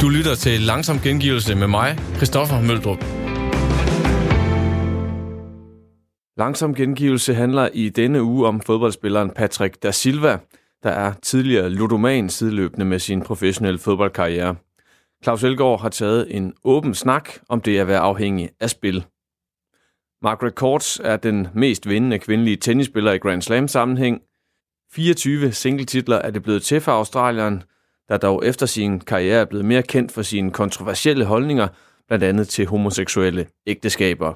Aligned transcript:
Du 0.00 0.08
lytter 0.08 0.34
til 0.34 0.60
Langsom 0.60 0.98
Gengivelse 0.98 1.54
med 1.54 1.66
mig, 1.66 1.98
Christoffer 2.16 2.60
Møldrup. 2.60 3.04
Langsom 6.36 6.74
Gengivelse 6.74 7.34
handler 7.34 7.68
i 7.72 7.88
denne 7.88 8.22
uge 8.22 8.46
om 8.46 8.60
fodboldspilleren 8.60 9.30
Patrick 9.30 9.82
da 9.82 9.90
Silva, 9.90 10.38
der 10.82 10.90
er 10.90 11.12
tidligere 11.22 11.70
ludoman 11.70 12.28
sideløbende 12.28 12.84
med 12.84 12.98
sin 12.98 13.22
professionelle 13.22 13.78
fodboldkarriere. 13.78 14.56
Claus 15.22 15.44
Elgaard 15.44 15.80
har 15.80 15.88
taget 15.88 16.36
en 16.36 16.54
åben 16.64 16.94
snak 16.94 17.30
om 17.48 17.60
det 17.60 17.78
at 17.78 17.86
være 17.86 18.00
afhængig 18.00 18.50
af 18.60 18.70
spil. 18.70 19.04
Margaret 20.22 20.54
Courts 20.54 21.00
er 21.04 21.16
den 21.16 21.48
mest 21.54 21.88
vindende 21.88 22.18
kvindelige 22.18 22.56
tennisspiller 22.56 23.12
i 23.12 23.18
Grand 23.18 23.42
Slam 23.42 23.68
sammenhæng. 23.68 24.20
24 24.92 25.52
singletitler 25.52 26.16
er 26.16 26.30
det 26.30 26.42
blevet 26.42 26.62
til 26.62 26.80
for 26.80 26.92
Australien, 26.92 27.62
der 28.10 28.16
dog 28.16 28.46
efter 28.46 28.66
sin 28.66 29.00
karriere 29.00 29.40
er 29.40 29.44
blevet 29.44 29.64
mere 29.64 29.82
kendt 29.82 30.12
for 30.12 30.22
sine 30.22 30.50
kontroversielle 30.50 31.24
holdninger, 31.24 31.68
blandt 32.08 32.24
andet 32.24 32.48
til 32.48 32.66
homoseksuelle 32.66 33.46
ægteskaber. 33.66 34.34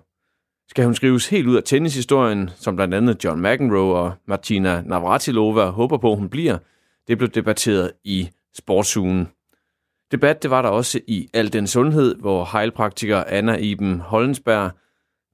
Skal 0.70 0.84
hun 0.84 0.94
skrives 0.94 1.28
helt 1.28 1.46
ud 1.46 1.56
af 1.56 1.62
tennishistorien, 1.62 2.50
som 2.56 2.76
blandt 2.76 2.94
andet 2.94 3.24
John 3.24 3.42
McEnroe 3.42 3.96
og 3.96 4.12
Martina 4.28 4.82
Navratilova 4.86 5.64
håber 5.64 5.96
på, 5.96 6.14
hun 6.14 6.28
bliver, 6.28 6.58
det 7.08 7.18
blev 7.18 7.30
debatteret 7.30 7.92
i 8.04 8.30
Sportsugen. 8.56 9.28
Debat 10.12 10.42
det 10.42 10.50
var 10.50 10.62
der 10.62 10.68
også 10.68 11.00
i 11.06 11.28
Al 11.34 11.52
den 11.52 11.66
Sundhed, 11.66 12.14
hvor 12.14 12.48
hejlpraktiker 12.52 13.24
Anna 13.26 13.56
Iben 13.56 14.00
Hollensberg 14.00 14.70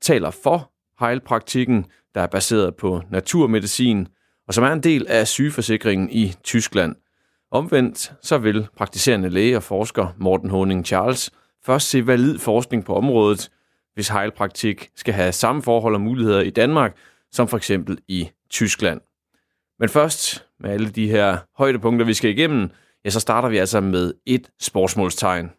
taler 0.01 0.31
for 0.31 0.73
hejlpraktikken, 1.01 1.87
der 2.15 2.21
er 2.21 2.27
baseret 2.27 2.77
på 2.77 3.03
naturmedicin, 3.11 4.09
og 4.49 4.55
som 4.55 4.65
er 4.65 4.73
en 4.73 4.83
del 4.83 5.07
af 5.09 5.29
sygeforsikringen 5.29 6.11
i 6.11 6.35
Tyskland– 6.45 6.95
Omvendt 7.53 8.13
så 8.23 8.39
vil 8.39 8.69
praktiserende 8.77 9.29
læge 9.29 9.57
og 9.57 9.63
forsker 9.63 10.09
Morten 10.19 10.51
Honing 10.51 10.87
Charles 10.87 11.31
først 11.65 11.89
se 11.89 12.07
valid 12.07 12.39
forskning 12.39 12.85
på 12.85 12.95
området, 12.95 13.51
hvis 13.95 14.09
hejlpraktik 14.09 14.91
skal 14.97 15.15
have 15.15 15.33
samme 15.33 15.63
forhold 15.63 15.95
og 15.95 16.01
muligheder 16.01 16.41
i 16.41 16.51
Danmark 16.51 16.97
som 17.33 17.49
for 17.49 17.57
eksempel 17.57 17.99
i 18.09 18.31
Tyskland. 18.51 19.01
Men 19.79 19.89
først, 19.89 20.47
med 20.61 20.71
alle 20.71 20.91
de 20.91 21.09
her 21.09 21.39
højdepunkter, 21.57 22.07
vi 22.07 22.15
skal 22.15 22.31
igennem, 22.31 22.71
ja, 23.05 23.11
så 23.11 23.21
starter 23.21 23.49
vi 23.49 23.59
altså 23.59 23.81
med 23.81 24.15
et 24.27 24.51
sportsmålstegn. 24.61 25.51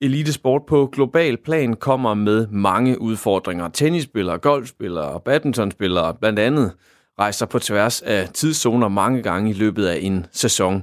Elitesport 0.00 0.62
på 0.66 0.88
global 0.92 1.36
plan 1.36 1.74
kommer 1.74 2.14
med 2.14 2.46
mange 2.46 3.00
udfordringer. 3.00 3.68
Tennisspillere, 3.68 4.38
golfspillere 4.38 5.04
og 5.04 5.22
badmintonspillere 5.22 6.14
blandt 6.14 6.38
andet 6.38 6.72
rejser 7.18 7.46
på 7.46 7.58
tværs 7.58 8.02
af 8.02 8.28
tidszoner 8.28 8.88
mange 8.88 9.22
gange 9.22 9.50
i 9.50 9.52
løbet 9.52 9.86
af 9.86 9.98
en 10.02 10.26
sæson. 10.32 10.82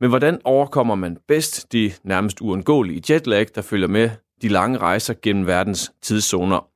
Men 0.00 0.08
hvordan 0.08 0.40
overkommer 0.44 0.94
man 0.94 1.18
bedst 1.28 1.72
de 1.72 1.92
nærmest 2.04 2.40
uundgåelige 2.40 3.14
jetlag, 3.14 3.46
der 3.54 3.62
følger 3.62 3.88
med 3.88 4.10
de 4.42 4.48
lange 4.48 4.78
rejser 4.78 5.14
gennem 5.22 5.46
verdens 5.46 5.92
tidszoner? 6.02 6.66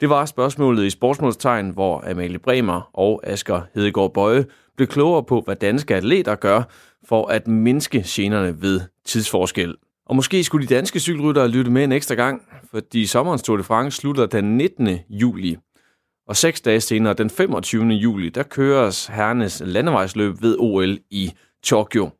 Det 0.00 0.08
var 0.08 0.26
spørgsmålet 0.26 0.84
i 0.84 0.90
Sportsmålstegn, 0.90 1.70
hvor 1.70 2.10
Amalie 2.10 2.38
Bremer 2.38 2.90
og 2.92 3.20
Asger 3.24 3.60
Hedegaard 3.74 4.14
Bøje 4.14 4.46
blev 4.76 4.88
klogere 4.88 5.24
på, 5.24 5.40
hvad 5.44 5.56
danske 5.56 5.96
atleter 5.96 6.34
gør 6.34 6.62
for 7.08 7.26
at 7.26 7.48
mindske 7.48 8.02
generne 8.06 8.62
ved 8.62 8.80
tidsforskel. 9.04 9.74
Og 10.06 10.16
måske 10.16 10.44
skulle 10.44 10.68
de 10.68 10.74
danske 10.74 11.00
cykelryttere 11.00 11.48
lytte 11.48 11.70
med 11.70 11.84
en 11.84 11.92
ekstra 11.92 12.14
gang, 12.14 12.42
fordi 12.70 13.06
sommerens 13.06 13.42
Tour 13.42 13.56
de 13.56 13.62
France 13.62 13.96
slutter 13.96 14.26
den 14.26 14.56
19. 14.56 14.98
juli. 15.10 15.56
Og 16.28 16.36
seks 16.36 16.60
dage 16.60 16.80
senere, 16.80 17.14
den 17.14 17.30
25. 17.30 17.84
juli, 17.84 18.28
der 18.28 18.42
køres 18.42 19.06
herrenes 19.06 19.62
landevejsløb 19.64 20.42
ved 20.42 20.56
OL 20.58 20.98
i 21.10 21.32
Tokyo. 21.62 22.10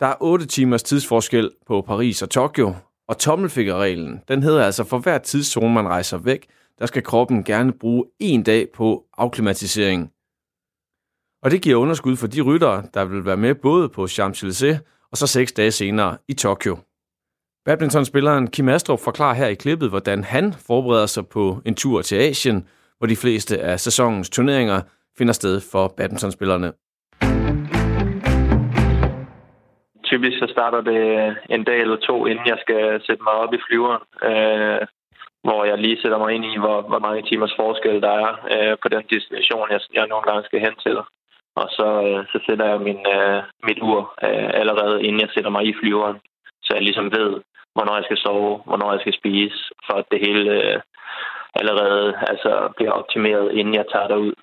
Der 0.00 0.06
er 0.06 0.14
8 0.20 0.46
timers 0.46 0.82
tidsforskel 0.82 1.50
på 1.66 1.80
Paris 1.80 2.22
og 2.22 2.30
Tokyo, 2.30 2.74
og 3.08 3.18
tommelfingerreglen, 3.18 4.20
den 4.28 4.42
hedder 4.42 4.64
altså, 4.64 4.84
for 4.84 4.98
hver 4.98 5.18
tidszone 5.18 5.74
man 5.74 5.88
rejser 5.88 6.18
væk, 6.18 6.46
der 6.78 6.86
skal 6.86 7.02
kroppen 7.02 7.44
gerne 7.44 7.72
bruge 7.72 8.04
en 8.20 8.42
dag 8.42 8.68
på 8.74 9.04
afklimatisering. 9.18 10.10
Og 11.42 11.50
det 11.50 11.62
giver 11.62 11.76
underskud 11.76 12.16
for 12.16 12.26
de 12.26 12.40
ryttere, 12.40 12.82
der 12.94 13.04
vil 13.04 13.24
være 13.24 13.36
med 13.36 13.54
både 13.54 13.88
på 13.88 14.04
Champs-Élysées 14.04 15.08
og 15.10 15.18
så 15.18 15.26
seks 15.26 15.52
dage 15.52 15.70
senere 15.70 16.16
i 16.28 16.34
Tokyo. 16.34 16.76
Badmintonspilleren 17.66 18.50
Kim 18.50 18.68
Astrup 18.68 18.98
forklarer 19.04 19.34
her 19.34 19.46
i 19.46 19.54
klippet, 19.54 19.88
hvordan 19.90 20.24
han 20.24 20.52
forbereder 20.66 21.06
sig 21.06 21.24
på 21.28 21.44
en 21.66 21.74
tur 21.74 22.02
til 22.02 22.16
Asien, 22.16 22.68
hvor 22.98 23.06
de 23.06 23.16
fleste 23.16 23.54
af 23.60 23.80
sæsonens 23.80 24.30
turneringer 24.30 24.80
finder 25.18 25.32
sted 25.32 25.60
for 25.72 25.94
badmintonspillerne. 25.96 26.68
Typisk 30.04 30.36
så 30.38 30.46
starter 30.50 30.80
det 30.90 31.00
øh, 31.18 31.36
en 31.56 31.64
dag 31.64 31.80
eller 31.80 31.96
to, 31.96 32.26
inden 32.26 32.46
jeg 32.46 32.58
skal 32.64 33.02
sætte 33.06 33.22
mig 33.22 33.32
op 33.32 33.54
i 33.54 33.64
flyveren, 33.66 34.02
øh, 34.28 34.80
hvor 35.46 35.64
jeg 35.64 35.78
lige 35.78 36.00
sætter 36.02 36.18
mig 36.18 36.30
ind 36.34 36.44
i, 36.44 36.58
hvor, 36.58 36.78
hvor 36.90 36.98
mange 36.98 37.22
timers 37.22 37.54
forskel 37.60 38.02
der 38.06 38.14
er 38.24 38.30
øh, 38.54 38.76
på 38.82 38.88
den 38.94 39.02
destination, 39.12 39.70
jeg, 39.70 39.80
jeg 39.94 40.06
nogle 40.06 40.26
gange 40.28 40.44
skal 40.44 40.60
hen 40.60 40.76
til. 40.86 40.96
Og 41.60 41.66
så, 41.76 41.88
øh, 42.06 42.20
så 42.32 42.38
sætter 42.46 42.66
jeg 42.72 42.80
min, 42.88 43.00
øh, 43.16 43.42
mit 43.66 43.80
ur 43.82 44.00
øh, 44.26 44.50
allerede, 44.60 45.02
inden 45.06 45.20
jeg 45.20 45.30
sætter 45.34 45.50
mig 45.50 45.64
i 45.66 45.74
flyveren, 45.80 46.18
så 46.64 46.70
jeg 46.74 46.82
ligesom 46.82 47.10
ved, 47.18 47.30
hvornår 47.74 47.94
jeg 47.96 48.04
skal 48.04 48.16
sove, 48.16 48.60
hvornår 48.66 48.92
jeg 48.92 49.00
skal 49.00 49.18
spise, 49.20 49.58
for 49.86 49.94
at 50.00 50.06
det 50.10 50.20
hele 50.26 50.50
øh, 50.62 50.80
allerede 51.54 52.14
altså, 52.26 52.72
bliver 52.76 52.92
optimeret, 52.92 53.52
inden 53.52 53.74
jeg 53.74 53.84
tager 53.92 54.08
derud. 54.08 54.34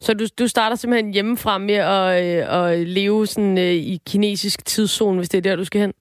Så 0.00 0.14
du, 0.14 0.24
du 0.38 0.48
starter 0.48 0.76
simpelthen 0.76 1.14
hjemmefra 1.14 1.58
med 1.58 1.80
at, 1.98 2.08
øh, 2.24 2.42
at 2.58 2.78
leve 2.78 3.26
sådan, 3.26 3.58
øh, 3.58 3.78
i 3.92 3.98
kinesisk 4.06 4.66
tidszone, 4.66 5.16
hvis 5.18 5.28
det 5.28 5.38
er 5.38 5.50
der, 5.50 5.56
du 5.56 5.64
skal 5.64 5.80
hen? 5.80 5.94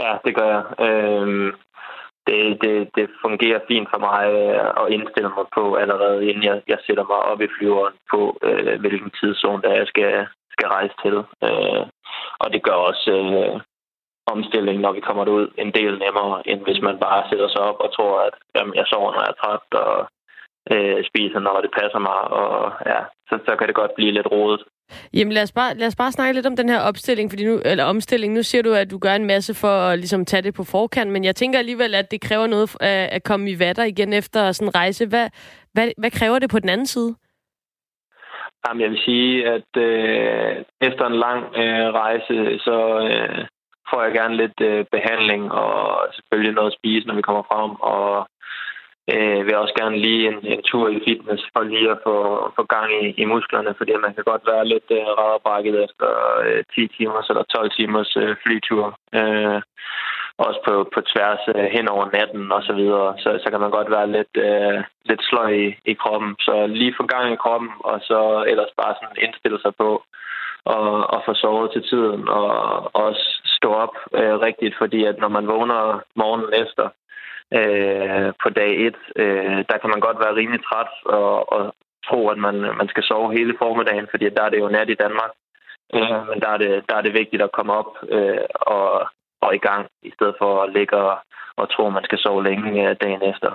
Ja, 0.00 0.16
det 0.24 0.34
gør 0.36 0.48
jeg. 0.56 0.64
Øh, 0.86 1.52
det, 2.26 2.62
det, 2.62 2.74
det 2.96 3.10
fungerer 3.24 3.60
fint 3.68 3.88
for 3.92 4.00
mig 4.08 4.22
øh, 4.40 4.70
at 4.82 4.92
indstille 4.96 5.30
mig 5.36 5.46
på 5.54 5.74
allerede, 5.74 6.28
inden 6.28 6.44
jeg, 6.44 6.62
jeg 6.68 6.78
sætter 6.86 7.04
mig 7.04 7.20
op 7.30 7.40
i 7.40 7.52
flyveren 7.58 7.94
på, 8.12 8.38
øh, 8.42 8.80
hvilken 8.80 9.10
tidszone 9.20 9.62
der 9.62 9.72
jeg 9.80 9.86
skal, 9.86 10.26
skal 10.52 10.68
rejse 10.68 10.94
til. 11.04 11.16
Øh, 11.46 11.82
og 12.42 12.52
det 12.52 12.62
gør 12.62 12.78
også 12.90 13.10
øh, 13.10 13.60
omstilling, 14.34 14.76
når 14.80 14.92
vi 14.92 15.06
kommer 15.06 15.24
ud 15.38 15.46
en 15.58 15.70
del 15.78 15.92
nemmere, 16.04 16.34
end 16.50 16.60
hvis 16.66 16.80
man 16.86 16.96
bare 17.06 17.28
sætter 17.28 17.48
sig 17.48 17.62
op 17.70 17.78
og 17.84 17.88
tror, 17.96 18.14
at 18.28 18.34
jamen, 18.56 18.74
jeg 18.74 18.86
sover, 18.86 19.12
når 19.12 19.22
jeg 19.24 19.32
er 19.34 19.40
træt, 19.42 19.66
og 19.84 19.96
øh, 20.72 21.04
spiser, 21.10 21.40
når 21.40 21.60
det 21.64 21.70
passer 21.80 22.00
mig, 22.08 22.20
og 22.40 22.72
ja, 22.92 23.00
så, 23.28 23.34
så 23.46 23.52
kan 23.56 23.66
det 23.68 23.80
godt 23.80 23.94
blive 23.96 24.12
lidt 24.12 24.32
rodet. 24.34 24.62
Jamen 25.14 25.32
lad 25.32 25.42
os, 25.42 25.52
bare, 25.52 25.74
lad 25.74 25.86
os 25.86 25.96
bare 25.96 26.12
snakke 26.12 26.34
lidt 26.34 26.46
om 26.46 26.56
den 26.56 26.68
her 26.68 26.80
opstilling, 26.80 27.30
fordi 27.30 27.44
nu, 27.46 27.60
eller 27.64 27.84
omstilling. 27.84 28.34
Nu 28.34 28.42
siger 28.42 28.62
du, 28.62 28.72
at 28.72 28.90
du 28.90 28.98
gør 28.98 29.14
en 29.14 29.26
masse 29.26 29.54
for 29.54 29.74
at 29.90 29.98
ligesom, 29.98 30.24
tage 30.24 30.42
det 30.42 30.54
på 30.54 30.64
forkant, 30.64 31.10
men 31.10 31.24
jeg 31.24 31.36
tænker 31.36 31.58
alligevel, 31.58 31.94
at 31.94 32.10
det 32.10 32.20
kræver 32.20 32.46
noget 32.46 32.76
at, 32.80 33.08
at 33.16 33.24
komme 33.24 33.50
i 33.50 33.58
vatter 33.58 33.84
igen 33.84 34.12
efter 34.12 34.52
sådan 34.52 34.68
en 34.68 34.74
rejse. 34.74 35.06
Hvad, 35.08 35.28
hvad, 35.72 35.88
hvad 35.98 36.10
kræver 36.10 36.38
det 36.38 36.50
på 36.50 36.58
den 36.58 36.68
anden 36.68 36.86
side? 36.86 37.14
Jamen, 38.66 38.80
jeg 38.80 38.90
vil 38.90 39.00
sige, 39.04 39.48
at 39.48 39.70
øh, 39.76 40.64
efter 40.80 41.04
en 41.06 41.16
lang 41.26 41.40
øh, 41.56 41.88
rejse, 42.02 42.58
så, 42.58 42.78
øh, 43.10 43.46
får 43.92 44.02
jeg 44.02 44.12
gerne 44.12 44.36
lidt 44.36 44.60
øh, 44.60 44.84
behandling 44.94 45.52
og 45.52 45.72
selvfølgelig 46.16 46.54
noget 46.54 46.70
at 46.70 46.78
spise, 46.78 47.06
når 47.06 47.14
vi 47.14 47.28
kommer 47.28 47.44
frem. 47.52 47.70
Og 47.94 48.28
øh, 49.12 49.46
vil 49.46 49.56
også 49.56 49.74
gerne 49.80 49.96
lige 50.06 50.28
en, 50.30 50.38
en 50.54 50.62
tur 50.62 50.88
i 50.88 51.02
fitness 51.06 51.42
for 51.52 51.62
lige 51.62 51.90
at 51.90 51.98
få, 52.06 52.16
få 52.56 52.62
gang 52.74 52.88
i, 53.02 53.04
i 53.22 53.24
musklerne, 53.24 53.74
fordi 53.78 53.92
man 54.06 54.14
kan 54.14 54.24
godt 54.24 54.44
være 54.52 54.64
lidt 54.72 54.88
øh, 54.90 55.04
rædderbrækket 55.18 55.76
efter 55.84 56.08
øh, 56.44 56.62
10 56.74 56.88
timers 56.96 57.28
eller 57.30 57.42
12 57.42 57.70
timers 57.70 58.16
øh, 58.22 58.36
flytur. 58.42 58.84
Øh, 59.18 59.60
også 60.38 60.60
på, 60.66 60.74
på 60.94 61.00
tværs 61.00 61.42
øh, 61.54 61.64
hen 61.76 61.88
over 61.88 62.06
natten 62.12 62.52
og 62.52 62.62
så 62.62 62.72
videre, 62.72 63.14
så, 63.18 63.30
så 63.42 63.50
kan 63.50 63.60
man 63.60 63.70
godt 63.70 63.90
være 63.90 64.12
lidt, 64.16 64.34
øh, 64.48 64.78
lidt 65.04 65.22
sløj 65.28 65.50
i, 65.66 65.68
i 65.92 65.94
kroppen. 66.02 66.34
Så 66.40 66.66
lige 66.66 66.94
få 66.96 67.06
gang 67.06 67.32
i 67.32 67.42
kroppen, 67.44 67.70
og 67.80 68.00
så 68.08 68.44
ellers 68.48 68.72
bare 68.80 68.94
sådan 68.94 69.22
indstille 69.26 69.58
sig 69.62 69.72
på 69.78 70.02
og, 70.64 71.10
og 71.14 71.22
få 71.26 71.34
sovet 71.34 71.70
til 71.72 71.82
tiden, 71.90 72.28
og 72.28 72.50
også 72.94 73.24
stå 73.62 73.74
op 73.84 73.94
øh, 74.18 74.34
rigtigt, 74.46 74.74
fordi 74.78 75.04
at 75.04 75.18
når 75.18 75.28
man 75.28 75.46
vågner 75.46 76.00
morgenen 76.20 76.52
efter 76.62 76.86
øh, 77.58 78.28
på 78.42 78.48
dag 78.60 78.72
et, 78.86 78.98
øh, 79.22 79.58
der 79.70 79.76
kan 79.80 79.90
man 79.90 80.00
godt 80.06 80.18
være 80.24 80.36
rimelig 80.40 80.62
træt 80.64 80.92
og, 81.04 81.52
og 81.52 81.74
tro, 82.08 82.20
at 82.28 82.38
man, 82.38 82.56
man 82.80 82.88
skal 82.88 83.02
sove 83.02 83.32
hele 83.38 83.54
formiddagen, 83.58 84.06
fordi 84.10 84.24
der 84.36 84.42
er 84.42 84.48
det 84.52 84.58
jo 84.58 84.68
nat 84.68 84.90
i 84.90 85.00
Danmark. 85.04 85.32
Øh, 85.94 86.28
men 86.28 86.40
der 86.42 86.48
er, 86.54 86.58
det, 86.64 86.70
der 86.88 86.94
er 86.96 87.02
det 87.02 87.14
vigtigt 87.20 87.42
at 87.42 87.52
komme 87.52 87.72
op 87.72 87.90
øh, 88.08 88.46
og, 88.54 89.06
og 89.40 89.54
i 89.54 89.58
gang, 89.68 89.86
i 90.02 90.10
stedet 90.14 90.34
for 90.38 90.62
at 90.62 90.72
ligge 90.72 90.96
og, 90.96 91.18
og 91.56 91.70
tro, 91.70 91.86
at 91.86 91.92
man 91.92 92.04
skal 92.04 92.18
sove 92.18 92.44
længe 92.44 92.88
øh, 92.88 92.96
dagen 93.02 93.22
efter. 93.22 93.50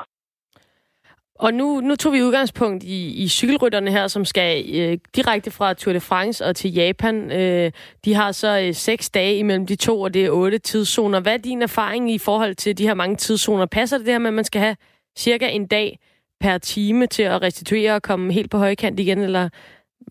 Og 1.39 1.53
nu, 1.53 1.79
nu 1.79 1.95
tog 1.95 2.13
vi 2.13 2.23
udgangspunkt 2.23 2.83
i, 2.83 3.23
i 3.23 3.27
cykelrytterne 3.27 3.91
her, 3.91 4.07
som 4.07 4.25
skal 4.25 4.65
øh, 4.79 4.97
direkte 5.15 5.51
fra 5.51 5.73
Tour 5.73 5.93
de 5.93 5.99
France 5.99 6.45
og 6.45 6.55
til 6.55 6.73
Japan. 6.73 7.31
Øh, 7.31 7.71
de 8.05 8.13
har 8.13 8.31
så 8.31 8.61
øh, 8.67 8.73
seks 8.73 9.09
dage 9.09 9.37
imellem 9.37 9.65
de 9.67 9.75
to, 9.75 10.01
og 10.01 10.13
det 10.13 10.25
er 10.25 10.31
otte 10.31 10.57
tidszoner. 10.57 11.21
Hvad 11.21 11.33
er 11.33 11.37
din 11.37 11.61
erfaring 11.61 12.11
i 12.11 12.19
forhold 12.19 12.55
til 12.55 12.77
de 12.77 12.87
her 12.87 12.93
mange 12.93 13.15
tidszoner? 13.15 13.65
Passer 13.65 13.97
det 13.97 14.05
det 14.05 14.13
her 14.13 14.19
med, 14.19 14.27
at 14.27 14.33
man 14.33 14.43
skal 14.43 14.61
have 14.61 14.75
cirka 15.17 15.47
en 15.49 15.67
dag 15.67 15.99
per 16.39 16.57
time 16.57 17.07
til 17.07 17.23
at 17.23 17.41
restituere 17.41 17.95
og 17.95 18.01
komme 18.01 18.33
helt 18.33 18.51
på 18.51 18.57
højkant 18.57 18.99
igen, 18.99 19.19
eller 19.19 19.49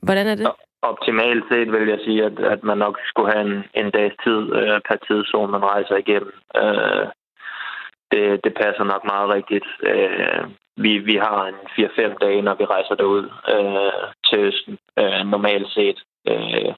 hvordan 0.02 0.26
er 0.26 0.34
det? 0.34 0.46
optimalt 0.82 1.44
set 1.50 1.72
vil 1.72 1.88
jeg 1.88 2.00
sige, 2.04 2.24
at, 2.24 2.38
at 2.38 2.64
man 2.64 2.78
nok 2.78 2.98
skulle 3.04 3.32
have 3.32 3.46
en, 3.50 3.64
en 3.80 3.90
dags 3.90 4.16
tid 4.24 4.40
øh, 4.58 4.80
per 4.88 4.96
tidszone, 5.06 5.52
man 5.52 5.64
rejser 5.72 5.96
igennem. 5.96 6.32
Øh, 6.62 7.06
det, 8.12 8.44
det 8.44 8.52
passer 8.62 8.84
nok 8.84 9.04
meget 9.04 9.28
rigtigt. 9.36 9.68
Øh, 9.82 10.44
vi, 10.76 10.98
vi 10.98 11.16
har 11.16 11.46
en 11.46 11.54
4-5 11.54 12.18
dage, 12.18 12.42
når 12.42 12.54
vi 12.54 12.64
rejser 12.64 12.94
derud 12.94 13.24
øh, 13.54 14.02
til 14.28 14.38
Østen, 14.38 14.78
øh, 14.98 15.22
normalt 15.34 15.68
set. 15.72 15.98
Øh, 16.28 16.74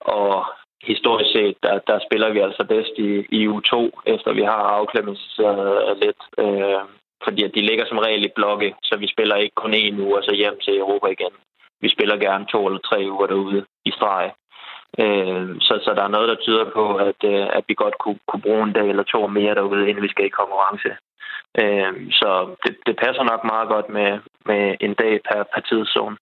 og 0.00 0.44
historisk 0.82 1.30
set, 1.32 1.56
der, 1.62 1.78
der 1.78 1.98
spiller 2.06 2.30
vi 2.32 2.38
altså 2.38 2.64
bedst 2.68 2.92
i, 2.96 3.10
i 3.38 3.48
U2, 3.48 3.74
efter 4.06 4.32
vi 4.32 4.42
har 4.42 4.62
afklimatiseret 4.78 5.98
lidt. 6.02 6.22
Øh, 6.38 6.82
fordi 7.24 7.42
at 7.44 7.54
de 7.54 7.66
ligger 7.68 7.86
som 7.86 7.98
regel 7.98 8.24
i 8.24 8.36
blokke, 8.36 8.74
så 8.82 8.96
vi 8.98 9.06
spiller 9.14 9.36
ikke 9.36 9.54
kun 9.54 9.74
en 9.74 10.00
uge 10.00 10.16
og 10.16 10.24
så 10.24 10.34
hjem 10.34 10.58
til 10.64 10.78
Europa 10.78 11.06
igen. 11.06 11.34
Vi 11.80 11.88
spiller 11.88 12.16
gerne 12.16 12.46
to 12.46 12.66
eller 12.66 12.78
tre 12.78 12.98
uger 13.10 13.26
derude 13.26 13.64
i 13.84 13.90
streg. 13.90 14.30
Øh, 15.04 15.42
så, 15.66 15.74
så 15.84 15.90
der 15.96 16.02
er 16.04 16.14
noget, 16.16 16.28
der 16.28 16.42
tyder 16.44 16.66
på, 16.76 16.84
at, 16.96 17.20
øh, 17.24 17.46
at 17.58 17.64
vi 17.68 17.74
godt 17.74 17.96
kunne, 17.98 18.18
kunne 18.28 18.42
bruge 18.42 18.62
en 18.62 18.72
dag 18.72 18.88
eller 18.88 19.02
to 19.02 19.26
mere 19.26 19.54
derude, 19.54 19.88
inden 19.88 20.02
vi 20.02 20.08
skal 20.08 20.26
i 20.26 20.38
konkurrence. 20.40 20.90
Øh, 21.60 21.92
så 22.20 22.30
det, 22.64 22.76
det 22.86 22.94
passer 23.04 23.22
nok 23.22 23.42
meget 23.44 23.68
godt 23.68 23.88
med, 23.88 24.10
med 24.46 24.62
en 24.80 24.94
dag 24.94 25.20
per, 25.28 25.40
per 25.52 25.60
tidszone. 25.68 26.16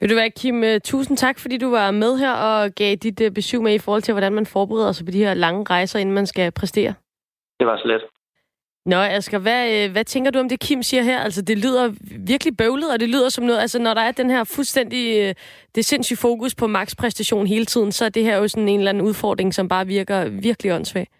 Vil 0.00 0.10
du 0.10 0.14
være, 0.14 0.30
Kim, 0.30 0.64
øh, 0.64 0.80
tusind 0.80 1.16
tak, 1.16 1.38
fordi 1.38 1.58
du 1.58 1.70
var 1.70 1.90
med 1.90 2.18
her 2.18 2.34
og 2.48 2.70
gav 2.70 2.94
dit 2.94 3.20
øh, 3.20 3.30
besøg 3.30 3.62
med 3.62 3.74
i 3.74 3.78
forhold 3.78 4.02
til, 4.02 4.14
hvordan 4.14 4.32
man 4.32 4.46
forbereder 4.46 4.92
sig 4.92 5.06
på 5.06 5.12
de 5.12 5.24
her 5.24 5.34
lange 5.34 5.66
rejser, 5.70 5.98
inden 5.98 6.14
man 6.14 6.26
skal 6.26 6.52
præstere. 6.52 6.94
Det 7.60 7.66
var 7.66 7.78
slet. 7.84 8.02
Nå, 8.88 8.96
Asger, 8.96 9.38
hvad, 9.38 9.84
øh, 9.84 9.92
hvad 9.92 10.04
tænker 10.04 10.30
du 10.30 10.38
om 10.38 10.48
det, 10.48 10.60
Kim 10.60 10.82
siger 10.82 11.02
her? 11.02 11.18
Altså, 11.18 11.42
det 11.42 11.58
lyder 11.58 11.92
virkelig 12.18 12.56
bøvlet, 12.56 12.92
og 12.92 13.00
det 13.00 13.08
lyder 13.08 13.28
som 13.28 13.44
noget... 13.44 13.60
Altså, 13.60 13.78
når 13.78 13.94
der 13.94 14.00
er 14.00 14.12
den 14.12 14.30
her 14.30 14.44
fuldstændig... 14.44 15.18
Øh, 15.18 15.34
det 15.74 15.84
sindssyge 15.84 16.16
fokus 16.16 16.54
på 16.54 16.66
makspræstation 16.66 17.46
hele 17.46 17.64
tiden, 17.64 17.92
så 17.92 18.04
er 18.04 18.08
det 18.08 18.24
her 18.24 18.36
jo 18.36 18.48
sådan 18.48 18.68
en 18.68 18.78
eller 18.78 18.90
anden 18.90 19.04
udfordring, 19.04 19.54
som 19.54 19.68
bare 19.68 19.86
virker 19.86 20.28
virkelig 20.28 20.72
åndssvagt. 20.72 21.10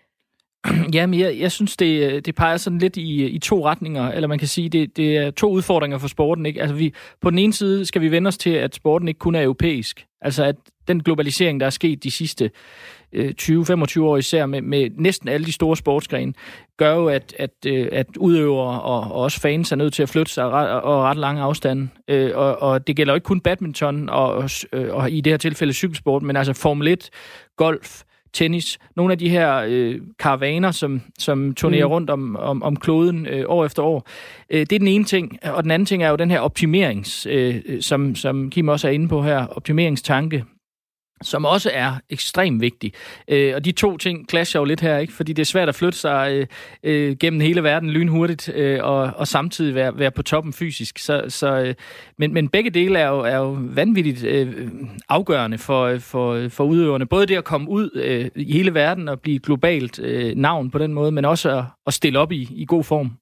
Jamen, 0.95 1.21
jeg, 1.21 1.39
jeg 1.39 1.53
synes, 1.53 1.77
det, 1.77 2.13
øh, 2.13 2.23
det 2.23 2.35
peger 2.35 2.57
sådan 2.57 2.79
lidt 2.79 2.97
i, 2.97 3.27
i 3.27 3.39
to 3.39 3.67
retninger, 3.67 4.11
eller 4.11 4.29
man 4.29 4.39
kan 4.39 4.49
sige, 4.49 4.69
det, 4.69 4.97
det 4.97 5.17
er 5.17 5.31
to 5.31 5.51
udfordringer 5.51 5.99
for 5.99 6.09
sporten. 6.09 6.47
Ikke? 6.47 6.61
Altså 6.61 6.75
vi, 6.75 6.95
på 7.21 7.31
den 7.31 7.39
ene 7.39 7.53
side 7.53 7.87
skal 7.87 8.03
vi 8.03 8.11
vende 8.11 8.29
os 8.29 8.39
til, 8.39 8.51
at 8.51 8.75
sporten 8.75 9.09
ikke 9.09 9.19
kun 9.19 9.35
er 9.35 9.43
europæisk. 9.43 10.07
Altså 10.21 10.45
at 10.45 10.57
den 10.89 11.03
globalisering, 11.03 11.61
der 11.61 11.67
er 11.67 11.71
sket 11.71 12.05
de 12.05 12.11
sidste 12.11 12.51
øh, 13.13 13.35
20-25 13.43 14.01
år 14.01 14.17
især 14.17 14.47
med, 14.47 14.63
med 14.63 14.91
næsten 14.97 15.29
alle 15.29 15.47
de 15.47 15.53
store 15.53 15.77
sportsgrene, 15.77 16.33
gør 16.77 16.95
jo, 16.95 17.09
at, 17.09 17.35
at, 17.39 17.51
øh, 17.67 17.89
at 17.93 18.07
udøvere 18.17 18.81
og, 18.81 19.13
og 19.13 19.23
også 19.23 19.41
fans 19.41 19.73
er 19.73 19.77
nødt 19.77 19.93
til 19.93 20.03
at 20.03 20.09
flytte 20.09 20.33
sig 20.33 20.51
ret, 20.51 20.69
og 20.69 21.03
ret 21.03 21.17
lange 21.17 21.43
afstande. 21.43 21.89
Øh, 22.09 22.31
og, 22.35 22.63
og 22.63 22.87
det 22.87 22.97
gælder 22.97 23.13
jo 23.13 23.15
ikke 23.15 23.25
kun 23.25 23.41
badminton 23.41 24.09
og, 24.09 24.35
og, 24.35 24.51
og 24.91 25.11
i 25.11 25.21
det 25.21 25.33
her 25.33 25.39
tilfælde 25.39 25.73
cykelsport, 25.73 26.23
men 26.23 26.37
altså 26.37 26.53
Formel 26.53 26.89
1, 26.89 27.11
golf, 27.57 28.03
tennis, 28.33 28.79
nogle 28.97 29.13
af 29.13 29.19
de 29.19 29.29
her 29.29 29.65
øh, 29.69 30.01
karavaner, 30.19 30.71
som, 30.71 31.01
som 31.19 31.55
turnerer 31.55 31.87
mm. 31.87 31.93
rundt 31.93 32.11
om, 32.11 32.37
om, 32.37 32.63
om 32.63 32.77
kloden 32.77 33.27
øh, 33.27 33.45
år 33.49 33.65
efter 33.65 33.83
år. 33.83 34.09
Øh, 34.51 34.61
det 34.61 34.73
er 34.73 34.79
den 34.79 34.89
ene 34.89 35.05
ting, 35.05 35.39
og 35.43 35.63
den 35.63 35.71
anden 35.71 35.87
ting 35.87 36.03
er 36.03 36.11
jo 36.11 36.17
den 36.17 36.31
her 36.31 36.41
optimerings, 36.41 37.27
øh, 37.31 37.63
som, 37.81 38.15
som 38.15 38.51
Kim 38.51 38.69
også 38.69 38.89
er 38.89 38.93
inde 38.93 39.09
på 39.09 39.23
her, 39.23 39.47
optimeringstanke, 39.47 40.45
som 41.23 41.45
også 41.45 41.71
er 41.75 41.93
ekstremt 42.11 42.61
vigtig. 42.61 42.93
Øh, 43.29 43.55
og 43.55 43.65
de 43.65 43.73
to 43.73 43.97
ting 43.97 44.31
clasher 44.31 44.61
jo 44.61 44.65
lidt 44.65 44.81
her, 44.81 44.99
ikke? 44.99 45.13
fordi 45.13 45.33
det 45.33 45.43
er 45.43 45.47
svært 45.47 45.69
at 45.69 45.75
flytte 45.75 45.99
sig 45.99 46.33
øh, 46.33 46.47
øh, 46.83 47.17
gennem 47.17 47.41
hele 47.41 47.63
verden 47.63 47.91
lynhurtigt 47.91 48.49
øh, 48.55 48.79
og, 48.83 49.13
og 49.17 49.29
samtidig 49.29 49.75
være, 49.75 49.99
være 49.99 50.11
på 50.11 50.23
toppen 50.23 50.53
fysisk. 50.53 50.99
Så, 50.99 51.25
så, 51.29 51.61
øh, 51.61 51.75
men, 52.19 52.35
men 52.35 52.49
begge 52.49 52.71
dele 52.71 52.99
er 52.99 53.09
jo, 53.09 53.21
er 53.21 53.37
jo 53.37 53.57
vanvittigt 53.61 54.25
øh, 54.25 54.71
afgørende 55.09 55.59
for, 55.59 55.85
øh, 55.85 56.01
for, 56.01 56.33
øh, 56.33 56.51
for 56.51 56.65
udøverne. 56.65 57.07
Både 57.07 57.27
det 57.27 57.37
at 57.37 57.45
komme 57.45 57.69
ud 57.71 57.91
øh, 57.95 58.31
i 58.37 58.53
hele 58.53 58.75
verden 58.75 59.09
og 59.09 59.21
blive 59.21 59.39
globalt 59.39 59.99
øh, 59.99 60.37
navn 60.37 60.71
på 60.71 60.79
den 60.79 60.95
måde, 60.95 61.13
men 61.13 61.25
også 61.25 61.59
at, 61.59 61.65
at 61.87 61.95
stille 61.95 62.19
op 62.19 62.33
i, 62.33 62.49
i 62.51 62.65
god 62.65 62.85
form. 62.85 63.13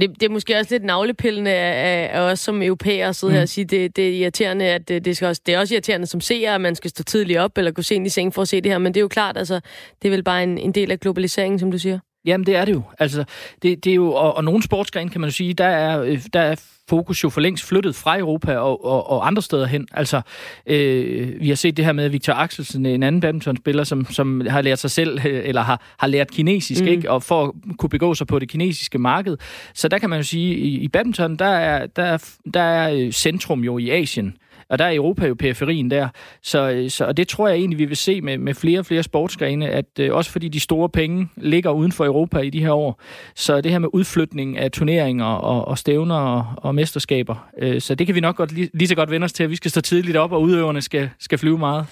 Det, 0.00 0.20
det 0.20 0.22
er 0.22 0.30
måske 0.30 0.56
også 0.56 0.74
lidt 0.74 0.84
navlepillende 0.84 1.50
af, 1.50 2.10
af 2.12 2.20
os 2.20 2.40
som 2.40 2.62
europæere 2.62 3.08
at 3.08 3.16
sidde 3.16 3.30
mm. 3.30 3.34
her 3.34 3.42
og 3.42 3.48
sige, 3.48 3.64
det, 3.64 3.96
det 3.96 4.08
er 4.08 4.12
irriterende, 4.12 4.64
at 4.64 4.88
det, 4.88 5.04
det, 5.04 5.16
skal 5.16 5.28
også, 5.28 5.42
det 5.46 5.54
er 5.54 5.58
også 5.58 5.74
irriterende 5.74 6.06
som 6.06 6.20
seer, 6.20 6.54
at 6.54 6.60
man 6.60 6.74
skal 6.74 6.90
stå 6.90 7.02
tidligt 7.02 7.38
op 7.38 7.58
eller 7.58 7.70
gå 7.70 7.82
sent 7.82 8.06
i 8.06 8.10
seng 8.10 8.34
for 8.34 8.42
at 8.42 8.48
se 8.48 8.60
det 8.60 8.72
her, 8.72 8.78
men 8.78 8.94
det 8.94 9.00
er 9.00 9.02
jo 9.02 9.08
klart, 9.08 9.36
altså, 9.36 9.60
det 10.02 10.08
er 10.08 10.10
vel 10.10 10.22
bare 10.22 10.42
en, 10.42 10.58
en 10.58 10.72
del 10.72 10.90
af 10.90 11.00
globaliseringen, 11.00 11.58
som 11.58 11.70
du 11.70 11.78
siger. 11.78 11.98
Jamen, 12.24 12.46
det 12.46 12.56
er 12.56 12.64
det 12.64 12.72
jo. 12.72 12.82
Altså, 12.98 13.24
det, 13.62 13.84
det 13.84 13.90
er 13.90 13.94
jo 13.94 14.12
og, 14.12 14.36
og 14.36 14.44
nogle 14.44 14.62
sportsgrene, 14.62 15.10
kan 15.10 15.20
man 15.20 15.30
jo 15.30 15.34
sige, 15.34 15.54
der 15.54 15.64
er, 15.64 16.02
øh, 16.02 16.22
der 16.32 16.40
er 16.40 16.54
fokus 16.90 17.24
jo 17.24 17.28
for 17.28 17.40
længst 17.40 17.64
flyttet 17.64 17.94
fra 17.94 18.18
Europa 18.18 18.56
og, 18.56 18.84
og, 18.84 19.10
og 19.10 19.26
andre 19.26 19.42
steder 19.42 19.66
hen. 19.66 19.88
Altså, 19.92 20.20
øh, 20.66 21.40
vi 21.40 21.48
har 21.48 21.54
set 21.54 21.76
det 21.76 21.84
her 21.84 21.92
med 21.92 22.08
Victor 22.08 22.32
Axelsen, 22.32 22.86
en 22.86 23.02
anden 23.02 23.20
badmintonspiller, 23.20 23.84
som, 23.84 24.06
som 24.10 24.40
har 24.40 24.62
lært 24.62 24.78
sig 24.78 24.90
selv, 24.90 25.18
eller 25.24 25.62
har, 25.62 25.80
har 25.98 26.06
lært 26.06 26.30
kinesisk, 26.30 26.82
mm. 26.82 26.88
ikke? 26.88 27.10
og 27.10 27.22
for 27.22 27.44
at 27.44 27.50
kunne 27.78 27.90
begå 27.90 28.14
sig 28.14 28.26
på 28.26 28.38
det 28.38 28.48
kinesiske 28.48 28.98
marked. 28.98 29.36
Så 29.74 29.88
der 29.88 29.98
kan 29.98 30.10
man 30.10 30.18
jo 30.18 30.22
sige, 30.22 30.56
i, 30.56 30.78
i 30.78 30.88
badminton, 30.88 31.36
der 31.36 31.44
er, 31.44 31.86
der, 31.86 32.18
der 32.54 32.60
er 32.60 32.94
øh, 32.94 33.12
centrum 33.12 33.60
jo 33.64 33.78
i 33.78 33.90
Asien. 33.90 34.34
Og 34.70 34.78
der 34.78 34.84
er 34.84 34.94
Europa 34.94 35.26
jo 35.26 35.34
periferien 35.34 35.90
der. 35.90 36.08
Så, 36.42 36.70
øh, 36.70 36.90
så, 36.90 37.04
og 37.04 37.16
det 37.16 37.28
tror 37.28 37.48
jeg 37.48 37.56
egentlig, 37.56 37.78
vi 37.78 37.84
vil 37.84 37.96
se 37.96 38.20
med, 38.20 38.38
med 38.38 38.54
flere 38.54 38.78
og 38.78 38.86
flere 38.86 39.02
sportsgrene, 39.02 39.68
at 39.68 39.84
øh, 40.00 40.14
også 40.14 40.30
fordi 40.30 40.48
de 40.48 40.60
store 40.60 40.88
penge 40.88 41.28
ligger 41.36 41.70
uden 41.70 41.92
for 41.92 42.04
Europa 42.04 42.38
i 42.38 42.50
de 42.50 42.60
her 42.60 42.72
år, 42.72 43.00
så 43.34 43.60
det 43.60 43.72
her 43.72 43.78
med 43.78 43.88
udflytning 43.92 44.58
af 44.58 44.70
turneringer 44.70 45.24
og, 45.24 45.68
og 45.68 45.78
stævner 45.78 46.16
og, 46.16 46.44
og 46.56 46.74
mesterskaber, 46.74 47.48
øh, 47.58 47.80
så 47.80 47.94
det 47.94 48.06
kan 48.06 48.14
vi 48.14 48.20
nok 48.20 48.36
godt 48.36 48.52
lige, 48.52 48.70
lige 48.74 48.88
så 48.88 48.94
godt 48.94 49.10
vende 49.10 49.24
os 49.24 49.32
til, 49.32 49.44
at 49.44 49.50
vi 49.50 49.56
skal 49.56 49.70
stå 49.70 49.80
tidligt 49.80 50.16
op, 50.16 50.32
og 50.32 50.42
udøverne 50.42 50.82
skal, 50.82 51.10
skal 51.18 51.38
flyve 51.38 51.58
meget. 51.58 51.86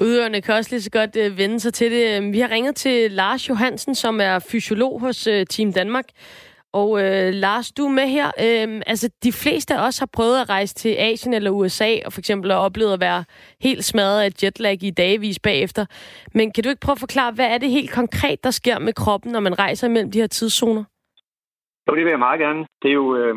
Udøverne 0.00 0.40
kan 0.40 0.54
også 0.54 0.70
lige 0.70 0.82
så 0.82 0.90
godt 0.90 1.16
øh, 1.16 1.38
vende 1.38 1.60
sig 1.60 1.74
til 1.74 1.92
det. 1.92 2.32
Vi 2.32 2.40
har 2.40 2.50
ringet 2.50 2.76
til 2.76 3.10
Lars 3.10 3.48
Johansen, 3.48 3.94
som 3.94 4.20
er 4.20 4.38
fysiolog 4.38 5.00
hos 5.00 5.26
øh, 5.26 5.46
Team 5.46 5.72
Danmark. 5.72 6.04
Og 6.72 6.88
øh, 7.02 7.28
Lars, 7.44 7.72
du 7.72 7.82
er 7.86 7.90
med 8.00 8.08
her. 8.16 8.28
Øhm, 8.46 8.82
altså, 8.86 9.06
de 9.22 9.32
fleste 9.32 9.74
af 9.74 9.86
os 9.86 9.98
har 9.98 10.10
prøvet 10.16 10.40
at 10.40 10.48
rejse 10.48 10.74
til 10.74 10.96
Asien 10.98 11.34
eller 11.34 11.50
USA, 11.50 11.90
og 12.06 12.12
for 12.12 12.20
eksempel 12.20 12.50
har 12.50 12.58
oplevet 12.58 12.92
at 12.92 13.00
være 13.00 13.24
helt 13.60 13.84
smadret 13.84 14.22
af 14.22 14.30
jetlag 14.42 14.78
i 14.82 14.90
dagvis 14.90 15.38
bagefter. 15.38 15.86
Men 16.34 16.52
kan 16.52 16.64
du 16.64 16.68
ikke 16.70 16.80
prøve 16.80 16.98
at 16.98 17.06
forklare, 17.06 17.32
hvad 17.32 17.48
er 17.54 17.58
det 17.58 17.70
helt 17.70 17.92
konkret, 17.92 18.44
der 18.44 18.50
sker 18.50 18.78
med 18.78 18.92
kroppen, 18.92 19.32
når 19.32 19.40
man 19.40 19.58
rejser 19.58 19.88
imellem 19.88 20.10
de 20.10 20.20
her 20.20 20.26
tidszoner? 20.26 20.84
Jo, 21.88 21.94
det 21.96 22.04
vil 22.04 22.10
jeg 22.10 22.18
meget 22.18 22.40
gerne. 22.40 22.66
Det 22.82 22.88
er 22.88 22.98
jo, 23.02 23.16
øh, 23.16 23.34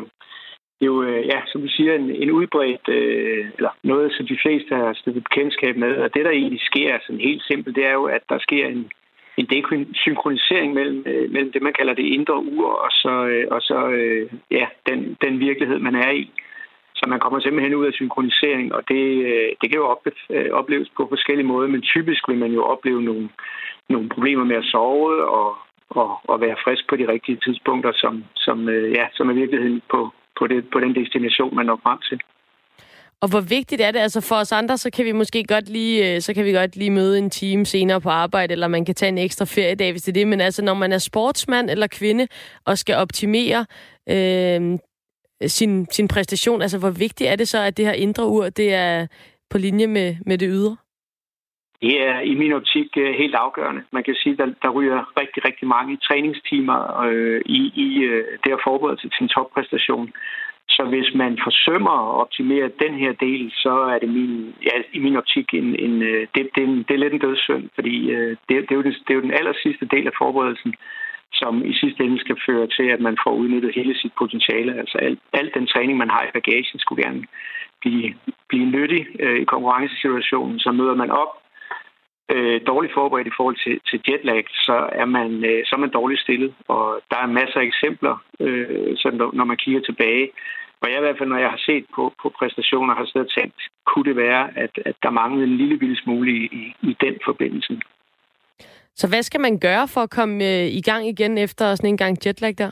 det 0.76 0.84
er 0.86 0.92
jo 0.94 1.02
øh, 1.02 1.26
ja, 1.26 1.40
som 1.46 1.60
du 1.60 1.68
siger, 1.68 1.94
en, 1.94 2.10
en 2.10 2.30
udbredt, 2.30 2.88
øh, 2.88 3.46
eller 3.56 3.72
noget, 3.82 4.12
som 4.12 4.26
de 4.26 4.38
fleste 4.42 4.74
har 4.74 4.92
stillet 4.94 5.24
bekendtskab 5.24 5.76
med. 5.76 5.92
Og 5.96 6.14
det, 6.14 6.24
der 6.24 6.30
egentlig 6.30 6.60
sker 6.60 6.98
sådan 7.02 7.26
helt 7.28 7.42
simpelt, 7.42 7.76
det 7.76 7.86
er 7.86 7.92
jo, 7.92 8.04
at 8.04 8.22
der 8.28 8.38
sker 8.38 8.66
en, 8.66 8.90
en 9.36 9.94
synkronisering 9.94 10.74
mellem, 10.74 11.04
øh, 11.06 11.30
mellem 11.32 11.52
det, 11.52 11.62
man 11.62 11.72
kalder 11.72 11.94
det 11.94 12.02
indre 12.02 12.36
ur, 12.36 12.70
og 12.84 12.90
så, 12.90 13.26
øh, 13.26 13.46
og 13.50 13.62
så 13.62 13.88
øh, 13.88 14.30
ja, 14.50 14.66
den, 14.88 15.16
den 15.24 15.40
virkelighed, 15.40 15.78
man 15.78 15.94
er 15.94 16.10
i. 16.10 16.30
Så 16.94 17.04
man 17.08 17.20
kommer 17.20 17.40
simpelthen 17.40 17.74
ud 17.74 17.86
af 17.86 17.92
synkronisering, 17.92 18.74
og 18.74 18.82
det, 18.88 19.04
øh, 19.30 19.48
det 19.60 19.70
kan 19.70 19.80
jo 19.80 19.86
op, 19.86 20.06
øh, 20.30 20.50
opleves 20.52 20.88
på 20.96 21.06
forskellige 21.08 21.46
måder, 21.46 21.68
men 21.68 21.82
typisk 21.82 22.28
vil 22.28 22.38
man 22.38 22.52
jo 22.52 22.62
opleve 22.64 23.02
nogle, 23.02 23.28
nogle 23.88 24.08
problemer 24.08 24.44
med 24.44 24.56
at 24.56 24.64
sove 24.64 25.24
og, 25.24 25.56
og, 25.90 26.20
og 26.24 26.40
være 26.40 26.56
frisk 26.64 26.88
på 26.88 26.96
de 26.96 27.08
rigtige 27.08 27.40
tidspunkter, 27.44 27.92
som, 27.94 28.24
som, 28.34 28.68
øh, 28.68 28.92
ja, 28.92 29.06
som 29.12 29.30
er 29.30 29.34
virkeligheden 29.34 29.82
på, 29.90 30.10
på, 30.38 30.46
det, 30.46 30.70
på 30.70 30.80
den 30.80 30.94
destination, 30.94 31.56
man 31.56 31.66
når 31.66 31.80
frem 31.82 31.98
til. 32.08 32.20
Og 33.22 33.30
hvor 33.30 33.40
vigtigt 33.40 33.80
er 33.80 33.90
det? 33.90 33.98
Altså 33.98 34.20
for 34.28 34.36
os 34.36 34.52
andre, 34.52 34.78
så 34.78 34.90
kan 34.90 35.04
vi 35.04 35.12
måske 35.12 35.44
godt 35.44 35.68
lige, 35.68 36.14
øh, 36.14 36.20
så 36.20 36.34
kan 36.34 36.44
vi 36.44 36.52
godt 36.52 36.76
lige 36.76 36.90
møde 36.90 37.18
en 37.18 37.30
time 37.30 37.66
senere 37.66 38.00
på 38.00 38.08
arbejde, 38.08 38.52
eller 38.52 38.68
man 38.68 38.84
kan 38.84 38.94
tage 38.94 39.08
en 39.08 39.18
ekstra 39.18 39.44
feriedag, 39.44 39.92
hvis 39.92 40.02
det 40.02 40.12
er 40.12 40.20
det. 40.20 40.28
Men 40.28 40.40
altså, 40.40 40.64
når 40.64 40.74
man 40.74 40.92
er 40.92 40.98
sportsmand 40.98 41.70
eller 41.70 41.86
kvinde 41.86 42.28
og 42.66 42.78
skal 42.78 42.96
optimere 42.96 43.66
øh, 44.08 44.78
sin, 45.46 45.86
sin 45.90 46.08
præstation, 46.08 46.62
altså 46.62 46.78
hvor 46.78 46.90
vigtigt 46.90 47.30
er 47.30 47.36
det 47.36 47.48
så, 47.48 47.58
at 47.62 47.76
det 47.76 47.86
her 47.86 47.92
indre 47.92 48.26
ur, 48.26 48.48
det 48.48 48.74
er 48.74 49.06
på 49.50 49.58
linje 49.58 49.86
med, 49.86 50.16
med 50.26 50.38
det 50.38 50.48
ydre? 50.50 50.76
Det 51.82 52.02
er 52.02 52.20
i 52.20 52.34
min 52.34 52.52
optik 52.52 52.96
øh, 52.96 53.14
helt 53.14 53.34
afgørende. 53.34 53.82
Man 53.92 54.04
kan 54.04 54.14
sige, 54.14 54.32
at 54.32 54.38
der, 54.38 54.46
der 54.62 54.70
ryger 54.70 55.18
rigtig, 55.20 55.44
rigtig 55.44 55.68
mange 55.68 55.96
træningstimer 55.96 57.00
øh, 57.00 57.40
i, 57.46 57.60
i 57.86 57.88
øh, 58.02 58.24
det 58.44 58.52
at 58.52 58.64
forberede 58.64 59.00
sig 59.00 59.10
til 59.10 59.18
sin 59.18 59.28
toppræstation. 59.28 60.12
Så 60.68 60.84
hvis 60.84 61.14
man 61.14 61.38
forsømmer 61.44 61.90
at 61.90 62.20
optimere 62.22 62.70
den 62.84 62.94
her 62.94 63.12
del, 63.12 63.52
så 63.54 63.74
er 63.92 63.98
det 63.98 64.08
min, 64.08 64.54
ja, 64.62 64.82
i 64.92 64.98
min 64.98 65.16
optik 65.16 65.54
en, 65.54 65.68
en, 65.86 66.02
øh, 66.02 66.26
det, 66.34 66.48
det, 66.54 66.62
er 66.62 66.68
en, 66.68 66.82
det 66.88 66.94
er 66.94 67.02
lidt 67.02 67.12
en 67.12 67.26
dødssynd, 67.26 67.68
fordi 67.74 68.10
øh, 68.10 68.36
det, 68.48 68.54
det, 68.66 68.70
er 68.70 68.80
jo 68.80 68.82
den, 68.82 68.92
det 68.92 69.10
er 69.10 69.14
jo 69.14 69.26
den 69.28 69.38
aller 69.38 69.54
sidste 69.62 69.86
del 69.86 70.06
af 70.06 70.12
forberedelsen, 70.18 70.74
som 71.32 71.64
i 71.64 71.74
sidste 71.74 72.04
ende 72.04 72.20
skal 72.20 72.36
føre 72.46 72.66
til, 72.66 72.86
at 72.94 73.00
man 73.00 73.16
får 73.24 73.30
udnyttet 73.30 73.74
hele 73.74 73.94
sit 73.98 74.12
potentiale. 74.18 74.78
Altså 74.78 74.98
alt, 74.98 75.18
alt 75.32 75.54
den 75.54 75.66
træning, 75.66 75.98
man 75.98 76.10
har 76.10 76.24
i 76.24 76.34
bagagen, 76.34 76.78
skulle 76.78 77.02
gerne 77.04 77.24
blive, 77.80 78.14
blive 78.48 78.66
nyttig 78.66 79.06
øh, 79.20 79.38
i 79.42 79.44
konkurrencesituationen. 79.44 80.58
Så 80.58 80.72
møder 80.72 80.94
man 80.94 81.10
op 81.10 81.32
øh, 82.34 82.60
dårligt 82.66 82.94
forberedt 82.94 83.28
i 83.28 83.36
forhold 83.36 83.56
til, 83.64 83.80
til 83.88 83.98
jetlag, 84.08 84.44
så 84.50 84.88
er, 84.92 85.04
man, 85.04 85.44
øh, 85.44 85.60
så 85.66 85.72
er 85.76 85.80
man 85.80 85.96
dårligt 85.98 86.20
stillet. 86.20 86.54
Og 86.68 87.00
der 87.10 87.18
er 87.22 87.26
masser 87.26 87.60
af 87.60 87.64
eksempler, 87.64 88.16
øh, 88.40 88.96
så 88.96 89.10
når, 89.10 89.30
når 89.34 89.44
man 89.44 89.56
kigger 89.56 89.80
tilbage, 89.80 90.30
og 90.80 90.90
jeg 90.90 90.98
i 90.98 91.00
hvert 91.00 91.18
fald, 91.18 91.28
når 91.28 91.38
jeg 91.38 91.50
har 91.50 91.62
set 91.68 91.84
på, 91.94 92.14
på 92.22 92.28
præstationer, 92.38 92.94
har 92.94 93.04
siddet 93.04 93.28
og 93.28 93.34
tænkt, 93.40 93.60
kunne 93.86 94.04
det 94.04 94.16
være, 94.16 94.58
at, 94.58 94.70
at 94.84 94.96
der 95.02 95.10
manglede 95.10 95.46
en 95.46 95.56
lille 95.56 95.78
bitte 95.78 95.96
smule 95.96 96.30
i, 96.32 96.42
i, 96.60 96.62
i 96.90 96.96
den 97.00 97.14
forbindelse. 97.24 97.80
Så 98.94 99.08
hvad 99.08 99.22
skal 99.22 99.40
man 99.40 99.58
gøre 99.60 99.88
for 99.88 100.00
at 100.00 100.10
komme 100.10 100.44
øh, 100.44 100.66
i 100.80 100.82
gang 100.82 101.08
igen 101.08 101.38
efter 101.38 101.74
sådan 101.74 101.90
en 101.90 101.96
gang 101.96 102.26
jetlag 102.26 102.54
der? 102.58 102.70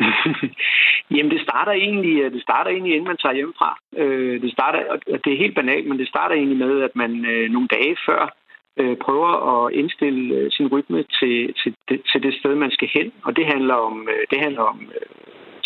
Jamen, 1.14 1.30
det 1.30 1.40
starter 1.40 1.72
egentlig, 1.72 2.22
øh, 2.22 2.32
det 2.32 2.42
starter 2.42 2.70
egentlig 2.70 2.92
inden 2.92 3.08
man 3.08 3.16
tager 3.22 3.34
hjemmefra. 3.34 3.78
Øh, 3.96 4.42
det 4.42 4.52
starter, 4.52 4.80
og 4.92 5.18
det 5.24 5.32
er 5.32 5.42
helt 5.44 5.54
banalt, 5.54 5.86
men 5.86 5.98
det 5.98 6.08
starter 6.08 6.34
egentlig 6.34 6.58
med, 6.58 6.82
at 6.82 6.94
man 6.94 7.24
øh, 7.24 7.50
nogle 7.50 7.68
dage 7.68 7.96
før 8.06 8.34
øh, 8.80 8.96
prøver 8.96 9.32
at 9.50 9.72
indstille 9.72 10.34
øh, 10.34 10.50
sin 10.50 10.66
rytme 10.72 11.04
til, 11.18 11.54
til, 11.60 11.74
det, 11.88 12.02
til 12.12 12.22
det 12.22 12.34
sted, 12.34 12.54
man 12.54 12.70
skal 12.70 12.88
hen. 12.94 13.12
Og 13.22 13.36
det 13.36 13.46
handler 13.46 13.74
om, 13.74 14.08
øh, 14.12 14.22
det 14.30 14.38
handler 14.40 14.62
om 14.62 14.78
øh, 14.96 15.06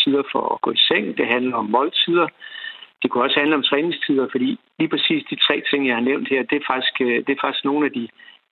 tider 0.01 0.23
for 0.31 0.53
at 0.53 0.61
gå 0.61 0.71
i 0.71 0.83
seng, 0.87 1.17
det 1.17 1.27
handler 1.27 1.55
om 1.57 1.65
måltider, 1.65 2.27
det 3.01 3.11
kunne 3.11 3.23
også 3.23 3.39
handle 3.39 3.55
om 3.55 3.63
træningstider, 3.63 4.27
fordi 4.31 4.59
lige 4.79 4.89
præcis 4.89 5.23
de 5.29 5.35
tre 5.35 5.63
ting, 5.69 5.87
jeg 5.87 5.95
har 5.95 6.09
nævnt 6.09 6.29
her, 6.29 6.43
det 6.43 6.55
er 6.61 6.65
faktisk, 6.71 6.95
øh, 7.01 7.17
det 7.25 7.31
er 7.33 7.43
faktisk 7.43 7.65
nogle 7.65 7.85
af 7.85 7.91
de 7.91 8.07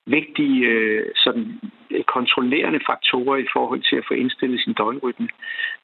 vigtige 0.05 0.67
øh, 0.67 1.05
sådan, 1.15 1.59
øh, 1.91 2.03
kontrollerende 2.03 2.79
faktorer 2.89 3.37
i 3.37 3.47
forhold 3.55 3.81
til 3.89 3.95
at 3.95 4.05
få 4.07 4.13
indstillet 4.13 4.59
sin 4.61 4.73
døgnrytme. 4.73 5.29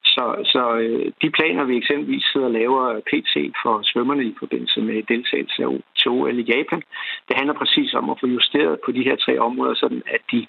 Så, 0.03 0.25
så 0.53 0.63
øh, 0.83 1.11
de 1.21 1.29
planer, 1.31 1.63
vi 1.63 1.77
eksempelvis 1.77 2.23
sidder 2.31 2.47
og 2.47 2.53
laver 2.53 2.99
PT 3.09 3.33
for 3.63 3.81
svømmerne 3.83 4.23
i 4.25 4.35
forbindelse 4.39 4.81
med 4.81 5.03
deltagelse 5.03 5.55
til 5.97 6.07
OL 6.11 6.39
i 6.39 6.49
Japan, 6.55 6.81
det 7.27 7.38
handler 7.38 7.53
præcis 7.53 7.93
om 7.93 8.09
at 8.09 8.19
få 8.19 8.27
justeret 8.27 8.79
på 8.85 8.91
de 8.91 9.03
her 9.03 9.15
tre 9.15 9.39
områder, 9.39 9.73
sådan 9.73 10.03
at 10.07 10.21
de 10.31 10.45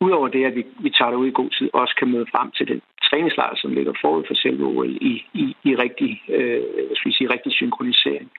udover 0.00 0.28
det, 0.28 0.44
at 0.44 0.54
vi, 0.54 0.64
vi 0.78 0.90
tager 0.90 1.10
det 1.10 1.18
ud 1.22 1.28
i 1.28 1.38
god 1.40 1.50
tid, 1.50 1.68
også 1.72 1.94
kan 1.98 2.10
møde 2.12 2.26
frem 2.34 2.50
til 2.50 2.68
den 2.68 2.80
træningslejr, 3.08 3.54
som 3.56 3.74
ligger 3.74 3.92
forud 4.00 4.24
for 4.26 4.34
selve 4.34 4.64
OL 4.64 4.94
i, 5.10 5.12
i, 5.42 5.44
i 5.68 5.70
rigtig, 5.84 6.22
øh, 6.28 6.62
skal 6.96 7.08
vi 7.10 7.14
sige, 7.16 7.32
rigtig 7.34 7.52
synkronisering. 7.52 8.30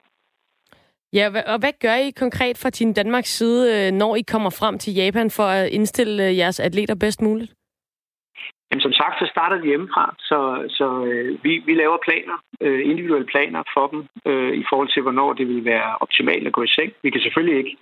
Ja, 1.14 1.26
og 1.54 1.60
hvad 1.60 1.74
gør 1.82 1.96
I 1.96 2.10
konkret 2.24 2.58
fra 2.58 2.70
Team 2.70 2.94
Danmarks 2.94 3.30
side, 3.38 3.62
øh, 3.74 3.92
når 3.92 4.16
I 4.16 4.22
kommer 4.22 4.50
frem 4.50 4.80
til 4.80 4.94
Japan 4.94 5.30
for 5.32 5.44
at 5.44 5.70
indstille 5.70 6.28
øh, 6.28 6.38
jeres 6.38 6.60
atleter 6.60 6.96
bedst 6.96 7.22
muligt? 7.22 7.52
Jamen, 8.72 8.82
som 8.82 8.94
sagt, 8.94 9.16
så 9.20 9.28
starter 9.34 9.58
vi 9.62 9.68
hjemmefra, 9.68 10.16
så, 10.20 10.40
så 10.78 10.88
øh, 11.06 11.44
vi, 11.44 11.52
vi 11.66 11.74
laver 11.74 11.98
planer, 12.08 12.38
øh, 12.62 12.90
individuelle 12.90 13.28
planer 13.34 13.64
for 13.74 13.88
dem, 13.88 14.02
øh, 14.30 14.54
i 14.62 14.64
forhold 14.70 14.90
til, 14.94 15.02
hvornår 15.02 15.34
det 15.34 15.48
vil 15.48 15.66
være 15.66 15.98
optimalt 16.04 16.48
at 16.48 16.54
gå 16.54 16.64
i 16.64 16.74
seng. 16.76 16.92
Vi 17.04 17.10
kan 17.10 17.22
selvfølgelig 17.22 17.58
ikke 17.58 17.78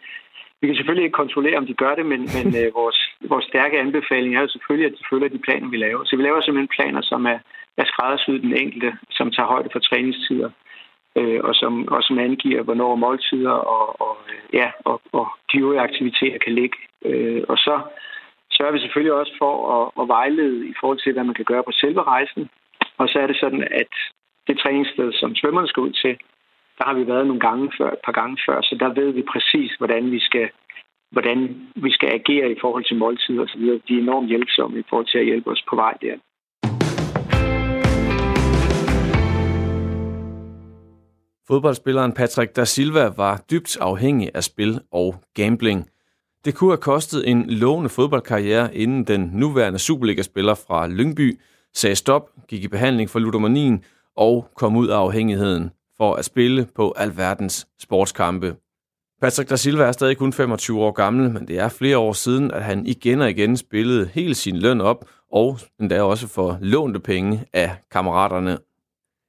vi 0.62 0.68
kan 0.68 0.76
selvfølgelig 0.76 1.06
ikke 1.06 1.22
kontrollere, 1.24 1.58
om 1.58 1.68
de 1.68 1.82
gør 1.84 1.96
det, 1.96 2.06
men, 2.06 2.22
men 2.38 2.48
øh, 2.60 2.74
vores, 2.82 3.00
vores 3.32 3.46
stærke 3.46 3.80
anbefaling 3.80 4.36
er 4.36 4.42
jo 4.42 4.48
selvfølgelig, 4.48 4.88
at 4.88 4.98
de 5.00 5.04
følger 5.10 5.30
de 5.30 5.46
planer, 5.46 5.70
vi 5.70 5.78
laver. 5.78 6.04
Så 6.06 6.16
vi 6.16 6.24
laver 6.24 6.42
simpelthen 6.42 6.76
planer, 6.78 7.02
som 7.02 7.26
er, 7.26 7.40
er 7.78 7.86
skræddersyet 7.86 8.42
den 8.42 8.58
enkelte, 8.64 8.90
som 9.12 9.32
tager 9.32 9.48
højde 9.48 9.70
for 9.72 9.80
træningstider, 9.80 10.50
øh, 10.50 10.71
øh, 11.16 11.40
og, 11.44 11.56
som, 11.56 11.88
og 11.88 12.04
som 12.04 12.20
angiver, 12.20 12.62
hvornår 12.64 12.96
måltider 12.96 13.52
og, 13.52 14.02
og, 14.02 14.18
øh, 14.30 14.56
ja, 14.60 14.72
og, 14.86 15.02
og 15.12 15.28
de 15.52 15.58
øvrige 15.60 15.82
aktiviteter 15.82 16.38
kan 16.38 16.54
ligge. 16.54 16.78
Øh, 17.06 17.44
og 17.48 17.58
så 17.58 17.82
sørger 18.52 18.72
vi 18.72 18.80
selvfølgelig 18.80 19.14
også 19.14 19.34
for 19.42 19.54
at, 19.76 20.02
at 20.02 20.08
vejlede 20.08 20.68
i 20.68 20.74
forhold 20.80 21.00
til, 21.00 21.14
hvad 21.14 21.24
man 21.24 21.36
kan 21.36 21.46
gøre 21.46 21.64
på 21.64 21.72
selve 21.72 22.02
rejsen. 22.04 22.50
Og 22.98 23.08
så 23.10 23.20
er 23.20 23.28
det 23.28 23.38
sådan, 23.40 23.64
at 23.64 23.94
det 24.48 24.60
træningssted, 24.60 25.14
som 25.14 25.36
svømmerne 25.36 25.68
skal 25.68 25.82
ud 25.82 25.92
til, 25.92 26.18
der 26.78 26.84
har 26.86 26.94
vi 26.94 27.08
været 27.08 27.28
nogle 27.28 27.40
gange 27.48 27.72
før, 27.78 27.92
et 27.92 28.04
par 28.06 28.12
gange 28.12 28.38
før, 28.46 28.62
så 28.62 28.76
der 28.80 28.94
ved 29.00 29.12
vi 29.12 29.24
præcis, 29.34 29.72
hvordan 29.80 30.12
vi 30.12 30.20
skal 30.20 30.50
hvordan 31.12 31.40
vi 31.76 31.92
skal 31.92 32.10
agere 32.14 32.52
i 32.52 32.60
forhold 32.62 32.84
til 32.86 32.98
måltider 32.98 33.44
osv. 33.44 33.62
De 33.62 33.94
er 33.96 34.02
enormt 34.02 34.28
hjælpsomme 34.28 34.80
i 34.80 34.84
forhold 34.90 35.08
til 35.08 35.18
at 35.18 35.26
hjælpe 35.26 35.50
os 35.50 35.64
på 35.70 35.76
vej 35.76 35.94
der. 36.02 36.16
Fodboldspilleren 41.48 42.14
Patrick 42.14 42.56
da 42.56 42.66
Silva 42.66 43.08
var 43.18 43.44
dybt 43.52 43.78
afhængig 43.82 44.32
af 44.34 44.44
spil 44.44 44.82
og 44.92 45.16
gambling. 45.34 45.90
Det 46.46 46.56
kunne 46.56 46.72
have 46.72 46.78
kostet 46.78 47.30
en 47.30 47.50
lovende 47.50 47.90
fodboldkarriere, 47.90 48.76
inden 48.76 49.04
den 49.04 49.32
nuværende 49.34 49.80
Superliga-spiller 49.80 50.56
fra 50.56 50.88
Lyngby 50.88 51.40
sagde 51.74 51.96
stop, 51.96 52.30
gik 52.48 52.64
i 52.64 52.68
behandling 52.68 53.10
for 53.10 53.20
ludomanien 53.20 53.84
og 54.18 54.48
kom 54.56 54.76
ud 54.76 54.88
af 54.88 54.98
afhængigheden 54.98 55.72
for 55.98 56.16
at 56.16 56.26
spille 56.26 56.68
på 56.76 56.94
alverdens 56.98 57.68
sportskampe. 57.80 58.56
Patrick 59.22 59.50
da 59.50 59.56
Silva 59.56 59.84
er 59.84 59.92
stadig 59.92 60.18
kun 60.18 60.34
25 60.34 60.80
år 60.80 60.92
gammel, 60.92 61.32
men 61.32 61.48
det 61.48 61.60
er 61.60 61.70
flere 61.70 61.98
år 61.98 62.14
siden, 62.14 62.52
at 62.52 62.64
han 62.64 62.86
igen 62.86 63.22
og 63.22 63.30
igen 63.30 63.58
spillede 63.58 64.10
hele 64.14 64.36
sin 64.36 64.58
løn 64.58 64.82
op, 64.82 65.06
og 65.32 65.60
endda 65.80 66.02
også 66.02 66.28
for 66.28 66.58
lånte 66.62 67.00
penge 67.00 67.46
af 67.54 67.76
kammeraterne. 67.92 68.58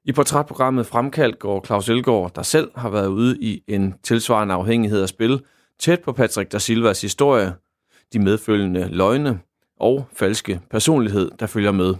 I 0.04 0.12
portrætprogrammet 0.12 0.86
Fremkald 0.86 1.38
går 1.38 1.64
Claus 1.66 1.88
Elgaard, 1.88 2.34
der 2.34 2.42
selv 2.42 2.70
har 2.74 2.90
været 2.90 3.06
ude 3.06 3.38
i 3.40 3.64
en 3.68 3.94
tilsvarende 4.02 4.54
afhængighed 4.54 5.02
af 5.02 5.08
spil, 5.08 5.42
tæt 5.78 6.00
på 6.00 6.12
Patrick 6.12 6.52
da 6.52 6.58
Silvas 6.58 7.00
historie, 7.00 7.54
de 8.12 8.18
medfølgende 8.18 8.88
løgne 8.88 9.40
og 9.80 10.04
falske 10.12 10.60
personlighed, 10.70 11.30
der 11.38 11.46
følger 11.46 11.72
med. 11.72 11.94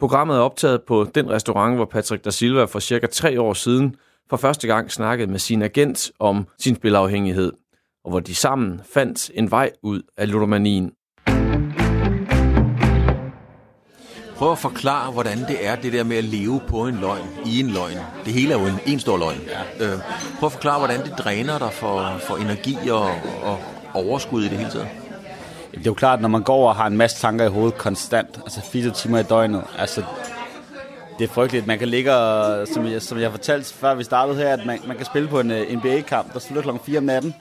Programmet 0.00 0.36
er 0.36 0.40
optaget 0.40 0.82
på 0.82 1.06
den 1.14 1.30
restaurant, 1.30 1.76
hvor 1.76 1.84
Patrick 1.84 2.24
da 2.24 2.30
Silva 2.30 2.64
for 2.64 2.78
cirka 2.78 3.06
tre 3.06 3.40
år 3.40 3.52
siden 3.52 3.96
for 4.30 4.36
første 4.36 4.66
gang 4.66 4.90
snakkede 4.90 5.30
med 5.30 5.38
sin 5.38 5.62
agent 5.62 6.12
om 6.18 6.48
sin 6.58 6.76
spilafhængighed, 6.76 7.52
og 8.04 8.10
hvor 8.10 8.20
de 8.20 8.34
sammen 8.34 8.80
fandt 8.92 9.30
en 9.34 9.50
vej 9.50 9.72
ud 9.82 10.02
af 10.16 10.30
ludomanien. 10.30 10.92
Prøv 14.36 14.52
at 14.52 14.58
forklare, 14.58 15.12
hvordan 15.12 15.38
det 15.38 15.66
er, 15.66 15.76
det 15.76 15.92
der 15.92 16.04
med 16.04 16.16
at 16.16 16.24
leve 16.24 16.60
på 16.68 16.86
en 16.86 16.94
løgn, 16.94 17.28
i 17.46 17.60
en 17.60 17.66
løgn. 17.66 17.98
Det 18.24 18.32
hele 18.32 18.54
er 18.54 18.58
jo 18.58 18.66
en, 18.66 18.78
en 18.86 19.00
stor 19.00 19.16
løgn. 19.18 19.40
Ja. 19.46 19.86
Øh, 19.86 19.98
prøv 20.38 20.46
at 20.46 20.52
forklare, 20.52 20.78
hvordan 20.78 21.02
det 21.02 21.14
dræner 21.18 21.58
dig 21.58 21.72
for, 21.72 22.16
for 22.26 22.36
energi 22.36 22.76
og, 22.90 23.10
og 23.42 23.58
overskud 23.94 24.44
i 24.44 24.48
det 24.48 24.58
hele 24.58 24.70
taget. 24.70 24.88
Det 25.70 25.80
er 25.80 25.90
jo 25.90 25.94
klart, 25.94 26.20
når 26.20 26.28
man 26.28 26.42
går 26.42 26.68
og 26.68 26.76
har 26.76 26.86
en 26.86 26.96
masse 26.96 27.20
tanker 27.20 27.44
i 27.44 27.48
hovedet 27.48 27.78
konstant, 27.78 28.40
altså 28.44 28.60
4 28.72 28.90
timer 28.90 29.18
i 29.18 29.22
døgnet, 29.22 29.64
altså 29.78 30.02
det 31.18 31.24
er 31.24 31.32
frygteligt. 31.32 31.66
Man 31.66 31.78
kan 31.78 31.88
ligge 31.88 32.14
og, 32.14 32.68
som 32.68 32.86
jeg, 32.86 33.02
som 33.02 33.18
jeg 33.18 33.30
fortalte 33.30 33.74
før 33.74 33.94
vi 33.94 34.04
startede 34.04 34.36
her, 34.36 34.52
at 34.52 34.66
man, 34.66 34.78
man 34.86 34.96
kan 34.96 35.06
spille 35.06 35.28
på 35.28 35.40
en 35.40 35.50
uh, 35.50 35.56
øh, 35.56 35.76
NBA-kamp, 35.76 36.32
der 36.32 36.38
slutter 36.38 36.62
klokken 36.62 36.82
4 36.86 36.98
om 36.98 37.04
natten. 37.04 37.34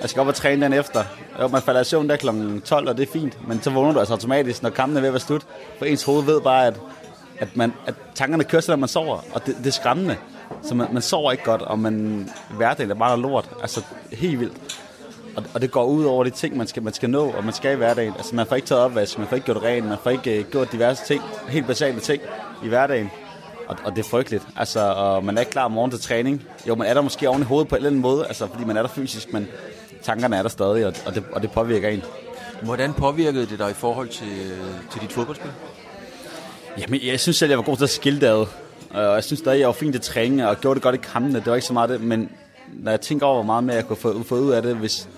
Jeg 0.00 0.10
skal 0.10 0.20
op 0.20 0.26
og 0.26 0.34
træne 0.34 0.64
den 0.64 0.72
efter. 0.72 1.04
Jo, 1.40 1.48
man 1.48 1.62
falder 1.62 1.80
i 1.80 1.84
søvn 1.84 2.08
der 2.08 2.16
kl. 2.16 2.28
12, 2.64 2.88
og 2.88 2.96
det 2.96 3.08
er 3.08 3.12
fint. 3.12 3.48
Men 3.48 3.62
så 3.62 3.70
vågner 3.70 3.92
du 3.92 3.98
altså 3.98 4.14
automatisk, 4.14 4.62
når 4.62 4.70
kampen 4.70 4.96
er 4.96 5.00
ved 5.00 5.08
at 5.08 5.12
være 5.12 5.20
slut. 5.20 5.46
For 5.78 5.84
ens 5.84 6.02
hoved 6.02 6.24
ved 6.24 6.40
bare, 6.40 6.66
at, 6.66 6.80
at, 7.38 7.56
man, 7.56 7.72
at 7.86 7.94
tankerne 8.14 8.44
kører 8.44 8.62
sig, 8.62 8.72
når 8.72 8.76
man 8.76 8.88
sover. 8.88 9.20
Og 9.32 9.46
det, 9.46 9.56
det 9.58 9.66
er 9.66 9.70
skræmmende. 9.70 10.16
Så 10.62 10.74
man, 10.74 10.88
man 10.92 11.02
sover 11.02 11.32
ikke 11.32 11.44
godt, 11.44 11.62
og 11.62 11.78
man, 11.78 12.28
hverdagen 12.50 12.90
er 12.90 12.94
bare 12.94 13.20
lort. 13.20 13.50
Altså, 13.62 13.82
helt 14.12 14.40
vildt. 14.40 14.54
Og, 15.36 15.44
og 15.54 15.60
det 15.60 15.70
går 15.70 15.84
ud 15.84 16.04
over 16.04 16.24
de 16.24 16.30
ting, 16.30 16.56
man 16.56 16.66
skal, 16.66 16.82
man 16.82 16.92
skal 16.92 17.10
nå, 17.10 17.30
og 17.30 17.44
man 17.44 17.54
skal 17.54 17.72
i 17.72 17.76
hverdagen. 17.76 18.12
Altså, 18.16 18.34
man 18.34 18.46
får 18.46 18.56
ikke 18.56 18.68
taget 18.68 18.82
opvask, 18.82 19.18
man 19.18 19.26
får 19.28 19.36
ikke 19.36 19.46
gjort 19.46 19.62
rent, 19.62 19.86
man 19.86 19.98
får 20.02 20.10
ikke 20.10 20.40
uh, 20.40 20.50
gjort 20.50 20.72
diverse 20.72 21.04
ting, 21.04 21.22
helt 21.48 21.66
basale 21.66 22.00
ting 22.00 22.22
i 22.64 22.68
hverdagen. 22.68 23.10
Og, 23.68 23.76
og 23.84 23.96
det 23.96 24.04
er 24.04 24.08
frygteligt. 24.08 24.46
Altså, 24.56 24.80
og 24.80 25.24
man 25.24 25.36
er 25.36 25.40
ikke 25.40 25.52
klar 25.52 25.64
om 25.64 25.72
morgenen 25.72 25.98
til 25.98 26.08
træning. 26.08 26.44
Jo, 26.68 26.74
man 26.74 26.86
er 26.86 26.94
der 26.94 27.00
måske 27.00 27.28
oven 27.28 27.42
i 27.42 27.44
hovedet 27.44 27.68
på 27.68 27.74
en 27.74 27.78
eller 27.78 27.90
anden 27.90 28.02
måde, 28.02 28.26
altså, 28.26 28.46
fordi 28.46 28.64
man 28.64 28.76
er 28.76 28.82
der 28.82 28.88
fysisk, 28.88 29.32
men 29.32 29.48
tankerne 30.02 30.36
er 30.36 30.42
der 30.42 30.48
stadig, 30.48 30.86
og, 30.86 30.94
og, 31.06 31.14
det, 31.14 31.24
og 31.32 31.42
det 31.42 31.50
påvirker 31.50 31.88
en. 31.88 32.02
Hvordan 32.62 32.92
påvirkede 32.92 33.46
det 33.46 33.58
dig 33.58 33.70
i 33.70 33.74
forhold 33.74 34.08
til, 34.08 34.52
til 34.92 35.00
dit 35.00 35.12
fodboldspil? 35.12 35.50
Jamen, 36.78 37.00
jeg 37.04 37.20
synes 37.20 37.36
selv, 37.36 37.50
jeg 37.50 37.58
var 37.58 37.64
god 37.64 37.76
til 37.76 37.84
at 37.84 37.90
skille 37.90 38.20
det 38.20 38.26
ad. 38.26 38.46
Og 38.90 39.14
jeg 39.14 39.24
synes 39.24 39.40
stadig, 39.40 39.60
jeg 39.60 39.66
var 39.66 39.72
fint 39.72 39.94
til 39.94 40.00
træning, 40.00 40.46
og 40.46 40.60
gjorde 40.60 40.74
det 40.74 40.82
godt 40.82 40.94
i 40.94 40.98
kampene. 40.98 41.38
Det 41.38 41.46
var 41.46 41.54
ikke 41.54 41.66
så 41.66 41.72
meget 41.72 41.90
det, 41.90 42.00
men 42.00 42.30
når 42.72 42.90
jeg 42.90 43.00
tænker 43.00 43.26
over, 43.26 43.34
hvor 43.34 43.42
meget 43.42 43.64
mere 43.64 43.76
jeg 43.76 43.86
kunne 43.86 43.96
få, 43.96 44.22
få 44.22 44.34
ud 44.34 44.50
af 44.50 44.62
det, 44.62 44.76
hvis, 44.76 45.08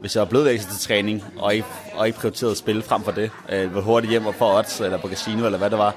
hvis 0.00 0.14
jeg 0.14 0.20
var 0.20 0.26
blevet 0.26 0.52
ekstra 0.52 0.72
til 0.72 0.80
træning, 0.80 1.24
og 1.38 1.54
ikke, 1.54 1.66
og 1.94 2.06
ikke 2.06 2.18
prioriteret 2.18 2.50
at 2.50 2.56
spille 2.56 2.82
frem 2.82 3.02
for 3.02 3.12
det, 3.12 3.30
øh, 3.48 3.70
hvor 3.70 3.80
hurtigt 3.80 4.10
hjem 4.10 4.26
og 4.26 4.34
få 4.34 4.58
odds, 4.58 4.80
eller 4.80 4.98
på 4.98 5.08
casino, 5.08 5.46
eller 5.46 5.58
hvad 5.58 5.70
det 5.70 5.78
var, 5.78 5.94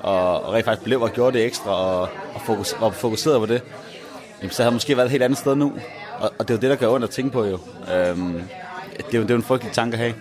og, 0.00 0.42
og 0.42 0.52
rent 0.52 0.64
faktisk 0.64 0.84
blev 0.84 1.02
og 1.02 1.10
gjorde 1.10 1.38
det 1.38 1.46
ekstra, 1.46 1.70
og, 1.70 2.00
og 2.34 2.40
fokus, 2.46 2.74
var 2.80 2.90
fokuseret 2.90 3.40
på 3.40 3.46
det, 3.46 3.62
jamen, 4.40 4.50
så 4.50 4.62
havde 4.62 4.68
jeg 4.68 4.74
måske 4.74 4.96
været 4.96 5.06
et 5.06 5.10
helt 5.10 5.22
andet 5.22 5.38
sted 5.38 5.54
nu. 5.54 5.72
Og, 6.18 6.32
og 6.38 6.48
det 6.48 6.54
er 6.54 6.58
jo 6.58 6.60
det, 6.60 6.70
der 6.70 6.76
gør 6.76 6.88
ondt 6.94 7.04
at 7.04 7.10
tænke 7.10 7.30
på 7.30 7.44
jo. 7.44 7.58
Øhm, 7.94 8.42
det, 8.96 9.14
er 9.14 9.18
jo 9.18 9.22
det 9.22 9.30
er 9.30 9.34
jo 9.34 9.36
en 9.36 9.42
frygtelig 9.42 9.72
tanke 9.72 9.94
at 9.94 9.98
have. 9.98 10.14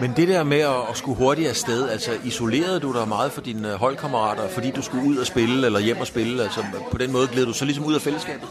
Men 0.00 0.12
det 0.16 0.28
der 0.28 0.44
med 0.44 0.60
at, 0.60 0.74
at 0.90 0.96
skulle 0.96 1.18
hurtigt 1.18 1.48
afsted, 1.48 1.88
altså 1.88 2.10
isolerede 2.24 2.80
du 2.80 2.92
dig 2.92 3.08
meget 3.08 3.32
for 3.32 3.40
dine 3.40 3.68
holdkammerater, 3.68 4.48
fordi 4.48 4.70
du 4.70 4.82
skulle 4.82 5.08
ud 5.08 5.16
og 5.16 5.26
spille, 5.26 5.66
eller 5.66 5.80
hjem 5.80 6.00
og 6.00 6.06
spille? 6.06 6.42
Altså 6.42 6.60
på 6.90 6.98
den 6.98 7.12
måde 7.12 7.26
gled 7.26 7.46
du 7.46 7.52
så 7.52 7.64
ligesom 7.64 7.84
ud 7.84 7.94
af 7.94 8.00
fællesskabet? 8.00 8.48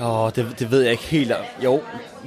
Åh, 0.00 0.30
det, 0.36 0.54
det 0.58 0.70
ved 0.70 0.82
jeg 0.82 0.92
ikke 0.92 1.04
helt. 1.04 1.32
Jo, 1.64 1.80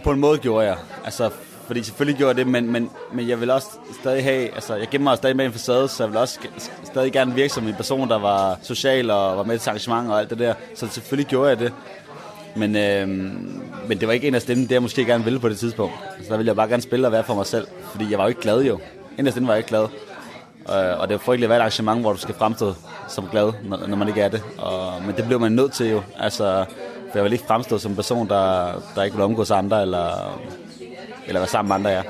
på 0.04 0.12
en 0.12 0.20
måde 0.20 0.38
gjorde 0.38 0.66
jeg. 0.66 0.78
Altså, 1.06 1.30
fordi 1.68 1.84
selvfølgelig 1.84 2.18
gjorde 2.18 2.30
jeg 2.30 2.38
det, 2.38 2.48
men, 2.48 2.72
men, 2.72 2.90
men 3.14 3.30
jeg 3.30 3.42
vil 3.42 3.50
også 3.50 3.68
stadig 4.00 4.24
have, 4.24 4.56
altså 4.56 4.76
jeg 4.76 4.88
gemmer 4.88 5.12
mig 5.12 5.18
stadig 5.18 5.36
med 5.36 5.46
en 5.46 5.52
facade, 5.52 5.88
så 5.88 6.04
jeg 6.04 6.12
vil 6.12 6.18
også 6.18 6.40
stadig 6.84 7.12
gerne 7.12 7.36
virke 7.36 7.54
som 7.54 7.68
en 7.68 7.76
person, 7.76 8.10
der 8.10 8.20
var 8.20 8.60
social 8.62 9.12
og 9.12 9.38
var 9.38 9.44
med 9.44 9.60
til 9.60 9.70
arrangement 9.70 10.10
og 10.12 10.20
alt 10.20 10.30
det 10.30 10.40
der. 10.40 10.54
Så 10.76 10.88
selvfølgelig 10.88 11.30
gjorde 11.30 11.50
jeg 11.50 11.60
det. 11.60 11.74
Men, 12.56 12.76
øh, 12.76 13.08
men 13.88 14.00
det 14.00 14.08
var 14.08 14.14
ikke 14.14 14.28
en 14.28 14.36
af 14.36 14.42
stemmen, 14.42 14.66
det 14.66 14.72
jeg 14.72 14.82
måske 14.82 15.06
gerne 15.06 15.24
ville 15.24 15.40
på 15.40 15.50
det 15.50 15.60
tidspunkt. 15.60 15.94
Så 16.22 16.30
der 16.30 16.38
ville 16.38 16.48
jeg 16.48 16.56
bare 16.56 16.68
gerne 16.68 16.84
spille 16.84 17.08
og 17.08 17.12
være 17.12 17.24
for 17.24 17.36
mig 17.36 17.46
selv, 17.46 17.68
fordi 17.92 18.12
jeg 18.12 18.18
var 18.18 18.24
jo 18.24 18.30
ikke 18.30 18.42
glad 18.42 18.62
jo. 18.62 18.80
En 19.18 19.28
af 19.28 19.34
stemmen 19.34 19.48
var 19.48 19.54
jeg 19.54 19.60
ikke 19.60 19.70
glad. 19.70 19.84
Øh, 20.70 21.00
og 21.00 21.08
det 21.08 21.14
er 21.14 21.20
frygteligt 21.20 21.44
at 21.44 21.50
være 21.50 21.58
et 21.58 21.62
arrangement, 21.62 22.02
hvor 22.02 22.14
du 22.14 22.20
skal 22.20 22.36
fremstå 22.36 22.74
som 23.08 23.28
glad, 23.32 23.54
når, 23.64 23.88
når 23.88 23.98
man 23.98 24.08
ikke 24.08 24.22
er 24.22 24.30
det. 24.30 24.44
Og, 24.58 24.94
men 25.06 25.16
det 25.16 25.26
blev 25.26 25.40
man 25.40 25.52
nødt 25.52 25.74
til 25.74 25.90
jo. 25.90 26.02
Altså, 26.20 26.66
for 27.12 27.18
jeg 27.18 27.24
vil 27.24 27.34
ikke 27.34 27.46
fremstå 27.48 27.78
som 27.78 27.92
en 27.92 27.96
person, 27.96 28.30
der, 28.30 28.74
der 28.96 29.04
ikke 29.04 29.16
vil 29.16 29.24
omgås 29.24 29.52
andre, 29.52 29.82
eller, 29.82 30.40
eller 31.28 31.40
være 31.40 31.50
sammen 31.50 31.68
med 31.68 31.76
andre, 31.76 31.90
ja. 31.90 32.02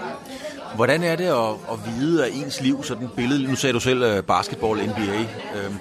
Hvordan 0.75 1.03
er 1.03 1.15
det 1.15 1.25
at, 1.25 1.49
at 1.71 1.79
vide, 1.85 2.25
at 2.25 2.31
ens 2.33 2.61
liv, 2.61 2.83
sådan 2.83 3.09
billede, 3.15 3.47
nu 3.47 3.55
sagde 3.55 3.73
du 3.73 3.79
selv 3.79 4.03
øh, 4.03 4.23
basketball, 4.23 4.79
NBA, 4.79 5.19
øhm, 5.57 5.79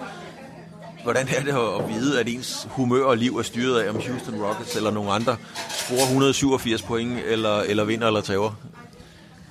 hvordan 1.02 1.28
er 1.28 1.42
det 1.42 1.50
at 1.50 1.94
vide, 1.94 2.20
at 2.20 2.28
ens 2.28 2.68
humør 2.70 3.04
og 3.04 3.16
liv 3.16 3.36
er 3.38 3.42
styret 3.42 3.80
af, 3.80 3.88
om 3.90 3.94
Houston 3.94 4.42
Rockets 4.42 4.76
eller 4.76 4.90
nogen 4.90 5.10
andre 5.10 5.36
scorer 5.68 6.02
187 6.02 6.82
point, 6.82 7.18
eller, 7.26 7.60
eller 7.60 7.84
vinder 7.84 8.06
eller 8.06 8.20
taber? 8.20 8.50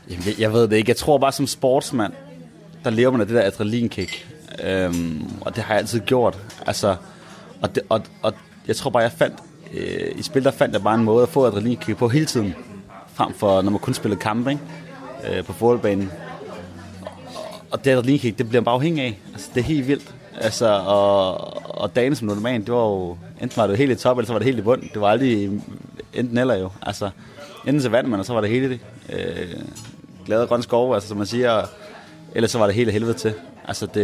Jamen, 0.10 0.24
jeg, 0.26 0.40
jeg 0.40 0.54
ved 0.54 0.68
det 0.68 0.78
ikke. 0.78 0.90
Jeg 0.90 0.98
tror 0.98 1.18
bare 1.18 1.32
som 1.32 1.48
sportsmand, 1.48 2.14
der 2.84 2.90
lever 2.90 3.12
man 3.12 3.22
af 3.22 3.28
det 3.28 3.36
der 3.36 3.44
adrenalinkick. 3.44 4.28
Øhm, 4.64 5.32
og 5.42 5.56
det 5.56 5.64
har 5.64 5.74
jeg 5.74 5.80
altid 5.82 6.00
gjort. 6.00 6.38
Altså, 6.68 6.96
og, 7.62 7.76
det, 7.76 7.84
og, 7.90 8.02
og 8.22 8.34
jeg 8.68 8.76
tror 8.76 8.90
bare, 8.90 9.04
jeg 9.04 9.12
fandt, 9.12 9.36
øh, 9.74 10.12
i 10.16 10.22
spil 10.22 10.44
der 10.44 10.52
fandt 10.52 10.74
jeg 10.74 10.84
bare 10.84 10.96
en 10.96 11.04
måde 11.04 11.24
at 11.24 11.30
få 11.30 11.46
adrenalinkick 11.46 11.98
på 11.98 12.08
hele 12.08 12.26
tiden. 12.26 12.56
Frem 13.14 13.34
for, 13.34 13.62
når 13.62 13.72
man 13.72 13.80
kun 13.80 13.94
spiller 13.94 14.18
kampe, 14.18 14.52
ikke? 14.52 15.38
Øh, 15.38 15.46
på 15.46 15.54
fodboldbanen. 15.54 16.12
Og 17.72 17.86
det 17.86 17.92
adrenalinkick, 17.92 18.38
det 18.38 18.50
bliver 18.50 18.62
man 18.62 18.66
bare 18.66 18.76
afhængig 18.76 19.04
af. 19.04 19.20
Altså, 19.34 19.50
det 19.54 19.60
er 19.60 19.66
helt 19.66 19.88
vildt. 19.88 20.16
Altså, 20.38 20.68
og, 20.68 21.34
og 21.82 21.96
dagen 21.96 22.16
som 22.16 22.28
normalt, 22.28 22.66
det 22.66 22.74
var 22.74 22.82
jo, 22.82 23.18
enten 23.42 23.58
var 23.58 23.68
det 23.68 23.78
helt 23.78 23.92
i 23.92 23.96
top, 23.96 24.18
eller 24.18 24.28
så 24.28 24.34
var 24.34 24.40
det 24.40 24.46
helt 24.46 24.60
i 24.60 24.62
bund. 24.62 24.82
Det 24.94 25.02
var 25.02 25.08
aldrig 25.08 25.62
enten 26.14 26.38
eller 26.38 26.56
jo. 26.56 26.70
Altså, 26.82 27.10
enten 27.68 27.82
så 27.82 27.90
vandt 27.90 28.10
man, 28.10 28.20
og 28.20 28.26
så 28.26 28.34
var 28.34 28.42
det 28.42 28.50
hele 28.50 28.70
det. 28.70 28.80
Øh, 29.10 29.62
glade 30.26 30.48
grønne 30.48 30.64
skove, 30.64 30.94
altså, 30.94 31.10
som 31.10 31.18
man 31.18 31.28
siger. 31.28 31.64
eller 32.36 32.48
så 32.48 32.60
var 32.60 32.66
det 32.66 32.76
hele 32.76 32.92
helvede 32.92 33.14
til. 33.14 33.34
Altså, 33.68 33.86
det, 33.86 33.96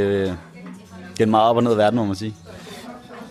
det 1.11 1.19
er 1.19 1.23
en 1.23 1.31
meget 1.31 1.49
op 1.49 1.55
og 1.57 1.63
ned 1.63 1.75
verden, 1.75 1.99
må 1.99 2.05
man 2.05 2.15
sige. 2.15 2.35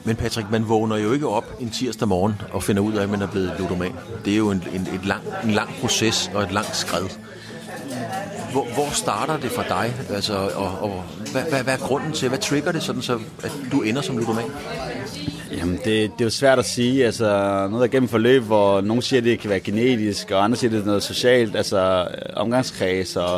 Men 0.05 0.17
Patrick, 0.17 0.51
man 0.51 0.69
vågner 0.69 0.97
jo 0.97 1.13
ikke 1.13 1.29
op 1.29 1.57
en 1.61 1.71
tirsdag 1.71 2.09
morgen 2.09 2.35
og 2.53 2.63
finder 2.63 2.83
ud 2.83 2.93
af, 2.93 3.03
at 3.03 3.11
man 3.11 3.23
er 3.23 3.27
blevet 3.27 3.53
ludoman. 3.59 3.93
Det 4.25 4.33
er 4.33 4.37
jo 4.37 4.51
en, 4.51 4.65
en, 4.75 4.81
et 4.81 5.05
lang, 5.05 5.23
en 5.45 5.51
lang 5.51 5.71
proces 5.81 6.31
og 6.35 6.43
et 6.43 6.53
langt 6.53 6.77
skred. 6.77 7.09
Hvor, 8.57 8.65
hvor 8.75 8.91
starter 8.93 9.37
det 9.37 9.51
for 9.51 9.63
dig? 9.63 9.95
Altså, 10.11 10.35
og, 10.55 10.79
og 10.81 11.05
hvad, 11.33 11.43
hvad, 11.51 11.63
hvad 11.63 11.75
er 11.75 11.79
grunden 11.79 12.13
til, 12.13 12.29
hvad 12.29 12.39
trigger 12.39 12.73
det 12.73 12.83
sådan, 12.83 13.03
så 13.03 13.19
at 13.45 13.53
du 13.73 13.83
ender 13.83 14.03
som 14.03 14.19
ludoman? 14.19 14.45
Jamen, 15.53 15.77
det, 15.77 15.85
det 15.85 16.21
er 16.21 16.25
jo 16.25 16.31
svært 16.31 16.59
at 16.59 16.65
sige. 16.65 17.07
Altså, 17.07 17.25
noget 17.71 17.81
der 17.81 17.87
gennem 17.87 18.09
forløb, 18.09 18.43
hvor 18.43 18.81
nogen 18.81 19.03
siger, 19.03 19.21
at 19.21 19.25
det 19.25 19.39
kan 19.39 19.51
være 19.51 19.61
genetisk, 19.61 20.31
og 20.31 20.45
andre 20.45 20.57
siger, 20.57 20.71
at 20.71 20.73
det 20.73 20.81
er 20.81 20.87
noget 20.87 21.03
socialt, 21.03 21.57
altså 21.57 22.09
øh, 22.11 22.33
omgangskreds, 22.37 23.17
og, 23.17 23.33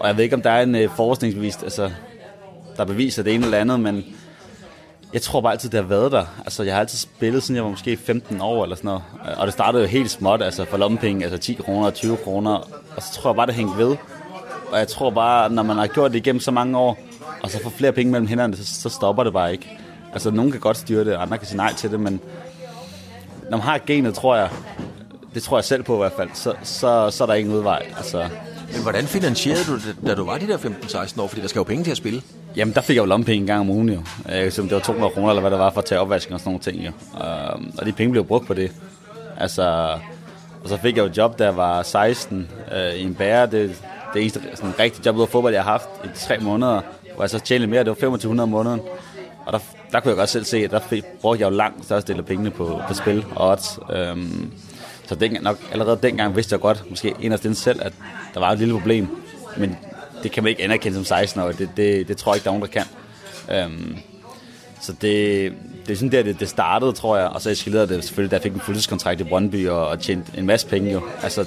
og 0.00 0.08
jeg 0.08 0.16
ved 0.16 0.24
ikke, 0.24 0.36
om 0.36 0.42
der 0.42 0.50
er 0.50 0.62
en 0.62 0.74
uh, 0.74 0.96
forskningsbevis, 0.96 1.58
altså, 1.62 1.90
der 2.76 2.84
beviser 2.84 3.22
det 3.22 3.34
ene 3.34 3.44
eller 3.44 3.58
andet, 3.58 3.80
men 3.80 4.04
jeg 5.12 5.22
tror 5.22 5.40
bare 5.40 5.52
altid, 5.52 5.70
det 5.70 5.80
har 5.80 5.88
været 5.88 6.12
der. 6.12 6.24
Altså, 6.44 6.62
jeg 6.62 6.74
har 6.74 6.80
altid 6.80 6.98
spillet, 6.98 7.42
siden 7.42 7.56
jeg 7.56 7.64
var 7.64 7.70
måske 7.70 7.96
15 7.96 8.40
år 8.40 8.62
eller 8.62 8.76
sådan 8.76 8.88
noget. 8.88 9.02
Og 9.36 9.46
det 9.46 9.52
startede 9.52 9.82
jo 9.82 9.88
helt 9.88 10.10
småt, 10.10 10.42
altså 10.42 10.64
for 10.64 10.76
lommepenge, 10.76 11.24
altså 11.24 11.38
10 11.38 11.54
kroner 11.54 11.86
og 11.86 11.94
20 11.94 12.16
kroner. 12.16 12.50
Og 12.96 13.02
så 13.02 13.12
tror 13.12 13.30
jeg 13.30 13.36
bare, 13.36 13.46
det 13.46 13.54
hængte 13.54 13.78
ved. 13.78 13.96
Og 14.72 14.78
jeg 14.78 14.88
tror 14.88 15.10
bare, 15.10 15.50
når 15.50 15.62
man 15.62 15.76
har 15.76 15.86
gjort 15.86 16.10
det 16.10 16.18
igennem 16.18 16.40
så 16.40 16.50
mange 16.50 16.78
år, 16.78 16.98
og 17.42 17.50
så 17.50 17.62
får 17.62 17.70
flere 17.70 17.92
penge 17.92 18.12
mellem 18.12 18.26
hænderne, 18.26 18.56
så, 18.56 18.66
så 18.66 18.88
stopper 18.88 19.24
det 19.24 19.32
bare 19.32 19.52
ikke. 19.52 19.78
Altså, 20.12 20.30
nogen 20.30 20.50
kan 20.50 20.60
godt 20.60 20.76
styre 20.76 21.04
det, 21.04 21.12
andre 21.12 21.38
kan 21.38 21.46
sige 21.46 21.56
nej 21.56 21.74
til 21.74 21.90
det, 21.90 22.00
men 22.00 22.20
når 23.50 23.56
man 23.56 23.66
har 23.66 23.80
genet, 23.86 24.14
tror 24.14 24.36
jeg, 24.36 24.48
det 25.34 25.42
tror 25.42 25.56
jeg 25.56 25.64
selv 25.64 25.82
på 25.82 25.94
i 25.94 25.98
hvert 25.98 26.12
fald, 26.16 26.28
så, 26.34 26.54
så, 26.62 27.10
så 27.10 27.24
er 27.24 27.26
der 27.26 27.34
ingen 27.34 27.54
udvej. 27.54 27.86
Altså, 27.96 28.28
Men 28.72 28.82
hvordan 28.82 29.04
finansierede 29.04 29.64
du 29.64 29.74
det, 29.74 29.96
da 30.06 30.14
du 30.14 30.24
var 30.24 30.38
de 30.38 30.46
der 30.46 30.56
15-16 30.58 31.20
år? 31.22 31.26
Fordi 31.26 31.42
der 31.42 31.48
skal 31.48 31.58
jo 31.58 31.64
penge 31.64 31.84
til 31.84 31.90
at 31.90 31.96
spille. 31.96 32.22
Jamen, 32.56 32.74
der 32.74 32.80
fik 32.80 32.96
jeg 32.96 33.02
jo 33.02 33.06
lommepenge 33.06 33.40
en 33.40 33.46
gang 33.46 33.60
om 33.60 33.70
ugen 33.70 33.88
jo. 33.88 34.00
Øh, 34.32 34.52
som 34.52 34.64
det 34.68 34.74
var 34.74 34.80
200 34.80 35.12
kroner, 35.14 35.28
eller 35.28 35.40
hvad 35.40 35.50
det 35.50 35.58
var, 35.58 35.70
for 35.70 35.78
at 35.78 35.84
tage 35.84 36.00
opvasken 36.00 36.34
og 36.34 36.40
sådan 36.40 36.48
nogle 36.48 36.60
ting 36.60 36.86
jo. 36.86 36.90
Øh, 37.24 37.62
og 37.78 37.86
de 37.86 37.92
penge 37.92 38.12
blev 38.12 38.24
brugt 38.24 38.46
på 38.46 38.54
det. 38.54 38.72
Altså, 39.36 39.62
og 40.62 40.68
så 40.68 40.76
fik 40.76 40.96
jeg 40.96 41.02
jo 41.02 41.06
et 41.06 41.16
job, 41.16 41.38
der 41.38 41.50
var 41.50 41.82
16 41.82 42.48
øh, 42.74 42.94
i 42.94 43.02
en 43.02 43.14
bære. 43.14 43.46
Det, 43.46 43.82
det 44.14 44.22
eneste 44.22 44.40
sådan, 44.54 44.78
rigtige 44.78 45.02
job 45.06 45.16
ud 45.16 45.22
af 45.22 45.28
fodbold, 45.28 45.54
jeg 45.54 45.64
har 45.64 45.70
haft 45.70 45.88
i 46.04 46.08
tre 46.14 46.38
måneder, 46.38 46.80
hvor 47.14 47.22
jeg 47.22 47.30
så 47.30 47.38
tjente 47.38 47.66
mere. 47.66 47.80
Det 47.80 47.88
var 47.88 47.94
2500 47.94 48.42
om 48.42 48.48
måneden. 48.48 48.80
Og 49.46 49.52
der, 49.52 49.58
der 49.92 50.00
kunne 50.00 50.08
jeg 50.08 50.16
godt 50.16 50.28
selv 50.28 50.44
se, 50.44 50.56
at 50.56 50.70
der 50.70 50.80
fik, 50.80 51.04
brugte 51.04 51.40
jeg 51.42 51.50
jo 51.50 51.56
langt 51.56 51.84
største 51.84 52.12
del 52.12 52.20
af 52.20 52.26
pengene 52.26 52.50
på, 52.50 52.80
på 52.88 52.94
spil 52.94 53.24
og 53.36 53.48
odds. 53.48 53.78
Øhm, 53.92 54.50
så 55.06 55.14
den, 55.14 55.36
nok, 55.42 55.58
allerede 55.72 55.98
dengang 56.02 56.36
vidste 56.36 56.52
jeg 56.52 56.60
godt, 56.60 56.84
måske 56.90 57.14
inderst 57.20 57.44
inden 57.44 57.54
selv, 57.54 57.80
at 57.82 57.92
der 58.34 58.40
var 58.40 58.50
et 58.50 58.58
lille 58.58 58.74
problem. 58.74 59.08
Men 59.56 59.76
det 60.22 60.32
kan 60.32 60.42
man 60.42 60.50
ikke 60.50 60.62
anerkende 60.62 60.94
som 60.94 61.04
16 61.04 61.40
år. 61.42 61.52
Det, 61.52 61.70
det, 61.76 62.08
det 62.08 62.16
tror 62.16 62.32
jeg 62.32 62.36
ikke, 62.36 62.44
der 62.44 62.50
er 62.50 62.58
nogen, 62.58 62.72
der 62.72 62.82
kan. 62.82 62.86
Øhm, 63.56 63.96
så 64.80 64.92
det, 64.92 65.52
det 65.86 65.92
er 65.92 65.96
sådan 65.96 66.12
der, 66.12 66.22
det, 66.22 66.40
det 66.40 66.48
startede, 66.48 66.92
tror 66.92 67.16
jeg. 67.16 67.28
Og 67.28 67.42
så 67.42 67.50
eskalerede 67.50 67.94
det 67.94 68.04
selvfølgelig, 68.04 68.30
da 68.30 68.36
jeg 68.36 68.42
fik 68.42 68.52
en 68.52 68.60
fuldtidskontrakt 68.60 69.20
i 69.20 69.24
Brøndby 69.24 69.68
og, 69.68 69.88
og 69.88 70.00
tjente 70.00 70.32
en 70.38 70.46
masse 70.46 70.66
penge 70.66 70.92
jo. 70.92 71.02
Altså, 71.22 71.44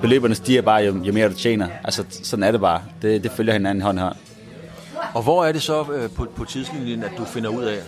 beløberne 0.00 0.34
stiger 0.34 0.62
bare, 0.62 0.82
jo, 0.82 1.04
jo 1.04 1.12
mere 1.12 1.28
du 1.28 1.34
tjener. 1.34 1.68
Altså, 1.84 2.04
sådan 2.10 2.42
er 2.42 2.52
det 2.52 2.60
bare. 2.60 2.82
Det, 3.02 3.22
det 3.24 3.30
følger 3.30 3.52
hinanden 3.52 3.82
hånd 3.82 3.98
i 3.98 4.02
hånd. 4.02 4.16
Og 5.14 5.22
hvor 5.22 5.44
er 5.44 5.52
det 5.52 5.62
så 5.62 5.84
øh, 5.92 6.10
på, 6.10 6.26
på 6.36 6.44
tidslinjen, 6.44 7.02
at 7.02 7.10
du 7.18 7.24
finder 7.24 7.50
ud 7.50 7.64
af, 7.64 7.78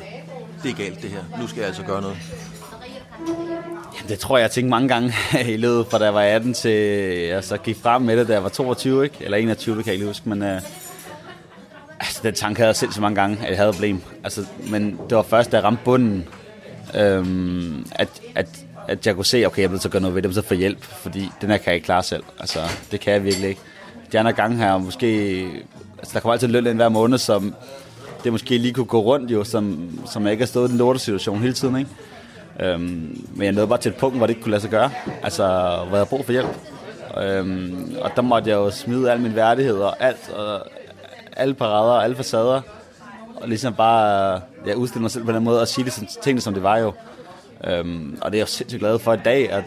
det 0.62 0.70
er 0.70 0.74
galt 0.74 1.02
det 1.02 1.10
her, 1.10 1.20
nu 1.40 1.46
skal 1.46 1.58
jeg 1.58 1.66
altså 1.66 1.82
gøre 1.82 2.02
noget? 2.02 2.16
Jamen, 3.96 4.08
det 4.08 4.18
tror 4.18 4.38
jeg, 4.38 4.42
jeg 4.42 4.50
tænkte 4.50 4.70
mange 4.70 4.88
gange 4.88 5.14
i 5.54 5.56
løbet, 5.56 5.86
fra 5.90 5.98
da 5.98 6.04
jeg 6.04 6.14
var 6.14 6.22
18 6.22 6.54
til 6.54 6.70
jeg 7.28 7.44
så 7.44 7.56
gik 7.56 7.76
frem 7.82 8.02
med 8.02 8.16
det, 8.16 8.28
da 8.28 8.32
jeg 8.32 8.42
var 8.42 8.48
22, 8.48 9.04
ikke? 9.04 9.16
eller 9.20 9.38
21, 9.38 9.76
det 9.76 9.84
kan 9.84 9.90
jeg 9.90 9.94
ikke 9.94 10.06
huske, 10.06 10.28
men 10.28 10.42
øh, 10.42 10.60
altså, 12.00 12.20
den 12.22 12.34
tanke 12.34 12.58
havde 12.58 12.68
jeg 12.68 12.76
selv 12.76 12.92
så 12.92 13.00
mange 13.00 13.20
gange, 13.20 13.38
at 13.42 13.48
jeg 13.48 13.56
havde 13.56 13.68
et 13.68 13.74
problem. 13.74 14.02
Altså, 14.24 14.46
men 14.70 14.98
det 15.08 15.16
var 15.16 15.22
først, 15.22 15.52
da 15.52 15.56
jeg 15.56 15.64
ramte 15.64 15.84
bunden, 15.84 16.28
øhm, 16.94 17.86
at, 17.92 18.08
at, 18.34 18.48
at 18.88 19.06
jeg 19.06 19.14
kunne 19.14 19.26
se, 19.26 19.46
okay, 19.46 19.62
jeg 19.62 19.70
bliver 19.70 19.80
så 19.80 19.88
gøre 19.88 20.02
noget 20.02 20.14
ved 20.14 20.22
dem, 20.22 20.32
så 20.32 20.42
få 20.42 20.54
hjælp, 20.54 20.82
fordi 20.82 21.30
den 21.40 21.50
her 21.50 21.56
kan 21.56 21.66
jeg 21.66 21.74
ikke 21.74 21.84
klare 21.84 22.02
selv. 22.02 22.22
Altså, 22.40 22.58
det 22.90 23.00
kan 23.00 23.12
jeg 23.12 23.24
virkelig 23.24 23.48
ikke. 23.48 23.60
De 24.12 24.18
andre 24.18 24.32
gange 24.32 24.56
her, 24.56 24.78
måske, 24.78 25.40
altså, 25.98 26.14
der 26.14 26.20
kommer 26.20 26.32
altid 26.32 26.48
løn 26.48 26.66
ind 26.66 26.76
hver 26.76 26.88
måned, 26.88 27.18
som 27.18 27.54
det 28.24 28.32
måske 28.32 28.58
lige 28.58 28.74
kunne 28.74 28.86
gå 28.86 29.00
rundt, 29.00 29.30
jo, 29.30 29.44
som, 29.44 29.90
som 30.06 30.22
jeg 30.22 30.32
ikke 30.32 30.42
har 30.42 30.46
stået 30.46 30.68
i 30.68 30.70
den 30.70 30.78
lorte 30.78 30.98
situation 30.98 31.38
hele 31.38 31.52
tiden, 31.52 31.76
ikke? 31.76 31.90
Øhm, 32.60 33.26
men 33.34 33.44
jeg 33.44 33.52
nåede 33.52 33.68
bare 33.68 33.78
til 33.78 33.88
et 33.88 33.96
punkt, 33.96 34.16
hvor 34.16 34.26
det 34.26 34.30
ikke 34.30 34.42
kunne 34.42 34.50
lade 34.50 34.60
sig 34.60 34.70
gøre. 34.70 34.90
Altså, 35.22 35.46
hvor 35.46 35.84
jeg 35.84 35.90
havde 35.90 36.06
brug 36.06 36.24
for 36.24 36.32
hjælp. 36.32 36.48
Øhm, 37.20 37.94
og 38.00 38.10
der 38.16 38.22
måtte 38.22 38.50
jeg 38.50 38.56
jo 38.56 38.70
smide 38.70 39.12
al 39.12 39.20
min 39.20 39.34
værdighed 39.34 39.76
og 39.76 40.02
alt, 40.02 40.30
og 40.30 40.66
alle 41.36 41.54
parader 41.54 41.92
og 41.92 42.04
alle 42.04 42.16
facader. 42.16 42.60
Og 43.36 43.48
ligesom 43.48 43.74
bare 43.74 44.40
ja, 44.66 44.74
udstille 44.74 45.02
mig 45.02 45.10
selv 45.10 45.24
på 45.24 45.32
den 45.32 45.44
måde 45.44 45.60
og 45.60 45.68
sige 45.68 45.84
det, 45.84 45.92
som, 45.92 46.06
tingene, 46.22 46.40
som 46.40 46.54
det 46.54 46.62
var 46.62 46.78
jo. 46.78 46.92
Øhm, 47.64 48.18
og 48.20 48.32
det 48.32 48.38
er 48.38 48.40
jeg 48.40 48.48
sindssygt 48.48 48.80
glad 48.80 48.98
for 48.98 49.14
i 49.14 49.18
dag, 49.24 49.50
at, 49.52 49.64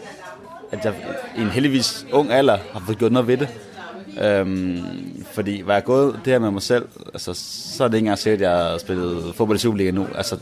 at 0.72 0.84
jeg 0.84 0.94
i 1.38 1.40
en 1.40 1.48
heldigvis 1.48 2.06
ung 2.12 2.32
alder 2.32 2.58
har 2.72 2.82
fået 2.86 2.98
gjort 2.98 3.12
noget 3.12 3.28
ved 3.28 3.36
det. 3.36 3.48
Øhm, 4.20 4.84
fordi 5.32 5.62
var 5.64 5.74
jeg 5.74 5.84
gået 5.84 6.20
det 6.24 6.32
her 6.32 6.38
med 6.38 6.50
mig 6.50 6.62
selv, 6.62 6.88
altså, 7.14 7.34
så 7.76 7.84
er 7.84 7.88
det 7.88 7.94
ikke 7.94 8.04
engang 8.04 8.18
sikkert, 8.18 8.42
at 8.42 8.56
jeg 8.56 8.64
har 8.64 8.78
spillet 8.78 9.34
fodbold 9.34 9.58
i 9.58 9.60
Superliga 9.60 9.90
nu. 9.90 10.06
Altså, 10.14 10.38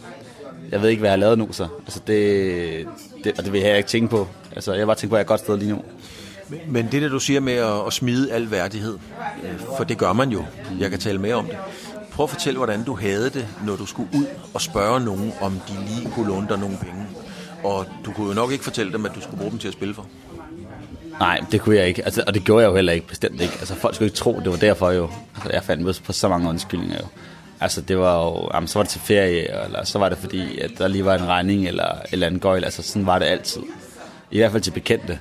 jeg 0.71 0.83
ved 0.83 0.89
ikke, 0.89 1.01
hvad 1.01 1.11
jeg 1.11 1.13
har 1.13 1.21
lavet 1.21 1.39
nu, 1.39 1.53
så. 1.53 1.69
Altså, 1.85 2.01
det, 2.07 2.87
det, 3.25 3.39
og 3.39 3.45
det 3.45 3.53
vil 3.53 3.61
jeg 3.61 3.77
ikke 3.77 3.89
tænke 3.89 4.09
på. 4.09 4.29
Altså, 4.57 4.75
jeg 4.75 4.87
bare 4.87 4.97
tænke 4.97 5.11
på, 5.11 5.17
at 5.17 5.19
jeg 5.19 5.23
er 5.23 5.25
et 5.25 5.29
godt 5.29 5.41
sted 5.41 5.57
lige 5.59 5.71
nu. 5.71 5.83
Men, 6.49 6.61
men 6.69 6.89
det 6.93 7.03
der, 7.03 7.09
du 7.09 7.19
siger 7.19 7.41
med 7.41 7.53
at, 7.53 7.87
at 7.87 7.93
smide 7.93 8.33
al 8.33 8.51
værdighed, 8.51 8.99
øh, 9.45 9.61
for 9.77 9.85
det 9.85 9.99
gør 9.99 10.13
man 10.13 10.29
jo. 10.31 10.45
Jeg 10.79 10.91
kan 10.91 10.99
tale 10.99 11.19
mere 11.19 11.35
om 11.35 11.45
det. 11.47 11.57
Prøv 12.13 12.25
at 12.25 12.31
fortælle, 12.31 12.57
hvordan 12.57 12.85
du 12.85 12.95
havde 12.95 13.31
det, 13.31 13.49
når 13.67 13.77
du 13.77 13.87
skulle 13.87 14.09
ud 14.15 14.27
og 14.55 14.61
spørge 14.61 15.01
nogen, 15.01 15.33
om 15.41 15.53
de 15.53 15.73
lige 15.89 16.11
kunne 16.15 16.29
låne 16.29 16.47
dig 16.49 16.59
nogle 16.59 16.77
penge. 16.81 17.07
Og 17.65 17.87
du 18.05 18.13
kunne 18.13 18.29
jo 18.29 18.35
nok 18.35 18.53
ikke 18.53 18.65
fortælle 18.65 18.93
dem, 18.93 19.07
at 19.07 19.13
du 19.15 19.21
skulle 19.21 19.37
bruge 19.37 19.51
dem 19.51 19.59
til 19.59 19.69
at 19.69 19.75
spille 19.75 19.95
for. 19.95 20.07
Nej, 21.21 21.41
det 21.53 21.61
kunne 21.61 21.77
jeg 21.77 21.89
ikke. 21.89 22.05
Altså, 22.05 22.25
og 22.27 22.35
det 22.35 22.45
gjorde 22.45 22.63
jeg 22.63 22.71
jo 22.71 22.75
heller 22.75 22.93
ikke, 22.93 23.07
bestemt 23.07 23.41
ikke. 23.41 23.55
Altså, 23.59 23.75
folk 23.75 23.95
skulle 23.95 24.07
ikke 24.07 24.17
tro, 24.17 24.41
det 24.45 24.51
var 24.51 24.57
derfor 24.57 24.91
jo. 24.91 25.11
Altså, 25.35 25.51
jeg 25.53 25.63
fandt 25.63 26.03
på 26.05 26.13
så 26.13 26.29
mange 26.29 26.49
undskyldninger 26.49 26.97
jo. 26.97 27.07
Altså, 27.61 27.81
det 27.81 27.99
var 27.99 28.25
jo, 28.25 28.51
jamen, 28.55 28.69
så 28.69 28.79
var 28.79 28.83
det 28.83 28.91
til 28.91 29.01
ferie, 29.01 29.65
eller 29.65 29.85
så 29.85 29.99
var 29.99 30.09
det 30.09 30.19
fordi, 30.19 30.59
at 30.59 30.71
der 30.79 30.89
lige 30.89 31.05
var 31.05 31.15
en 31.15 31.27
regning, 31.27 31.67
eller 31.69 31.89
eller 32.13 32.27
en 32.27 32.39
gøjl. 32.39 32.65
Altså, 32.65 32.83
sådan 32.83 33.07
var 33.07 33.19
det 33.19 33.27
altid. 33.27 33.63
I 34.31 34.39
hvert 34.39 34.53
fald 34.53 34.63
til 34.63 34.71
bekendte. 34.71 35.19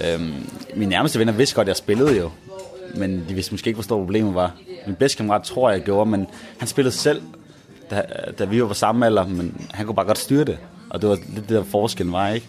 Øhm, 0.00 0.34
mine 0.76 0.90
nærmeste 0.90 1.18
venner 1.18 1.32
vidste 1.32 1.54
godt, 1.54 1.64
at 1.64 1.68
jeg 1.68 1.76
spillede 1.76 2.18
jo. 2.18 2.30
Men 2.94 3.24
de 3.28 3.34
vidste 3.34 3.52
måske 3.52 3.68
ikke, 3.68 3.76
hvor 3.76 3.82
stort 3.82 3.98
problemet 3.98 4.34
var. 4.34 4.52
Min 4.86 4.94
bedste 4.94 5.16
kammerat 5.16 5.42
tror 5.42 5.70
jeg 5.70 5.82
gjorde, 5.82 6.10
men 6.10 6.26
han 6.58 6.68
spillede 6.68 6.94
selv, 6.94 7.22
da, 7.90 8.02
da 8.38 8.44
vi 8.44 8.62
var 8.62 8.68
på 8.68 8.74
samme 8.74 9.06
alder, 9.06 9.26
men 9.26 9.66
han 9.70 9.86
kunne 9.86 9.94
bare 9.94 10.06
godt 10.06 10.18
styre 10.18 10.44
det. 10.44 10.58
Og 10.94 11.02
det 11.02 11.08
var 11.08 11.18
lidt 11.34 11.48
det, 11.48 11.56
der 11.56 11.64
forskellen 11.64 12.12
var, 12.12 12.28
ikke? 12.28 12.46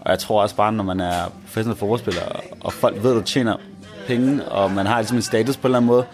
Og 0.00 0.10
jeg 0.10 0.18
tror 0.18 0.42
også 0.42 0.56
bare, 0.56 0.72
når 0.72 0.84
man 0.84 1.00
er 1.00 1.32
professionel 1.46 1.78
fodboldspiller, 1.78 2.22
og 2.60 2.72
folk 2.72 3.02
ved, 3.02 3.10
at 3.10 3.16
du 3.16 3.22
tjener 3.22 3.56
penge, 4.06 4.44
og 4.44 4.70
man 4.70 4.86
har 4.86 4.98
ligesom 5.00 5.16
en 5.16 5.22
status 5.22 5.56
på 5.56 5.66
en 5.66 5.70
eller 5.70 5.78
anden 5.78 5.86
måde, 5.86 6.04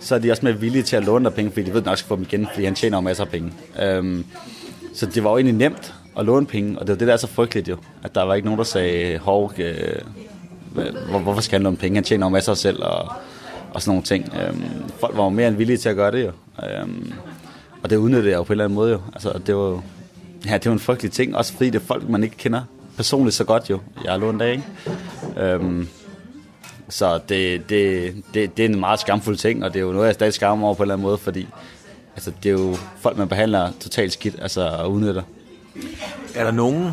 så 0.00 0.14
er 0.14 0.18
de 0.18 0.30
også 0.30 0.46
mere 0.46 0.60
villige 0.60 0.82
til 0.82 0.96
at 0.96 1.04
låne 1.04 1.24
dig 1.24 1.34
penge, 1.34 1.50
fordi 1.50 1.66
de 1.66 1.72
ved, 1.72 1.80
at 1.80 1.86
nok 1.86 1.98
skal 1.98 2.08
få 2.08 2.16
dem 2.16 2.22
igen, 2.22 2.48
fordi 2.52 2.64
han 2.64 2.74
tjener 2.74 2.96
jo 2.96 3.00
masser 3.00 3.24
af 3.24 3.30
penge. 3.30 3.52
Øhm, 3.82 4.24
så 4.94 5.06
det 5.06 5.24
var 5.24 5.30
jo 5.30 5.36
egentlig 5.36 5.54
nemt 5.54 5.94
at 6.18 6.24
låne 6.24 6.46
penge, 6.46 6.78
og 6.78 6.86
det 6.86 6.92
var 6.92 6.98
det, 6.98 7.08
der 7.08 7.12
er 7.12 7.18
så 7.18 7.26
frygteligt 7.26 7.68
jo, 7.68 7.76
at 8.02 8.14
der 8.14 8.22
var 8.22 8.34
ikke 8.34 8.46
nogen, 8.46 8.58
der 8.58 8.64
sagde, 8.64 9.18
hov, 9.18 9.52
øh, 9.58 9.74
hvor, 11.10 11.18
hvorfor 11.18 11.40
skal 11.40 11.58
han 11.58 11.62
låne 11.62 11.76
penge? 11.76 11.96
Han 11.96 12.04
tjener 12.04 12.26
jo 12.26 12.30
masser 12.30 12.52
af 12.52 12.58
selv, 12.58 12.82
og 12.82 13.12
og 13.74 13.82
sådan 13.82 13.90
nogle 13.90 14.02
ting. 14.02 14.32
Øhm, 14.42 14.90
folk 15.00 15.16
var 15.16 15.24
jo 15.24 15.28
mere 15.28 15.48
end 15.48 15.56
villige 15.56 15.76
til 15.76 15.88
at 15.88 15.96
gøre 15.96 16.12
det 16.12 16.24
jo. 16.24 16.32
Øhm, 16.66 17.12
og 17.82 17.90
det 17.90 17.96
udnyttede 17.96 18.30
jeg 18.30 18.36
jo 18.36 18.42
på 18.42 18.52
en 18.52 18.54
eller 18.54 18.64
anden 18.64 18.74
måde 18.74 18.92
jo. 18.92 19.00
Altså, 19.12 19.40
det 19.46 19.56
var 19.56 19.82
ja, 20.46 20.54
det 20.54 20.66
var 20.66 20.72
en 20.72 20.78
frygtelig 20.78 21.12
ting, 21.12 21.36
også 21.36 21.52
fordi 21.52 21.70
det 21.70 21.80
er 21.80 21.86
folk, 21.86 22.08
man 22.08 22.24
ikke 22.24 22.36
kender 22.36 22.62
personligt 22.96 23.36
så 23.36 23.44
godt 23.44 23.70
jo. 23.70 23.80
Jeg 24.04 24.14
er 24.14 24.18
lånt 24.18 24.40
dag, 24.40 24.50
ikke? 24.50 24.64
Øhm, 25.36 25.88
så 26.88 27.20
det, 27.28 27.70
det, 27.70 28.14
det, 28.34 28.56
det 28.56 28.64
er 28.64 28.68
en 28.68 28.80
meget 28.80 29.00
skamfuld 29.00 29.36
ting, 29.36 29.64
og 29.64 29.74
det 29.74 29.80
er 29.80 29.84
jo 29.84 29.92
noget, 29.92 30.06
jeg 30.06 30.14
stadig 30.14 30.34
skammer 30.34 30.66
over 30.66 30.74
på 30.74 30.82
en 30.82 30.84
eller 30.84 30.94
anden 30.94 31.02
måde, 31.02 31.18
fordi 31.18 31.46
altså, 32.16 32.32
det 32.42 32.48
er 32.48 32.52
jo 32.52 32.76
folk, 33.00 33.18
man 33.18 33.28
behandler 33.28 33.72
totalt 33.80 34.12
skidt 34.12 34.36
altså, 34.42 34.68
og 34.68 34.92
udnytter. 34.92 35.22
Er 36.34 36.44
der 36.44 36.50
nogen, 36.50 36.92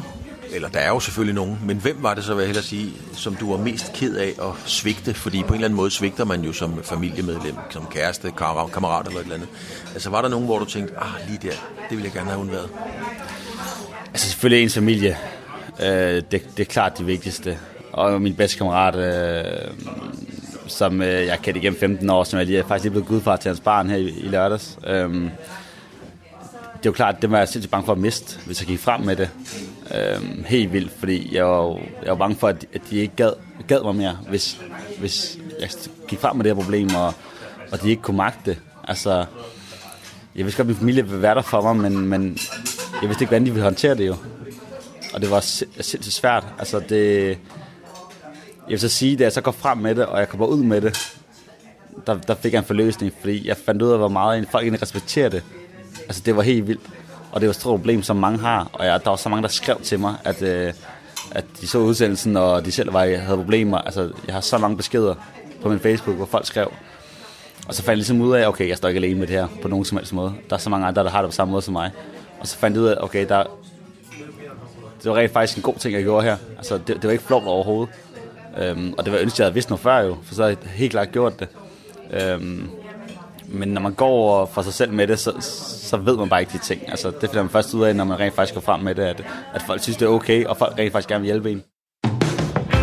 eller 0.51 0.69
der 0.69 0.79
er 0.79 0.87
jo 0.87 0.99
selvfølgelig 0.99 1.35
nogen, 1.35 1.59
men 1.65 1.77
hvem 1.77 2.03
var 2.03 2.13
det 2.13 2.23
så, 2.23 2.33
vil 2.33 2.41
jeg 2.41 2.47
hellere 2.47 2.65
sige, 2.65 2.93
som 3.13 3.35
du 3.35 3.51
var 3.51 3.57
mest 3.57 3.93
ked 3.93 4.15
af 4.15 4.27
at 4.27 4.53
svigte? 4.65 5.13
Fordi 5.13 5.41
på 5.41 5.47
en 5.47 5.53
eller 5.53 5.65
anden 5.65 5.77
måde 5.77 5.91
svigter 5.91 6.25
man 6.25 6.41
jo 6.41 6.53
som 6.53 6.83
familiemedlem, 6.83 7.55
som 7.69 7.87
kæreste, 7.91 8.31
kammerat 8.37 9.07
eller 9.07 9.19
et 9.19 9.23
eller 9.23 9.35
andet. 9.35 9.49
Altså 9.93 10.09
var 10.09 10.21
der 10.21 10.29
nogen, 10.29 10.45
hvor 10.45 10.59
du 10.59 10.65
tænkte, 10.65 10.93
ah, 10.97 11.29
lige 11.29 11.39
der, 11.41 11.55
det 11.89 11.97
ville 11.97 12.03
jeg 12.03 12.11
gerne 12.11 12.29
have 12.29 12.39
undværet? 12.39 12.69
Altså 14.13 14.29
selvfølgelig 14.29 14.63
ens 14.63 14.73
familie. 14.73 15.17
Øh, 15.81 15.87
det, 16.31 16.31
det 16.31 16.59
er 16.59 16.65
klart 16.65 16.97
det 16.97 17.07
vigtigste. 17.07 17.57
Og 17.91 18.21
min 18.21 18.35
bedste 18.35 18.57
kammerat, 18.57 18.95
øh, 18.95 19.71
som 20.67 21.01
øh, 21.01 21.25
jeg 21.25 21.39
kendte 21.43 21.59
igennem 21.59 21.79
15 21.79 22.09
år, 22.09 22.23
som 22.23 22.39
jeg 22.39 22.47
lige, 22.47 22.63
faktisk 22.67 22.83
lige 22.83 22.91
blevet 22.91 23.07
gudfar 23.07 23.35
til 23.35 23.49
hans 23.49 23.59
barn 23.59 23.89
her 23.89 23.97
i, 23.97 24.09
i 24.09 24.27
lørdags. 24.27 24.79
Øh, 24.87 25.29
det 26.77 26.85
er 26.85 26.89
jo 26.89 26.91
klart, 26.91 27.21
det 27.21 27.31
var 27.31 27.37
jeg 27.37 27.47
sindssygt 27.47 27.71
bange 27.71 27.85
for 27.85 27.91
at 27.91 27.97
miste, 27.97 28.39
hvis 28.45 28.61
jeg 28.61 28.67
gik 28.67 28.79
frem 28.79 29.01
med 29.01 29.15
det. 29.15 29.29
Øhm, 29.95 30.43
helt 30.47 30.73
vildt, 30.73 30.91
fordi 30.99 31.35
jeg 31.35 31.45
var, 31.45 31.79
jeg 32.03 32.09
var 32.09 32.15
bange 32.15 32.35
for, 32.35 32.47
at, 32.47 32.65
at 32.73 32.81
de 32.89 32.97
ikke 32.97 33.15
gad, 33.15 33.33
gad 33.67 33.83
mig 33.83 33.95
mere, 33.95 34.17
hvis, 34.29 34.61
hvis 34.99 35.37
jeg 35.59 35.69
gik 36.07 36.19
frem 36.19 36.35
med 36.35 36.43
det 36.43 36.55
her 36.55 36.63
problem, 36.63 36.95
og, 36.95 37.13
og 37.71 37.81
de 37.81 37.89
ikke 37.89 38.01
kunne 38.01 38.17
magte 38.17 38.39
det. 38.45 38.57
Altså, 38.87 39.25
jeg 40.35 40.45
vidste 40.45 40.57
godt, 40.57 40.65
at 40.65 40.67
min 40.67 40.75
familie 40.75 41.03
ville 41.05 41.21
være 41.21 41.35
der 41.35 41.41
for 41.41 41.73
mig, 41.73 41.91
men, 41.91 42.07
men 42.07 42.37
jeg 43.01 43.09
vidste 43.09 43.23
ikke, 43.23 43.29
hvordan 43.29 43.45
de 43.45 43.51
ville 43.51 43.63
håndtere 43.63 43.95
det 43.95 44.07
jo. 44.07 44.15
Og 45.13 45.21
det 45.21 45.31
var 45.31 45.39
sindssygt 45.39 46.13
svært. 46.13 46.45
Altså 46.59 46.79
det... 46.79 47.27
Jeg 48.67 48.71
vil 48.71 48.79
så 48.79 48.89
sige, 48.89 49.17
da 49.17 49.23
jeg 49.23 49.31
så 49.31 49.41
går 49.41 49.51
frem 49.51 49.77
med 49.77 49.95
det, 49.95 50.05
og 50.05 50.19
jeg 50.19 50.29
kommer 50.29 50.45
ud 50.45 50.63
med 50.63 50.81
det, 50.81 51.17
der, 52.07 52.17
der 52.17 52.35
fik 52.35 52.53
jeg 52.53 52.59
en 52.59 52.65
forløsning, 52.65 53.13
fordi 53.19 53.47
jeg 53.47 53.57
fandt 53.57 53.81
ud 53.81 53.91
af, 53.91 53.97
hvor 53.97 54.07
meget 54.07 54.47
folk 54.51 54.63
egentlig 54.63 54.81
respekterer 54.81 55.29
det. 55.29 55.43
Altså 56.07 56.21
det 56.25 56.35
var 56.35 56.41
helt 56.41 56.67
vildt. 56.67 56.81
Og 57.31 57.41
det 57.41 57.47
var 57.47 57.51
et 57.51 57.55
stort 57.55 57.79
problem, 57.79 58.03
som 58.03 58.15
mange 58.15 58.39
har. 58.39 58.69
Og 58.73 58.85
jeg, 58.85 59.03
der 59.03 59.09
var 59.09 59.17
så 59.17 59.29
mange, 59.29 59.43
der 59.43 59.49
skrev 59.49 59.81
til 59.83 59.99
mig, 59.99 60.15
at, 60.23 60.41
øh, 60.41 60.73
at 61.31 61.45
de 61.61 61.67
så 61.67 61.77
udsendelsen, 61.77 62.37
og 62.37 62.65
de 62.65 62.71
selv 62.71 62.93
var, 62.93 62.99
havde 62.99 63.37
problemer. 63.37 63.77
Altså 63.77 64.11
jeg 64.25 64.33
har 64.33 64.41
så 64.41 64.57
mange 64.57 64.77
beskeder 64.77 65.15
på 65.61 65.69
min 65.69 65.79
Facebook, 65.79 66.15
hvor 66.15 66.25
folk 66.25 66.45
skrev. 66.45 66.71
Og 67.67 67.73
så 67.73 67.83
fandt 67.83 67.89
jeg 67.89 67.97
ligesom 67.97 68.21
ud 68.21 68.35
af, 68.35 68.47
okay, 68.47 68.69
jeg 68.69 68.77
står 68.77 68.87
ikke 68.87 68.97
alene 68.97 69.19
med 69.19 69.27
det 69.27 69.35
her 69.35 69.47
på 69.61 69.67
nogen 69.67 69.85
som 69.85 69.97
helst 69.97 70.13
måde. 70.13 70.33
Der 70.49 70.55
er 70.55 70.59
så 70.59 70.69
mange 70.69 70.87
andre, 70.87 71.03
der 71.03 71.09
har 71.09 71.21
det 71.21 71.29
på 71.29 71.35
samme 71.35 71.51
måde 71.51 71.61
som 71.61 71.73
mig. 71.73 71.91
Og 72.39 72.47
så 72.47 72.57
fandt 72.57 72.75
jeg 72.75 72.83
ud 72.83 72.87
af, 72.87 72.95
okay, 72.99 73.27
der, 73.29 73.43
det 75.03 75.11
var 75.11 75.17
rent 75.17 75.31
faktisk 75.31 75.57
en 75.57 75.63
god 75.63 75.75
ting, 75.75 75.93
jeg 75.93 76.03
gjorde 76.03 76.23
her. 76.23 76.37
Altså, 76.57 76.77
det, 76.77 76.87
det 76.87 77.03
var 77.03 77.11
ikke 77.11 77.23
flot 77.23 77.43
overhovedet. 77.45 77.93
Øhm, 78.57 78.93
og 78.97 79.05
det 79.05 79.13
var 79.13 79.19
ønsket, 79.19 79.39
jeg 79.39 79.45
havde 79.45 79.53
vidst 79.53 79.69
noget 79.69 79.81
før 79.81 79.99
jo, 79.99 80.17
for 80.23 80.35
så 80.35 80.43
havde 80.43 80.57
jeg 80.63 80.71
helt 80.71 80.91
klart 80.91 81.11
gjort 81.11 81.39
det. 81.39 81.47
Øhm, 82.11 82.69
men 83.47 83.69
når 83.69 83.81
man 83.81 83.93
går 83.93 84.45
for 84.45 84.61
sig 84.61 84.73
selv 84.73 84.93
med 84.93 85.07
det, 85.07 85.19
så, 85.19 85.33
så 85.89 85.97
ved 85.97 86.17
man 86.17 86.29
bare 86.29 86.39
ikke 86.39 86.53
de 86.53 86.57
ting. 86.57 86.89
Altså, 86.89 87.11
det 87.11 87.29
finder 87.29 87.43
man 87.43 87.49
først 87.49 87.73
ud 87.73 87.83
af, 87.83 87.95
når 87.95 88.03
man 88.03 88.19
rent 88.19 88.35
faktisk 88.35 88.53
går 88.53 88.61
frem 88.61 88.79
med 88.79 88.95
det, 88.95 89.03
at, 89.03 89.25
at 89.53 89.61
folk 89.67 89.81
synes, 89.81 89.97
det 89.97 90.05
er 90.05 90.09
okay, 90.09 90.45
og 90.45 90.57
folk 90.57 90.77
rent 90.77 90.91
faktisk 90.91 91.09
gerne 91.09 91.21
vil 91.21 91.27
hjælpe 91.27 91.51
en. 91.51 91.63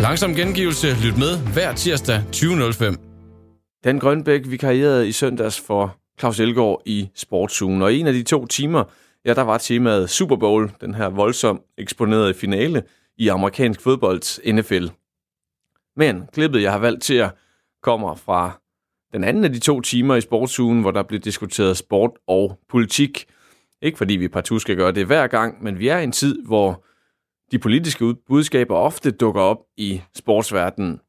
Langsom 0.01 0.35
gengivelse. 0.35 0.87
Lyt 1.03 1.17
med 1.17 1.53
hver 1.53 1.73
tirsdag 1.73 2.23
20.05. 2.35 2.95
Dan 3.83 3.99
Grønbæk 3.99 4.41
vikarierede 4.45 5.07
i 5.07 5.11
søndags 5.11 5.59
for 5.59 5.95
Claus 6.19 6.39
Elgaard 6.39 6.81
i 6.85 7.09
Sportsugen, 7.15 7.81
og 7.81 7.93
en 7.93 8.07
af 8.07 8.13
de 8.13 8.23
to 8.23 8.45
timer, 8.45 8.83
Ja, 9.25 9.33
der 9.33 9.41
var 9.41 9.57
temaet 9.57 10.09
Super 10.09 10.35
Bowl, 10.35 10.71
den 10.81 10.95
her 10.95 11.09
voldsomt 11.09 11.61
eksponerede 11.77 12.33
finale 12.33 12.83
i 13.17 13.27
amerikansk 13.27 13.81
fodbolds 13.81 14.39
NFL. 14.45 14.87
Men 15.95 16.27
klippet, 16.33 16.61
jeg 16.61 16.71
har 16.71 16.79
valgt 16.79 17.03
til 17.03 17.13
at 17.13 17.31
kommer 17.83 18.15
fra 18.15 18.61
den 19.15 19.23
anden 19.23 19.43
af 19.43 19.53
de 19.53 19.59
to 19.59 19.81
timer 19.81 20.15
i 20.15 20.21
sportsugen, 20.21 20.81
hvor 20.81 20.91
der 20.91 21.03
blev 21.03 21.19
diskuteret 21.19 21.77
sport 21.77 22.11
og 22.27 22.59
politik. 22.69 23.25
Ikke 23.81 23.97
fordi 23.97 24.13
vi 24.13 24.27
partout 24.27 24.61
skal 24.61 24.75
gøre 24.75 24.91
det 24.91 25.05
hver 25.05 25.27
gang, 25.27 25.63
men 25.63 25.79
vi 25.79 25.87
er 25.87 25.97
i 25.97 26.03
en 26.03 26.11
tid, 26.11 26.45
hvor 26.45 26.83
de 27.51 27.59
politiske 27.59 28.15
budskaber 28.27 28.75
ofte 28.75 29.11
dukker 29.11 29.41
op 29.41 29.57
i 29.77 30.01
sportsverdenen. 30.15 30.99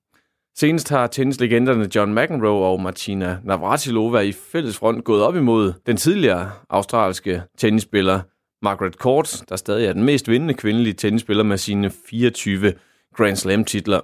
Senest 0.56 0.88
har 0.88 1.06
tennislegenderne 1.06 1.88
John 1.94 2.14
McEnroe 2.14 2.66
og 2.66 2.80
Martina 2.80 3.38
Navratilova 3.44 4.18
i 4.18 4.32
fælles 4.32 4.78
front 4.78 5.04
gået 5.04 5.22
op 5.22 5.36
imod 5.36 5.72
den 5.86 5.96
tidligere 5.96 6.50
australske 6.70 7.42
tennisspiller 7.58 8.20
Margaret 8.62 8.94
Court, 8.94 9.42
der 9.48 9.56
stadig 9.56 9.86
er 9.86 9.92
den 9.92 10.04
mest 10.04 10.28
vindende 10.28 10.54
kvindelige 10.54 10.94
tennisspiller 10.94 11.44
med 11.44 11.58
sine 11.58 11.90
24 12.08 12.72
Grand 13.14 13.36
Slam-titler. 13.36 14.00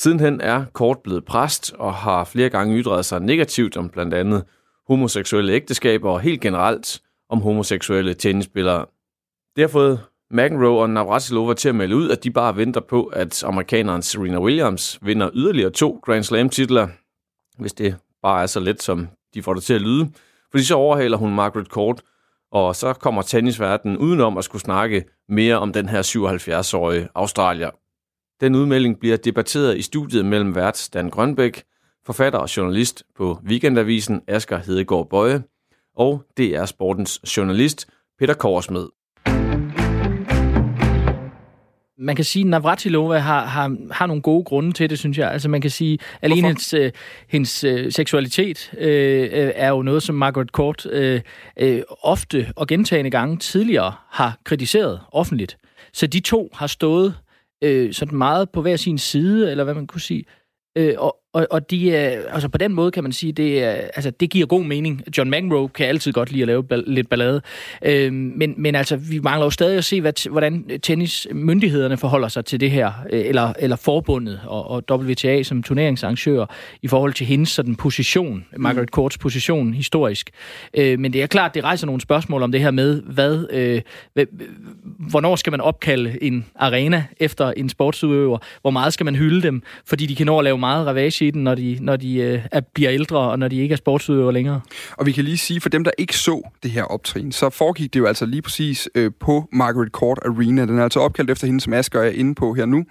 Sidenhen 0.00 0.40
er 0.40 0.64
Kort 0.72 0.98
blevet 0.98 1.24
præst 1.24 1.72
og 1.78 1.94
har 1.94 2.24
flere 2.24 2.48
gange 2.48 2.78
ytret 2.78 3.04
sig 3.04 3.20
negativt 3.20 3.76
om 3.76 3.88
blandt 3.88 4.14
andet 4.14 4.44
homoseksuelle 4.88 5.52
ægteskaber 5.52 6.10
og 6.10 6.20
helt 6.20 6.40
generelt 6.40 7.00
om 7.30 7.40
homoseksuelle 7.40 8.14
tennisspillere. 8.14 8.86
Det 9.56 9.62
har 9.62 9.68
fået 9.68 10.00
McEnroe 10.30 10.80
og 10.80 10.90
Navratilova 10.90 11.54
til 11.54 11.68
at 11.68 11.74
melde 11.74 11.96
ud, 11.96 12.10
at 12.10 12.24
de 12.24 12.30
bare 12.30 12.56
venter 12.56 12.80
på, 12.80 13.04
at 13.04 13.44
amerikaneren 13.44 14.02
Serena 14.02 14.40
Williams 14.40 14.98
vinder 15.02 15.30
yderligere 15.34 15.70
to 15.70 16.00
Grand 16.04 16.24
Slam-titler, 16.24 16.88
hvis 17.58 17.72
det 17.72 17.96
bare 18.22 18.42
er 18.42 18.46
så 18.46 18.60
let, 18.60 18.82
som 18.82 19.08
de 19.34 19.42
får 19.42 19.54
det 19.54 19.62
til 19.62 19.74
at 19.74 19.80
lyde. 19.80 20.10
Fordi 20.50 20.64
så 20.64 20.74
overhaler 20.74 21.16
hun 21.16 21.34
Margaret 21.34 21.66
Court, 21.66 22.02
og 22.52 22.76
så 22.76 22.92
kommer 22.92 23.22
tennisverdenen 23.22 23.96
udenom 23.96 24.38
at 24.38 24.44
skulle 24.44 24.62
snakke 24.62 25.04
mere 25.28 25.56
om 25.56 25.72
den 25.72 25.88
her 25.88 26.02
77-årige 26.02 27.08
Australier. 27.14 27.70
Den 28.40 28.54
udmelding 28.54 29.00
bliver 29.00 29.16
debatteret 29.16 29.78
i 29.78 29.82
studiet 29.82 30.26
mellem 30.26 30.54
vært 30.54 30.88
Dan 30.94 31.10
Grønbæk, 31.10 31.62
forfatter 32.06 32.38
og 32.38 32.56
journalist 32.56 33.02
på 33.16 33.38
Weekendavisen 33.48 34.20
Asger 34.28 34.58
Hedegaard 34.58 35.08
Bøje, 35.10 35.42
og 35.96 36.24
DR 36.38 36.64
Sportens 36.64 37.36
journalist 37.36 37.86
Peter 38.18 38.34
Korsmed 38.34 38.88
man 41.98 42.16
kan 42.16 42.24
sige, 42.24 42.42
at 42.42 42.46
Navratilova 42.46 43.18
har, 43.18 43.46
har, 43.46 43.76
har 43.90 44.06
nogle 44.06 44.22
gode 44.22 44.44
grunde 44.44 44.72
til 44.72 44.90
det, 44.90 44.98
synes 44.98 45.18
jeg. 45.18 45.32
Altså 45.32 45.48
man 45.48 45.60
kan 45.60 45.70
sige, 45.70 45.98
at 46.22 46.30
alene 46.30 46.46
hendes, 46.46 46.74
øh, 46.74 46.92
hendes 47.28 47.64
øh, 47.64 47.92
seksualitet 47.92 48.70
øh, 48.78 49.52
er 49.54 49.68
jo 49.68 49.82
noget, 49.82 50.02
som 50.02 50.14
Margaret 50.14 50.48
Court 50.48 50.86
øh, 50.86 51.20
øh, 51.56 51.82
ofte 52.02 52.52
og 52.56 52.66
gentagende 52.66 53.10
gange 53.10 53.36
tidligere 53.36 53.94
har 54.10 54.38
kritiseret 54.44 55.00
offentligt. 55.12 55.58
Så 55.92 56.06
de 56.06 56.20
to 56.20 56.50
har 56.54 56.66
stået 56.66 57.14
øh, 57.64 57.92
sådan 57.92 58.18
meget 58.18 58.50
på 58.50 58.62
hver 58.62 58.76
sin 58.76 58.98
side, 58.98 59.50
eller 59.50 59.64
hvad 59.64 59.74
man 59.74 59.86
kunne 59.86 60.00
sige. 60.00 60.24
Øh, 60.78 60.94
og, 60.98 61.16
og, 61.38 61.46
og 61.50 61.70
de 61.70 61.94
er, 61.96 62.20
altså 62.32 62.48
på 62.48 62.58
den 62.58 62.74
måde 62.74 62.90
kan 62.90 63.02
man 63.02 63.12
sige, 63.12 63.32
det, 63.32 63.64
er, 63.64 63.70
altså, 63.70 64.10
det 64.10 64.30
giver 64.30 64.46
god 64.46 64.64
mening. 64.64 65.02
John 65.18 65.30
McEnroe 65.30 65.68
kan 65.68 65.86
altid 65.86 66.12
godt 66.12 66.32
lide 66.32 66.42
at 66.42 66.46
lave 66.46 66.62
ball- 66.72 66.84
lidt 66.86 67.08
ballade. 67.08 67.40
Øh, 67.84 68.12
men, 68.12 68.54
men 68.56 68.74
altså, 68.74 68.96
vi 68.96 69.18
mangler 69.18 69.46
jo 69.46 69.50
stadig 69.50 69.78
at 69.78 69.84
se, 69.84 70.00
hvad, 70.00 70.30
hvordan 70.30 70.64
tennismyndighederne 70.82 71.96
forholder 71.96 72.28
sig 72.28 72.44
til 72.44 72.60
det 72.60 72.70
her, 72.70 72.92
øh, 73.10 73.26
eller, 73.26 73.52
eller 73.58 73.76
forbundet 73.76 74.40
og, 74.46 74.70
og 74.70 74.82
WTA 74.90 75.42
som 75.42 75.62
turneringsarrangør 75.62 76.46
i 76.82 76.88
forhold 76.88 77.12
til 77.12 77.26
hendes 77.26 77.48
sådan, 77.48 77.76
position, 77.76 78.44
mm. 78.52 78.62
Margaret 78.62 78.88
Courts 78.88 79.18
position 79.18 79.74
historisk. 79.74 80.30
Øh, 80.74 80.98
men 80.98 81.12
det 81.12 81.22
er 81.22 81.26
klart, 81.26 81.54
det 81.54 81.64
rejser 81.64 81.86
nogle 81.86 82.00
spørgsmål 82.00 82.42
om 82.42 82.52
det 82.52 82.60
her 82.60 82.70
med, 82.70 83.02
hvad, 83.02 83.46
øh, 83.50 83.80
hvad, 84.14 84.26
hvornår 85.10 85.36
skal 85.36 85.50
man 85.50 85.60
opkalde 85.60 86.22
en 86.22 86.46
arena 86.56 87.04
efter 87.20 87.52
en 87.56 87.68
sportsudøver? 87.68 88.38
Hvor 88.60 88.70
meget 88.70 88.92
skal 88.92 89.04
man 89.04 89.14
hylde 89.14 89.42
dem? 89.42 89.62
Fordi 89.86 90.06
de 90.06 90.16
kan 90.16 90.26
nå 90.26 90.38
at 90.38 90.44
lave 90.44 90.58
meget 90.58 90.86
ravage 90.86 91.27
i 91.28 91.30
den, 91.30 91.44
når 91.44 91.54
de, 91.54 91.78
når 91.80 91.96
de 91.96 92.16
øh, 92.16 92.40
er, 92.52 92.60
bliver 92.74 92.92
ældre, 92.92 93.18
og 93.18 93.38
når 93.38 93.48
de 93.48 93.56
ikke 93.56 93.72
er 93.72 93.76
sportsudøvere 93.76 94.32
længere. 94.32 94.60
Og 94.92 95.06
vi 95.06 95.12
kan 95.12 95.24
lige 95.24 95.38
sige, 95.38 95.60
for 95.60 95.68
dem, 95.68 95.84
der 95.84 95.90
ikke 95.98 96.16
så 96.16 96.50
det 96.62 96.70
her 96.70 96.82
optrin, 96.82 97.32
så 97.32 97.50
foregik 97.50 97.94
det 97.94 98.00
jo 98.00 98.06
altså 98.06 98.26
lige 98.26 98.42
præcis 98.42 98.88
øh, 98.94 99.10
på 99.20 99.48
Margaret 99.52 99.92
Court 99.92 100.18
Arena. 100.24 100.66
Den 100.66 100.78
er 100.78 100.82
altså 100.82 101.00
opkaldt 101.00 101.30
efter 101.30 101.46
hende, 101.46 101.60
som 101.60 101.72
Asger 101.72 102.00
er 102.00 102.10
inde 102.10 102.34
på 102.34 102.54
her 102.54 102.66
nu. 102.66 102.84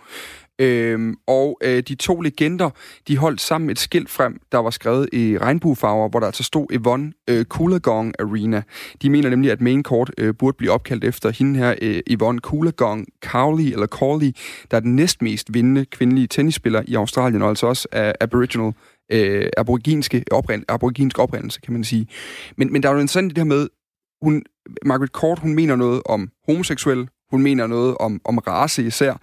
Øhm, 0.60 1.15
og 1.28 1.60
øh, 1.63 1.84
de 1.84 1.96
to 1.96 2.22
legender, 2.22 2.70
de 3.08 3.17
holdt 3.17 3.41
sammen 3.41 3.70
et 3.70 3.80
skilt 3.80 4.10
frem, 4.10 4.39
der 4.52 4.58
var 4.58 4.70
skrevet 4.70 5.10
i 5.13 5.38
regnbuefarver, 5.38 6.10
hvor 6.10 6.20
der 6.20 6.28
altså 6.28 6.43
stod 6.43 6.67
Yvonne 6.72 7.13
øh, 7.30 7.46
Coolagong 7.46 8.13
Arena. 8.20 8.62
De 9.02 9.10
mener 9.10 9.30
nemlig, 9.30 9.52
at 9.52 9.62
main 9.62 9.84
court 9.84 10.12
øh, 10.17 10.34
burde 10.39 10.58
blive 10.58 10.72
opkaldt 10.72 11.04
efter 11.04 11.30
hende 11.30 11.60
her, 11.60 11.76
øh, 11.82 12.02
Yvonne 12.10 12.39
Coolagong 12.39 13.06
Cowley, 13.26 13.72
eller 13.72 13.88
Cawley, 13.88 14.32
der 14.72 14.78
er 14.78 14.82
den 14.82 14.96
næstmest 14.96 15.54
vindende 15.54 15.86
kvindelige 15.86 16.28
tennisspiller 16.28 16.84
i 16.88 16.96
Australien, 16.96 17.41
og 17.41 17.50
altså 17.50 17.67
også 17.67 17.88
af 17.91 18.13
aboriginal 18.22 18.74
øh, 19.12 19.50
aboriginske 19.58 20.24
oprind, 20.32 20.63
aboriginsk 20.67 21.20
oprindelse, 21.20 21.62
kan 21.62 21.74
man 21.74 21.84
sige. 21.84 22.08
Men, 22.58 22.74
men 22.74 22.84
der 22.84 22.89
er 22.89 22.93
jo 22.93 23.00
interessant 23.00 23.30
det 23.30 23.38
her 23.38 23.46
med, 23.46 23.67
hun, 24.22 24.43
Margaret 24.86 25.12
Court, 25.12 25.39
hun 25.39 25.56
mener 25.56 25.76
noget 25.76 26.02
om 26.06 26.30
homoseksuel, 26.46 27.08
hun 27.31 27.41
mener 27.41 27.67
noget 27.67 27.97
om, 27.97 28.21
om 28.25 28.37
race 28.37 28.83
især, 28.83 29.13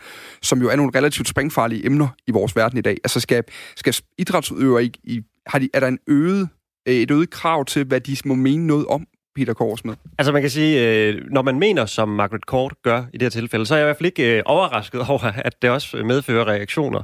som 0.43 0.63
jo 0.63 0.69
er 0.69 0.77
nogle 0.77 0.93
relativt 0.95 1.29
springfarlige 1.29 1.87
emner 1.87 2.09
i 2.27 2.31
vores 2.31 2.57
verden 2.57 2.79
i 2.79 2.83
dag. 2.83 2.97
Altså 3.05 3.21
skal, 3.21 3.45
skal 3.77 3.95
idrætsudøvere 4.19 4.83
ikke... 4.83 4.99
i, 5.05 5.21
har 5.47 5.59
de, 5.59 5.69
er 5.75 5.81
der 5.81 5.89
en 5.89 5.99
øget, 6.07 6.49
øh, 6.89 6.95
et 6.95 7.11
øget 7.11 7.31
krav 7.31 7.65
til, 7.65 7.85
hvad 7.85 8.01
de 8.01 8.17
må 8.25 8.35
mene 8.35 8.67
noget 8.67 8.87
om 8.87 9.07
Peter 9.35 9.55
Korsmed? 9.55 9.95
Altså 10.19 10.33
man 10.33 10.43
kan 10.43 10.51
sige, 10.51 10.89
øh, 10.89 11.23
når 11.31 11.43
man 11.43 11.59
mener, 11.59 11.87
som 11.87 12.09
Margaret 12.09 12.43
Court 12.43 12.73
gør 12.83 13.05
i 13.13 13.19
det 13.19 13.23
her 13.23 13.31
tilfælde, 13.31 13.67
så 13.67 13.75
er 13.75 13.79
jeg 13.79 13.85
i 13.85 13.87
hvert 13.87 13.97
fald 13.97 14.07
ikke 14.07 14.37
øh, 14.37 14.43
overrasket 14.47 15.01
over, 15.11 15.25
at 15.25 15.63
det 15.63 15.71
også 15.71 15.97
medfører 15.97 16.45
reaktioner. 16.49 17.03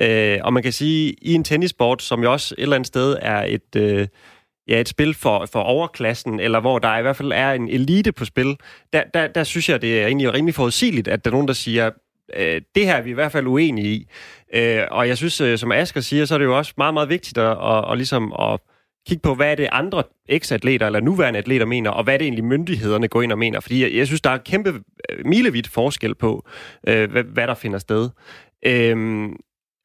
Øh, 0.00 0.38
og 0.42 0.52
man 0.52 0.62
kan 0.62 0.72
sige, 0.72 1.14
i 1.22 1.34
en 1.34 1.44
tennissport, 1.44 2.02
som 2.02 2.22
jo 2.22 2.32
også 2.32 2.54
et 2.58 2.62
eller 2.62 2.76
andet 2.76 2.86
sted 2.86 3.16
er 3.22 3.44
et... 3.44 3.76
Øh, 3.76 4.08
ja, 4.68 4.80
et 4.80 4.88
spil 4.88 5.14
for, 5.14 5.46
for 5.52 5.60
overklassen, 5.60 6.40
eller 6.40 6.60
hvor 6.60 6.78
der 6.78 6.98
i 6.98 7.02
hvert 7.02 7.16
fald 7.16 7.32
er 7.32 7.52
en 7.52 7.68
elite 7.68 8.12
på 8.12 8.24
spil, 8.24 8.56
der, 8.92 9.02
der, 9.14 9.26
der 9.26 9.44
synes 9.44 9.68
jeg, 9.68 9.82
det 9.82 10.02
er 10.02 10.06
egentlig 10.06 10.34
rimelig 10.34 10.54
forudsigeligt, 10.54 11.08
at 11.08 11.24
der 11.24 11.30
er 11.30 11.32
nogen, 11.32 11.48
der 11.48 11.54
siger, 11.54 11.90
øh, 12.36 12.60
det 12.74 12.86
her 12.86 12.94
er 12.94 13.02
vi 13.02 13.10
i 13.10 13.14
hvert 13.14 13.32
fald 13.32 13.46
uenige 13.46 13.88
i. 13.88 14.06
Øh, 14.54 14.82
og 14.90 15.08
jeg 15.08 15.16
synes, 15.16 15.40
øh, 15.40 15.58
som 15.58 15.72
Asger 15.72 16.00
siger, 16.00 16.24
så 16.24 16.34
er 16.34 16.38
det 16.38 16.44
jo 16.44 16.58
også 16.58 16.74
meget, 16.76 16.94
meget 16.94 17.08
vigtigt 17.08 17.38
at, 17.38 17.50
at, 17.50 17.90
at, 17.90 17.96
ligesom 17.96 18.32
at 18.32 18.60
kigge 19.08 19.22
på, 19.22 19.34
hvad 19.34 19.50
er 19.50 19.54
det 19.54 19.68
andre 19.72 20.02
eksatleter 20.28 20.86
eller 20.86 21.00
nuværende 21.00 21.38
atleter 21.38 21.66
mener, 21.66 21.90
og 21.90 22.04
hvad 22.04 22.14
er 22.14 22.18
det 22.18 22.24
egentlig 22.24 22.44
myndighederne 22.44 23.08
går 23.08 23.22
ind 23.22 23.32
og 23.32 23.38
mener. 23.38 23.60
Fordi 23.60 23.82
jeg, 23.82 23.94
jeg 23.94 24.06
synes, 24.06 24.20
der 24.20 24.30
er 24.30 24.38
kæmpe 24.38 24.80
øh, 25.10 25.26
milevidt 25.26 25.68
forskel 25.68 26.14
på, 26.14 26.46
øh, 26.88 27.10
hvad, 27.10 27.24
hvad 27.24 27.46
der 27.46 27.54
finder 27.54 27.78
sted. 27.78 28.08
Øh, 28.66 29.28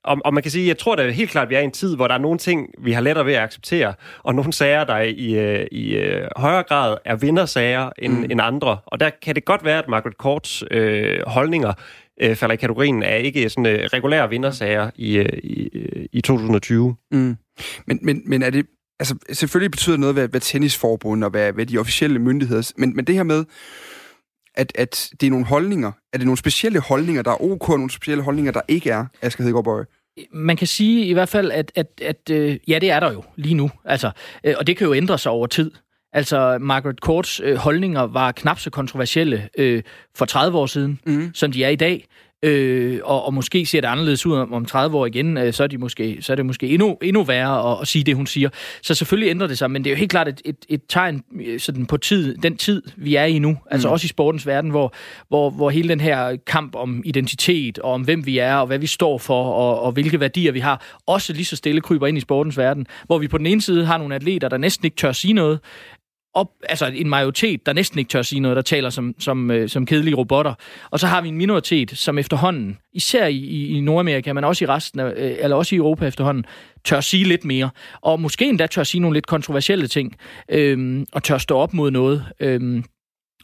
og, 0.05 0.17
og 0.25 0.33
man 0.33 0.43
kan 0.43 0.51
sige, 0.51 0.67
jeg 0.67 0.77
tror 0.77 0.95
da 0.95 1.09
helt 1.09 1.31
klart, 1.31 1.43
at 1.43 1.49
vi 1.49 1.55
er 1.55 1.59
i 1.59 1.63
en 1.63 1.71
tid, 1.71 1.95
hvor 1.95 2.07
der 2.07 2.15
er 2.15 2.19
nogle 2.19 2.37
ting, 2.37 2.69
vi 2.79 2.91
har 2.91 3.01
lettere 3.01 3.25
ved 3.25 3.33
at 3.33 3.43
acceptere, 3.43 3.93
og 4.23 4.35
nogle 4.35 4.53
sager, 4.53 4.83
der 4.83 4.99
i, 4.99 5.11
i, 5.11 5.37
øh, 5.39 5.67
i 5.71 5.95
øh, 5.95 6.27
højere 6.35 6.63
grad 6.63 6.97
er 7.05 7.15
vindersager 7.15 7.89
end, 7.99 8.13
mm. 8.13 8.23
end 8.23 8.41
andre. 8.41 8.77
Og 8.85 8.99
der 8.99 9.09
kan 9.21 9.35
det 9.35 9.45
godt 9.45 9.65
være, 9.65 9.79
at 9.79 9.87
Margaret 9.87 10.15
Courts 10.15 10.63
øh, 10.71 11.19
holdninger 11.27 11.73
øh, 12.21 12.35
falder 12.35 12.53
i 12.53 12.57
kategorien 12.57 13.03
af 13.03 13.21
ikke 13.23 13.49
sådan 13.49 13.65
øh, 13.65 13.79
regulære 13.93 14.29
vindersager 14.29 14.91
i, 14.95 15.17
øh, 15.17 15.39
i, 15.43 15.69
i 16.13 16.21
2020. 16.21 16.95
Mm. 17.11 17.35
Men, 17.87 17.99
men, 18.01 18.21
men 18.25 18.43
er 18.43 18.49
det... 18.49 18.65
Altså, 18.99 19.15
selvfølgelig 19.31 19.71
betyder 19.71 19.97
noget, 19.97 20.15
hvad, 20.15 20.27
hvad 20.27 20.41
tennisforbund 20.41 21.23
og 21.23 21.29
hvad, 21.29 21.53
hvad 21.53 21.65
de 21.65 21.77
officielle 21.77 22.19
myndigheder... 22.19 22.73
Men, 22.77 22.95
men 22.95 23.05
det 23.05 23.15
her 23.15 23.23
med, 23.23 23.45
at, 24.55 24.71
at 24.75 25.09
det 25.21 25.27
er 25.27 25.31
nogle 25.31 25.45
holdninger, 25.45 25.91
er 26.13 26.17
det 26.17 26.25
nogle 26.25 26.37
specielle 26.37 26.79
holdninger, 26.79 27.21
der 27.21 27.31
er 27.31 27.43
ok, 27.43 27.69
og 27.69 27.77
nogle 27.77 27.91
specielle 27.91 28.23
holdninger, 28.23 28.51
der 28.51 28.61
ikke 28.67 28.89
er, 28.89 29.05
Asger 29.21 29.43
Hedegaard 29.43 29.63
Bøje? 29.63 29.85
Man 30.31 30.57
kan 30.57 30.67
sige 30.67 31.05
i 31.05 31.13
hvert 31.13 31.29
fald, 31.29 31.51
at, 31.51 31.71
at, 31.75 31.87
at 32.01 32.29
øh, 32.31 32.57
ja, 32.67 32.79
det 32.79 32.91
er 32.91 32.99
der 32.99 33.11
jo 33.11 33.23
lige 33.35 33.55
nu. 33.55 33.71
Altså, 33.85 34.11
øh, 34.43 34.55
og 34.57 34.67
det 34.67 34.77
kan 34.77 34.87
jo 34.87 34.93
ændre 34.93 35.17
sig 35.17 35.31
over 35.31 35.47
tid. 35.47 35.71
Altså, 36.13 36.57
Margaret 36.61 36.97
Courts 36.99 37.41
øh, 37.43 37.55
holdninger 37.55 38.01
var 38.01 38.31
knap 38.31 38.59
så 38.59 38.69
kontroversielle 38.69 39.49
øh, 39.57 39.83
for 40.15 40.25
30 40.25 40.57
år 40.57 40.65
siden, 40.65 40.99
mm. 41.05 41.31
som 41.33 41.51
de 41.51 41.63
er 41.63 41.69
i 41.69 41.75
dag. 41.75 42.05
Øh, 42.45 42.99
og, 43.03 43.25
og 43.25 43.33
måske 43.33 43.65
ser 43.65 43.81
det 43.81 43.87
anderledes 43.87 44.25
ud 44.25 44.33
om, 44.33 44.53
om 44.53 44.65
30 44.65 44.97
år 44.97 45.05
igen, 45.05 45.37
øh, 45.37 45.53
så, 45.53 45.63
er 45.63 45.67
de 45.67 45.77
måske, 45.77 46.17
så 46.21 46.33
er 46.33 46.35
det 46.35 46.45
måske 46.45 46.67
endnu, 46.67 46.97
endnu 47.01 47.23
værre 47.23 47.71
at, 47.71 47.81
at 47.81 47.87
sige 47.87 48.03
det, 48.03 48.15
hun 48.15 48.27
siger. 48.27 48.49
Så 48.81 48.95
selvfølgelig 48.95 49.29
ændrer 49.29 49.47
det 49.47 49.57
sig, 49.57 49.71
men 49.71 49.83
det 49.83 49.89
er 49.89 49.93
jo 49.93 49.97
helt 49.97 50.11
klart 50.11 50.27
et, 50.27 50.41
et, 50.45 50.55
et 50.69 50.81
tegn 50.89 51.23
øh, 51.45 51.59
sådan 51.59 51.85
på 51.85 51.97
tid, 51.97 52.37
den 52.37 52.57
tid, 52.57 52.81
vi 52.95 53.15
er 53.15 53.25
i 53.25 53.39
nu. 53.39 53.57
Altså 53.71 53.87
mm. 53.87 53.91
også 53.91 54.05
i 54.05 54.07
sportens 54.07 54.47
verden, 54.47 54.69
hvor, 54.69 54.93
hvor, 55.27 55.49
hvor 55.49 55.69
hele 55.69 55.89
den 55.89 55.99
her 55.99 56.37
kamp 56.47 56.75
om 56.75 57.01
identitet, 57.05 57.79
og 57.79 57.91
om 57.91 58.01
hvem 58.01 58.25
vi 58.25 58.37
er, 58.37 58.55
og 58.55 58.67
hvad 58.67 58.79
vi 58.79 58.87
står 58.87 59.17
for, 59.17 59.43
og, 59.43 59.81
og 59.81 59.91
hvilke 59.91 60.19
værdier 60.19 60.51
vi 60.51 60.59
har, 60.59 60.85
også 61.07 61.33
lige 61.33 61.45
så 61.45 61.55
stille 61.55 61.81
kryber 61.81 62.07
ind 62.07 62.17
i 62.17 62.21
sportens 62.21 62.57
verden. 62.57 62.87
Hvor 63.05 63.17
vi 63.17 63.27
på 63.27 63.37
den 63.37 63.45
ene 63.45 63.61
side 63.61 63.85
har 63.85 63.97
nogle 63.97 64.15
atleter, 64.15 64.49
der 64.49 64.57
næsten 64.57 64.85
ikke 64.85 64.97
tør 64.97 65.11
sige 65.11 65.33
noget, 65.33 65.59
op, 66.35 66.47
altså 66.69 66.85
en 66.85 67.09
majoritet, 67.09 67.65
der 67.65 67.73
næsten 67.73 67.99
ikke 67.99 68.09
tør 68.09 68.21
sige 68.21 68.39
noget, 68.39 68.55
der 68.55 68.61
taler 68.61 68.89
som, 68.89 69.15
som, 69.19 69.51
øh, 69.51 69.69
som 69.69 69.85
kedelige 69.85 70.15
robotter. 70.15 70.53
Og 70.89 70.99
så 70.99 71.07
har 71.07 71.21
vi 71.21 71.27
en 71.27 71.37
minoritet, 71.37 71.91
som 71.91 72.17
efterhånden, 72.17 72.77
især 72.93 73.25
i, 73.27 73.67
i 73.67 73.79
Nordamerika, 73.79 74.33
men 74.33 74.43
også 74.43 74.65
i 74.65 74.67
resten 74.67 74.99
af, 74.99 75.13
øh, 75.15 75.35
eller 75.39 75.55
også 75.55 75.75
i 75.75 75.77
Europa 75.77 76.07
efterhånden, 76.07 76.45
tør 76.83 76.99
sige 76.99 77.23
lidt 77.23 77.45
mere. 77.45 77.69
Og 78.01 78.19
måske 78.19 78.45
endda 78.45 78.67
tør 78.67 78.83
sige 78.83 79.01
nogle 79.01 79.15
lidt 79.15 79.27
kontroversielle 79.27 79.87
ting, 79.87 80.15
øh, 80.49 81.05
og 81.11 81.23
tør 81.23 81.37
stå 81.37 81.57
op 81.57 81.73
mod 81.73 81.91
noget. 81.91 82.25
Øh, 82.39 82.83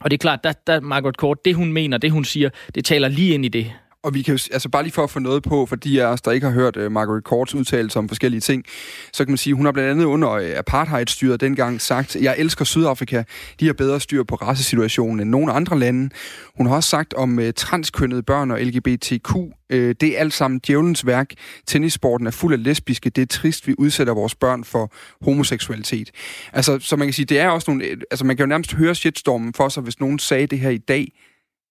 og 0.00 0.10
det 0.10 0.16
er 0.16 0.18
klart, 0.18 0.44
der, 0.44 0.52
der 0.66 0.80
Margaret 0.80 1.14
Court, 1.14 1.44
det 1.44 1.54
hun 1.54 1.72
mener, 1.72 1.98
det 1.98 2.10
hun 2.10 2.24
siger, 2.24 2.50
det 2.74 2.84
taler 2.84 3.08
lige 3.08 3.34
ind 3.34 3.44
i 3.44 3.48
det. 3.48 3.72
Og 4.02 4.14
vi 4.14 4.22
kan 4.22 4.34
jo, 4.34 4.38
altså 4.52 4.68
bare 4.68 4.82
lige 4.82 4.92
for 4.92 5.04
at 5.04 5.10
få 5.10 5.18
noget 5.18 5.42
på, 5.42 5.66
for 5.66 5.76
de 5.76 6.02
af 6.02 6.06
os, 6.06 6.22
der 6.22 6.30
ikke 6.30 6.46
har 6.46 6.54
hørt 6.54 6.76
uh, 6.76 6.92
Margaret 6.92 7.22
Courts 7.22 7.54
udtalelse 7.54 7.98
om 7.98 8.08
forskellige 8.08 8.40
ting, 8.40 8.64
så 9.12 9.24
kan 9.24 9.30
man 9.30 9.38
sige, 9.38 9.54
hun 9.54 9.64
har 9.64 9.72
blandt 9.72 9.90
andet 9.90 10.04
under 10.04 10.28
uh, 10.28 10.58
apartheidstyret 10.58 11.40
dengang 11.40 11.80
sagt, 11.80 12.16
jeg 12.16 12.34
elsker 12.38 12.64
Sydafrika, 12.64 13.22
de 13.60 13.66
har 13.66 13.72
bedre 13.72 14.00
styr 14.00 14.22
på 14.22 14.34
rassesituationen 14.34 15.20
end 15.20 15.30
nogle 15.30 15.52
andre 15.52 15.78
lande. 15.78 16.10
Hun 16.56 16.66
har 16.66 16.74
også 16.74 16.88
sagt 16.88 17.14
om 17.14 17.38
uh, 17.38 17.44
transkønnede 17.56 18.22
børn 18.22 18.50
og 18.50 18.60
LGBTQ, 18.60 19.34
uh, 19.34 19.50
det 19.70 20.02
er 20.02 20.18
alt 20.18 20.34
sammen 20.34 20.60
djævelens 20.66 21.06
værk. 21.06 21.30
Tennissporten 21.66 22.26
er 22.26 22.30
fuld 22.30 22.52
af 22.52 22.62
lesbiske, 22.62 23.10
det 23.10 23.22
er 23.22 23.26
trist, 23.26 23.66
vi 23.66 23.74
udsætter 23.78 24.14
vores 24.14 24.34
børn 24.34 24.64
for 24.64 24.92
homoseksualitet. 25.24 26.10
Altså, 26.52 26.78
så 26.78 26.96
man 26.96 27.06
kan 27.06 27.12
sige, 27.12 27.26
det 27.26 27.38
er 27.38 27.48
også 27.48 27.70
nogle, 27.70 27.84
altså 28.10 28.24
man 28.24 28.36
kan 28.36 28.44
jo 28.44 28.48
nærmest 28.48 28.72
høre 28.72 28.94
shitstormen 28.94 29.54
for 29.54 29.68
sig, 29.68 29.82
hvis 29.82 30.00
nogen 30.00 30.18
sagde 30.18 30.46
det 30.46 30.58
her 30.58 30.70
i 30.70 30.78
dag, 30.78 31.12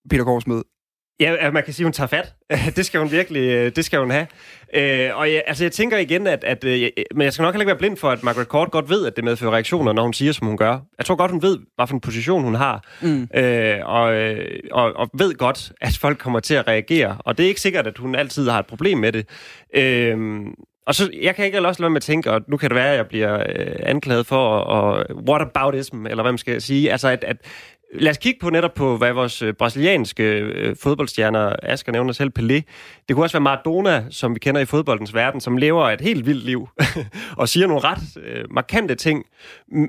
Peter 0.09 0.23
Korsmed, 0.23 0.61
Ja, 1.21 1.51
man 1.51 1.63
kan 1.63 1.73
sige, 1.73 1.83
at 1.83 1.85
hun 1.85 1.93
tager 1.93 2.07
fat. 2.07 2.33
det 2.75 2.85
skal 2.85 2.99
hun 2.99 3.11
virkelig, 3.11 3.41
øh, 3.41 3.71
det 3.75 3.85
skal 3.85 3.99
hun 3.99 4.11
have. 4.11 4.27
Øh, 4.73 5.17
og 5.17 5.31
jeg, 5.31 5.43
altså, 5.47 5.63
jeg 5.63 5.71
tænker 5.71 5.97
igen, 5.97 6.27
at, 6.27 6.43
at 6.43 6.63
øh, 6.63 6.89
men 7.15 7.21
jeg 7.21 7.33
skal 7.33 7.43
nok 7.43 7.53
heller 7.53 7.61
ikke 7.61 7.67
være 7.67 7.77
blind 7.77 7.97
for, 7.97 8.09
at 8.09 8.23
Margaret 8.23 8.47
Court 8.47 8.71
godt 8.71 8.89
ved, 8.89 9.05
at 9.05 9.15
det 9.15 9.23
medfører 9.23 9.51
reaktioner, 9.51 9.93
når 9.93 10.03
hun 10.03 10.13
siger, 10.13 10.31
som 10.31 10.47
hun 10.47 10.57
gør. 10.57 10.79
Jeg 10.97 11.05
tror 11.05 11.15
godt, 11.15 11.31
hun 11.31 11.41
ved, 11.41 11.57
hvilken 11.75 12.01
position 12.01 12.43
hun 12.43 12.55
har, 12.55 12.83
mm. 13.01 13.27
øh, 13.35 13.79
og, 13.83 14.03
og, 14.71 14.93
og 14.95 15.09
ved 15.13 15.33
godt, 15.33 15.71
at 15.81 15.97
folk 16.01 16.17
kommer 16.17 16.39
til 16.39 16.53
at 16.53 16.67
reagere. 16.67 17.17
Og 17.19 17.37
det 17.37 17.43
er 17.43 17.47
ikke 17.47 17.61
sikkert, 17.61 17.87
at 17.87 17.97
hun 17.97 18.15
altid 18.15 18.49
har 18.49 18.59
et 18.59 18.65
problem 18.65 18.97
med 18.97 19.11
det. 19.11 19.25
Øh, 19.75 20.17
og 20.85 20.95
så, 20.95 21.09
jeg 21.21 21.35
kan 21.35 21.45
ikke 21.45 21.67
også 21.67 21.81
lade 21.81 21.89
med 21.89 21.97
at 21.97 22.03
tænke, 22.03 22.31
og 22.31 22.41
nu 22.47 22.57
kan 22.57 22.69
det 22.69 22.75
være, 22.75 22.91
at 22.91 22.97
jeg 22.97 23.07
bliver 23.07 23.39
øh, 23.39 23.75
anklaget 23.83 24.25
for 24.25 24.47
og, 24.47 25.05
what 25.27 25.41
aboutism, 25.41 26.05
eller 26.05 26.23
hvad 26.23 26.31
man 26.31 26.37
skal 26.37 26.61
sige, 26.61 26.91
altså 26.91 27.07
at, 27.07 27.23
at 27.23 27.37
Lad 27.93 28.11
os 28.11 28.17
kigge 28.17 28.39
på 28.39 28.49
netop 28.49 28.73
på, 28.73 28.97
hvad 28.97 29.13
vores 29.13 29.41
øh, 29.41 29.53
brasilianske 29.53 30.23
øh, 30.23 30.75
fodboldstjerner, 30.75 31.55
Asger 31.63 31.91
nævner 31.91 32.13
selv 32.13 32.31
Pelé, 32.39 32.61
det 33.07 33.15
kunne 33.15 33.25
også 33.25 33.33
være 33.33 33.41
Maradona, 33.41 34.05
som 34.09 34.35
vi 34.35 34.39
kender 34.39 34.61
i 34.61 34.65
fodboldens 34.65 35.13
verden, 35.13 35.41
som 35.41 35.57
lever 35.57 35.89
et 35.89 36.01
helt 36.01 36.25
vildt 36.25 36.45
liv 36.45 36.69
og 37.37 37.49
siger 37.49 37.67
nogle 37.67 37.83
ret 37.83 38.17
øh, 38.23 38.45
markante 38.49 38.95
ting, 38.95 39.25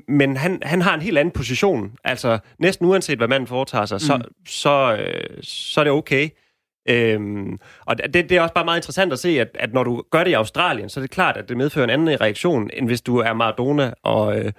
men 0.07 0.37
han, 0.37 0.59
han 0.61 0.81
har 0.81 0.93
en 0.93 1.01
helt 1.01 1.17
anden 1.17 1.31
position. 1.31 1.91
Altså 2.03 2.39
næsten 2.59 2.87
uanset, 2.87 3.17
hvad 3.17 3.27
manden 3.27 3.47
foretager 3.47 3.85
sig, 3.85 3.95
mm. 3.95 3.99
så, 3.99 4.21
så, 4.47 4.97
øh, 4.99 5.43
så 5.43 5.79
er 5.79 5.83
det 5.83 5.93
okay. 5.93 6.29
Øhm, 6.89 7.59
og 7.85 7.97
det, 7.97 8.13
det 8.13 8.31
er 8.31 8.41
også 8.41 8.53
bare 8.53 8.65
meget 8.65 8.77
interessant 8.77 9.13
at 9.13 9.19
se, 9.19 9.39
at, 9.39 9.47
at 9.59 9.73
når 9.73 9.83
du 9.83 10.03
gør 10.11 10.23
det 10.23 10.31
i 10.31 10.33
Australien, 10.33 10.89
så 10.89 10.99
er 10.99 11.01
det 11.01 11.11
klart, 11.11 11.37
at 11.37 11.49
det 11.49 11.57
medfører 11.57 11.83
en 11.83 11.89
anden 11.89 12.21
reaktion, 12.21 12.69
end 12.73 12.87
hvis 12.87 13.01
du 13.01 13.17
er 13.17 13.33
Maradona 13.33 13.93
og, 14.03 14.39
øh, 14.39 14.51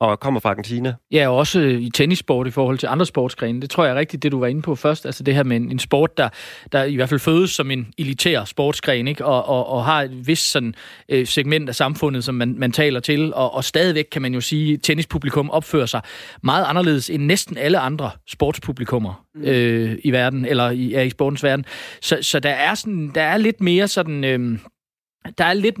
og 0.00 0.20
kommer 0.20 0.40
fra 0.40 0.50
Argentina. 0.50 0.94
Ja, 1.12 1.28
og 1.28 1.36
også 1.36 1.60
i 1.60 1.90
tennissport 1.94 2.46
i 2.46 2.50
forhold 2.50 2.78
til 2.78 2.86
andre 2.86 3.06
sportsgrene. 3.06 3.60
Det 3.60 3.70
tror 3.70 3.84
jeg 3.84 3.92
er 3.92 3.98
rigtigt, 3.98 4.22
det 4.22 4.32
du 4.32 4.40
var 4.40 4.46
inde 4.46 4.62
på 4.62 4.74
først. 4.74 5.06
Altså 5.06 5.22
det 5.22 5.34
her 5.34 5.42
med 5.42 5.56
en, 5.56 5.70
en 5.70 5.78
sport, 5.78 6.18
der, 6.18 6.28
der 6.72 6.84
i 6.84 6.94
hvert 6.94 7.08
fald 7.08 7.20
fødes 7.20 7.50
som 7.50 7.70
en 7.70 7.86
elitær 7.98 8.44
sportsgren, 8.44 9.08
ikke? 9.08 9.24
Og, 9.24 9.48
og, 9.48 9.68
og 9.68 9.84
har 9.84 10.02
et 10.02 10.26
vist 10.26 10.50
sådan, 10.50 10.74
øh, 11.08 11.26
segment 11.26 11.68
af 11.68 11.74
samfundet, 11.74 12.24
som 12.24 12.34
man, 12.34 12.54
man 12.58 12.72
taler 12.72 13.00
til. 13.00 13.34
Og, 13.34 13.54
og 13.54 13.64
stadigvæk 13.64 14.04
kan 14.12 14.22
man 14.22 14.34
jo 14.34 14.40
sige, 14.40 14.74
at 14.74 14.80
tennispublikum 14.82 15.50
opfører 15.50 15.86
sig 15.86 16.00
meget 16.42 16.64
anderledes 16.68 17.10
end 17.10 17.22
næsten 17.22 17.58
alle 17.58 17.78
andre 17.78 18.10
sportspublikummer 18.28 19.24
mm. 19.34 19.42
øh, 19.42 19.98
i 20.04 20.12
verden, 20.12 20.44
eller 20.44 20.70
i, 20.70 20.88
ja, 20.88 21.02
i 21.02 21.10
sportens 21.10 21.44
verden. 21.44 21.64
Så, 22.02 22.18
så 22.22 22.40
der, 22.40 22.50
er 22.50 22.74
sådan, 22.74 23.10
der 23.14 23.22
er 23.22 23.36
lidt 23.36 23.60
mere 23.60 23.88
sådan... 23.88 24.24
Øh, 24.24 24.58
der 25.38 25.44
er 25.44 25.52
lidt, 25.52 25.76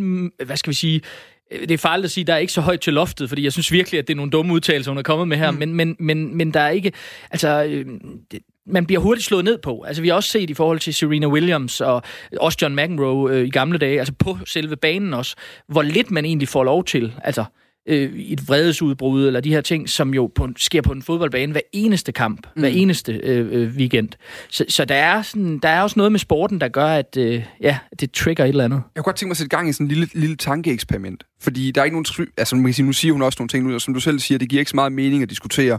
hvad 0.46 0.56
skal 0.56 0.70
vi 0.70 0.74
sige, 0.74 0.96
Øh, 0.96 1.35
det 1.50 1.70
er 1.70 1.78
farligt 1.78 2.04
at 2.04 2.10
sige, 2.10 2.22
at 2.22 2.26
der 2.26 2.34
er 2.34 2.38
ikke 2.38 2.52
så 2.52 2.60
højt 2.60 2.80
til 2.80 2.92
loftet, 2.92 3.28
fordi 3.28 3.44
jeg 3.44 3.52
synes 3.52 3.72
virkelig, 3.72 3.98
at 3.98 4.08
det 4.08 4.14
er 4.14 4.16
nogle 4.16 4.30
dumme 4.30 4.52
udtalelser, 4.52 4.90
hun 4.90 4.98
er 4.98 5.02
kommet 5.02 5.28
med 5.28 5.36
her, 5.36 5.50
mm. 5.50 5.58
men, 5.58 5.74
men, 5.74 5.96
men, 5.98 6.36
men 6.36 6.54
der 6.54 6.60
er 6.60 6.68
ikke, 6.68 6.92
altså, 7.30 7.64
øh, 7.64 7.86
det, 8.32 8.40
man 8.66 8.86
bliver 8.86 9.00
hurtigt 9.00 9.26
slået 9.26 9.44
ned 9.44 9.58
på. 9.58 9.82
Altså, 9.82 10.02
vi 10.02 10.08
har 10.08 10.14
også 10.14 10.30
set 10.30 10.50
i 10.50 10.54
forhold 10.54 10.78
til 10.78 10.94
Serena 10.94 11.26
Williams 11.26 11.80
og 11.80 12.02
også 12.40 12.58
John 12.62 12.76
McEnroe 12.76 13.32
øh, 13.32 13.46
i 13.46 13.50
gamle 13.50 13.78
dage, 13.78 13.98
altså 13.98 14.14
på 14.18 14.38
selve 14.46 14.76
banen 14.76 15.14
også, 15.14 15.36
hvor 15.68 15.82
lidt 15.82 16.10
man 16.10 16.24
egentlig 16.24 16.48
får 16.48 16.64
lov 16.64 16.84
til. 16.84 17.14
Altså, 17.24 17.44
øh, 17.86 18.18
et 18.18 18.48
vredesudbrud, 18.48 19.26
eller 19.26 19.40
de 19.40 19.50
her 19.50 19.60
ting, 19.60 19.88
som 19.88 20.14
jo 20.14 20.32
på, 20.34 20.48
sker 20.56 20.82
på 20.82 20.92
en 20.92 21.02
fodboldbane 21.02 21.52
hver 21.52 21.60
eneste 21.72 22.12
kamp, 22.12 22.46
mm. 22.54 22.60
hver 22.60 22.68
eneste 22.68 23.12
øh, 23.12 23.48
øh, 23.52 23.76
weekend. 23.76 24.08
Så, 24.48 24.64
så 24.68 24.84
der, 24.84 24.94
er 24.94 25.22
sådan, 25.22 25.58
der 25.58 25.68
er 25.68 25.82
også 25.82 25.94
noget 25.96 26.12
med 26.12 26.20
sporten, 26.20 26.60
der 26.60 26.68
gør, 26.68 26.86
at 26.86 27.16
øh, 27.18 27.44
ja, 27.60 27.78
det 28.00 28.12
trigger 28.12 28.44
et 28.44 28.48
eller 28.48 28.64
andet. 28.64 28.82
Jeg 28.94 29.04
kunne 29.04 29.10
godt 29.10 29.16
tænke 29.16 29.28
mig 29.28 29.32
at 29.32 29.36
sætte 29.36 29.56
gang 29.56 29.68
i 29.68 29.72
sådan 29.72 29.84
en 29.84 29.88
lille, 29.88 30.08
lille 30.14 30.36
tankeeksperiment. 30.36 31.24
Fordi 31.40 31.70
der 31.70 31.80
er 31.80 31.84
ikke 31.84 32.02
nogen... 32.02 32.28
Altså, 32.36 32.56
man 32.56 32.64
kan 32.64 32.74
sige, 32.74 32.86
nu 32.86 32.92
siger 32.92 33.12
hun 33.12 33.22
også 33.22 33.36
nogle 33.40 33.48
ting, 33.48 33.74
og 33.74 33.80
som 33.80 33.94
du 33.94 34.00
selv 34.00 34.18
siger, 34.18 34.38
det 34.38 34.48
giver 34.48 34.60
ikke 34.60 34.70
så 34.70 34.76
meget 34.76 34.92
mening 34.92 35.22
at 35.22 35.30
diskutere 35.30 35.78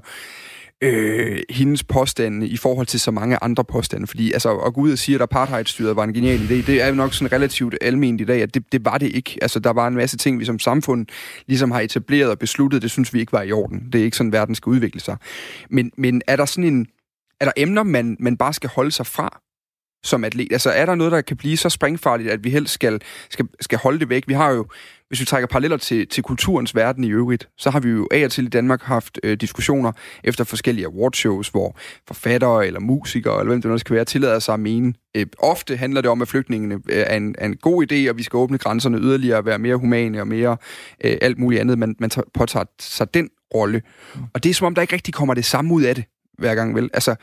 øh, 0.83 1.39
hendes 1.49 1.83
påstande 1.83 2.47
i 2.47 2.57
forhold 2.57 2.87
til 2.87 2.99
så 2.99 3.11
mange 3.11 3.37
andre 3.43 3.63
påstande. 3.63 4.07
Fordi 4.07 4.31
altså, 4.31 4.57
at 4.57 4.73
gå 4.73 4.81
ud 4.81 4.91
og 4.91 4.97
sige, 4.97 5.15
at 5.15 5.21
apartheidstyret 5.21 5.95
var 5.95 6.03
en 6.03 6.13
genial 6.13 6.39
idé, 6.39 6.53
det 6.53 6.81
er 6.81 6.87
jo 6.87 6.95
nok 6.95 7.13
sådan 7.13 7.31
relativt 7.31 7.75
almindeligt 7.81 8.29
i 8.29 8.33
dag, 8.33 8.41
at 8.41 8.53
det, 8.53 8.71
det 8.71 8.85
var 8.85 8.97
det 8.97 9.15
ikke. 9.15 9.37
Altså, 9.41 9.59
der 9.59 9.69
var 9.69 9.87
en 9.87 9.95
masse 9.95 10.17
ting, 10.17 10.39
vi 10.39 10.45
som 10.45 10.59
samfund 10.59 11.05
ligesom 11.47 11.71
har 11.71 11.81
etableret 11.81 12.31
og 12.31 12.39
besluttet, 12.39 12.81
det 12.81 12.91
synes 12.91 13.13
vi 13.13 13.19
ikke 13.19 13.33
var 13.33 13.41
i 13.41 13.51
orden. 13.51 13.89
Det 13.93 14.01
er 14.01 14.05
ikke 14.05 14.17
sådan, 14.17 14.31
verden 14.31 14.55
skal 14.55 14.69
udvikle 14.69 14.99
sig. 14.99 15.17
Men, 15.69 15.91
men 15.97 16.21
er 16.27 16.35
der 16.35 16.45
sådan 16.45 16.73
en... 16.73 16.87
Er 17.41 17.45
der 17.45 17.51
emner, 17.57 17.83
man, 17.83 18.17
man 18.19 18.37
bare 18.37 18.53
skal 18.53 18.69
holde 18.75 18.91
sig 18.91 19.05
fra? 19.05 19.41
Som 20.03 20.23
atlet? 20.23 20.51
Altså 20.51 20.69
er 20.69 20.85
der 20.85 20.95
noget, 20.95 21.11
der 21.11 21.21
kan 21.21 21.37
blive 21.37 21.57
så 21.57 21.69
springfarligt, 21.69 22.29
at 22.29 22.43
vi 22.43 22.49
helst 22.49 22.73
skal, 22.73 23.01
skal, 23.29 23.45
skal 23.59 23.77
holde 23.77 23.99
det 23.99 24.09
væk? 24.09 24.23
Vi 24.27 24.33
har 24.33 24.51
jo, 24.51 24.65
hvis 25.07 25.19
vi 25.19 25.25
trækker 25.25 25.47
paralleller 25.47 25.77
til, 25.77 26.07
til 26.07 26.23
kulturens 26.23 26.75
verden 26.75 27.03
i 27.03 27.09
øvrigt, 27.09 27.49
så 27.57 27.69
har 27.69 27.79
vi 27.79 27.89
jo 27.89 28.07
af 28.11 28.25
og 28.25 28.31
til 28.31 28.45
i 28.45 28.49
Danmark 28.49 28.81
haft 28.81 29.19
øh, 29.23 29.37
diskussioner 29.37 29.91
efter 30.23 30.43
forskellige 30.43 30.87
awardshows, 30.87 31.49
hvor 31.49 31.77
forfattere 32.07 32.67
eller 32.67 32.79
musikere, 32.79 33.39
eller 33.39 33.51
hvem 33.51 33.61
det 33.61 33.71
nu 33.71 33.77
skal 33.77 33.95
være, 33.95 34.05
tillader 34.05 34.39
sig 34.39 34.53
at 34.53 34.59
mene. 34.59 34.93
Øh, 35.17 35.25
ofte 35.39 35.77
handler 35.77 36.01
det 36.01 36.11
om, 36.11 36.21
at 36.21 36.27
flygtningene 36.27 36.75
øh, 36.75 37.03
er, 37.07 37.15
en, 37.17 37.35
er 37.37 37.45
en 37.45 37.55
god 37.55 37.91
idé, 37.91 38.09
og 38.09 38.17
vi 38.17 38.23
skal 38.23 38.37
åbne 38.37 38.57
grænserne 38.57 38.97
yderligere, 38.97 39.45
være 39.45 39.59
mere 39.59 39.75
humane 39.75 40.21
og 40.21 40.27
mere 40.27 40.57
øh, 41.03 41.17
alt 41.21 41.37
muligt 41.37 41.61
andet. 41.61 41.77
Man, 41.77 41.95
man 41.99 42.09
tager, 42.09 42.25
påtager 42.33 42.65
sig 42.79 43.13
den 43.13 43.29
rolle. 43.55 43.81
Og 44.33 44.43
det 44.43 44.49
er 44.49 44.53
som 44.53 44.67
om, 44.67 44.75
der 44.75 44.81
ikke 44.81 44.93
rigtig 44.93 45.13
kommer 45.13 45.33
det 45.33 45.45
samme 45.45 45.73
ud 45.73 45.83
af 45.83 45.95
det 45.95 46.03
hver 46.37 46.55
gang, 46.55 46.75
vel? 46.75 46.89
Altså, 46.93 47.15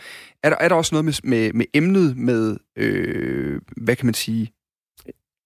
er 0.43 0.51
der, 0.51 0.57
er 0.61 0.69
der 0.69 0.77
også 0.77 0.95
noget 0.95 1.05
med, 1.05 1.15
med, 1.25 1.53
med 1.53 1.67
emnet, 1.75 2.17
med, 2.17 2.57
øh, 2.77 3.61
hvad 3.77 3.97
kan 3.97 4.07
man 4.07 4.15
sige, 4.15 4.53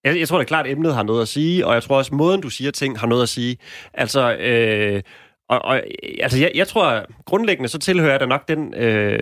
jeg, 0.05 0.19
jeg 0.19 0.29
tror 0.29 0.39
det 0.39 0.45
er 0.45 0.49
klart, 0.49 0.67
at 0.67 0.73
emnet 0.73 0.95
har 0.95 1.03
noget 1.03 1.23
at 1.23 1.29
sige, 1.29 1.67
og 1.67 1.75
jeg 1.75 1.83
tror 1.83 1.97
også, 1.97 2.15
måden, 2.15 2.41
du 2.41 2.51
siger 2.51 2.71
ting, 2.71 2.99
har 2.99 3.07
noget 3.07 3.23
at 3.23 3.29
sige. 3.29 3.57
Altså, 3.95 4.37
øh, 4.37 5.03
og, 5.49 5.65
og 5.65 5.83
altså, 6.21 6.39
jeg, 6.39 6.51
jeg 6.55 6.69
tror, 6.69 7.05
grundlæggende 7.25 7.69
så 7.69 7.79
tilhører 7.79 8.11
jeg 8.11 8.21
da 8.21 8.27
nok 8.27 8.49
den 8.49 8.75
øh, 8.75 9.19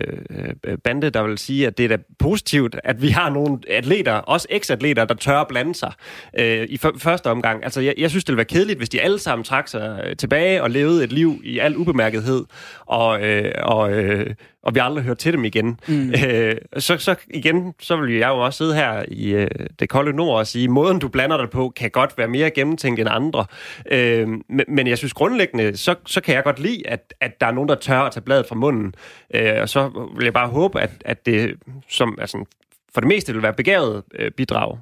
øh, 0.65 0.77
bande, 0.83 1.09
der 1.09 1.23
vil 1.23 1.37
sige, 1.37 1.67
at 1.67 1.77
det 1.77 1.83
er 1.83 1.97
da 1.97 2.03
positivt, 2.19 2.75
at 2.83 3.01
vi 3.01 3.07
har 3.07 3.29
nogle 3.29 3.59
atleter, 3.69 4.13
også 4.13 4.47
eks-atleter, 4.49 5.05
der 5.05 5.13
tør 5.15 5.37
at 5.37 5.47
blande 5.47 5.75
sig 5.75 5.91
øh, 6.39 6.67
i 6.69 6.79
f- 6.85 6.99
første 6.99 7.27
omgang. 7.27 7.63
Altså, 7.63 7.81
jeg, 7.81 7.93
jeg 7.97 8.09
synes, 8.09 8.23
det 8.23 8.31
ville 8.31 8.37
være 8.37 8.45
kedeligt, 8.45 8.79
hvis 8.79 8.89
de 8.89 9.01
alle 9.01 9.19
sammen 9.19 9.43
trak 9.43 9.67
sig 9.67 10.03
øh, 10.05 10.15
tilbage 10.15 10.63
og 10.63 10.69
levede 10.69 11.03
et 11.03 11.11
liv 11.13 11.41
i 11.43 11.59
al 11.59 11.77
ubemærkethed, 11.77 12.45
og, 12.85 13.21
øh, 13.21 13.51
og, 13.63 13.91
øh, 13.91 14.35
og 14.67 14.75
vi 14.75 14.79
aldrig 14.79 15.03
hørte 15.03 15.19
til 15.19 15.33
dem 15.33 15.45
igen. 15.45 15.79
Mm. 15.87 16.13
Øh, 16.27 16.55
så, 16.77 16.97
så 16.97 17.15
igen, 17.29 17.73
så 17.79 17.95
vil 17.95 18.15
jeg 18.15 18.27
jo 18.29 18.39
også 18.39 18.57
sidde 18.57 18.75
her 18.75 19.05
i 19.07 19.29
øh, 19.29 19.47
det 19.79 19.89
kolde 19.89 20.13
nord 20.13 20.39
og 20.39 20.47
sige, 20.47 20.67
måden 20.67 20.99
du 20.99 21.07
blander 21.07 21.37
dig 21.37 21.49
på, 21.49 21.73
kan 21.75 21.91
godt 21.91 22.17
være 22.17 22.27
mere 22.27 22.51
gennemtænkt 22.51 22.99
end 22.99 23.09
andre. 23.11 23.45
Øh, 23.91 24.27
men, 24.27 24.65
men 24.67 24.87
jeg 24.87 24.97
synes 24.97 25.13
grundlæggende, 25.13 25.77
så, 25.77 25.95
så 26.05 26.21
kan 26.21 26.35
jeg 26.35 26.43
godt 26.43 26.59
lide, 26.59 26.87
at, 26.87 27.13
at 27.21 27.41
der 27.41 27.47
er 27.47 27.51
nogen, 27.51 27.69
der 27.69 27.75
tør 27.75 27.99
at 27.99 28.11
tage 28.11 28.23
bladet 28.23 28.45
fra 28.45 28.55
munden. 28.55 28.93
Øh, 29.33 29.61
og 29.61 29.69
så 29.69 30.09
vil 30.15 30.23
jeg 30.23 30.33
bare 30.33 30.47
håbe, 30.47 30.81
at, 30.81 30.91
at 31.05 31.25
det 31.25 31.55
som, 31.89 32.17
altså, 32.21 32.45
for 32.93 33.01
det 33.01 33.07
meste 33.07 33.33
vil 33.33 33.43
være 33.43 33.53
begavet 33.53 34.03
øh, 34.15 34.31
bidrag. 34.31 34.77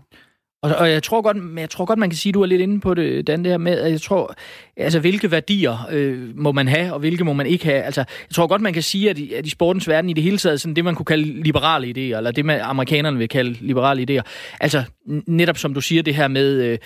Og, 0.65 0.75
og 0.75 0.91
jeg 0.91 1.03
tror 1.03 1.21
godt, 1.21 1.37
jeg 1.57 1.69
tror 1.69 1.85
godt, 1.85 1.99
man 1.99 2.09
kan 2.09 2.17
sige, 2.17 2.33
du 2.33 2.41
er 2.41 2.45
lidt 2.45 2.61
inde 2.61 2.79
på 2.79 2.93
det, 2.93 3.27
Dan, 3.27 3.43
det 3.43 3.51
her 3.51 3.57
med, 3.57 3.79
at 3.79 3.91
jeg 3.91 4.01
tror, 4.01 4.35
altså 4.77 4.99
hvilke 4.99 5.31
værdier 5.31 5.87
øh, 5.91 6.37
må 6.37 6.51
man 6.51 6.67
have, 6.67 6.93
og 6.93 6.99
hvilke 6.99 7.23
må 7.23 7.33
man 7.33 7.47
ikke 7.47 7.65
have. 7.65 7.81
Altså, 7.81 8.01
jeg 8.01 8.35
tror 8.35 8.47
godt, 8.47 8.61
man 8.61 8.73
kan 8.73 8.83
sige, 8.83 9.09
at 9.09 9.17
i, 9.17 9.33
at 9.33 9.45
i 9.45 9.49
sportens 9.49 9.87
verden 9.87 10.09
i 10.09 10.13
det 10.13 10.23
hele 10.23 10.37
taget, 10.37 10.61
sådan 10.61 10.75
det, 10.75 10.83
man 10.83 10.95
kunne 10.95 11.05
kalde 11.05 11.43
liberale 11.43 11.87
idéer, 11.87 12.17
eller 12.17 12.31
det, 12.31 12.45
man 12.45 12.59
amerikanerne 12.61 13.17
vil 13.17 13.29
kalde 13.29 13.55
liberale 13.61 14.05
idéer. 14.09 14.21
Altså, 14.59 14.83
netop 15.27 15.57
som 15.57 15.73
du 15.73 15.81
siger, 15.81 16.03
det 16.03 16.15
her 16.15 16.27
med, 16.27 16.63
øh, 16.63 16.77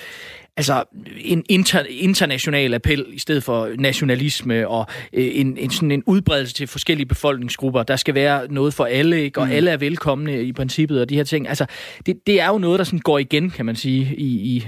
altså 0.60 0.84
en 1.17 1.43
inter, 1.50 1.84
international 1.89 2.74
appel 2.74 3.06
i 3.10 3.19
stedet 3.19 3.43
for 3.43 3.69
nationalisme 3.78 4.67
og 4.67 4.86
øh, 5.13 5.30
en, 5.34 5.58
en, 5.58 5.72
sådan 5.72 5.91
en 5.91 6.04
udbredelse 6.06 6.54
til 6.54 6.67
forskellige 6.67 7.06
befolkningsgrupper. 7.06 7.84
Der 7.84 7.95
skal 7.95 8.15
være 8.15 8.48
noget 8.50 8.74
for 8.74 8.86
alle, 8.86 9.22
ikke? 9.22 9.39
og 9.39 9.48
mm. 9.48 9.54
alle 9.54 9.72
er 9.72 9.78
velkomne 9.78 10.43
i 10.43 10.54
princippet 10.54 11.02
og 11.02 11.10
de 11.10 11.15
her 11.15 11.24
ting. 11.24 11.48
Altså, 11.48 11.65
det, 12.06 12.28
det 12.28 12.41
er 12.41 12.48
jo 12.48 12.58
noget, 12.58 12.80
der 12.80 12.84
sådan 12.84 13.00
går 13.00 13.19
igen, 13.19 13.50
kan 13.50 13.65
man 13.65 13.76
sige, 13.76 14.15
i, 14.15 14.26
i 14.26 14.67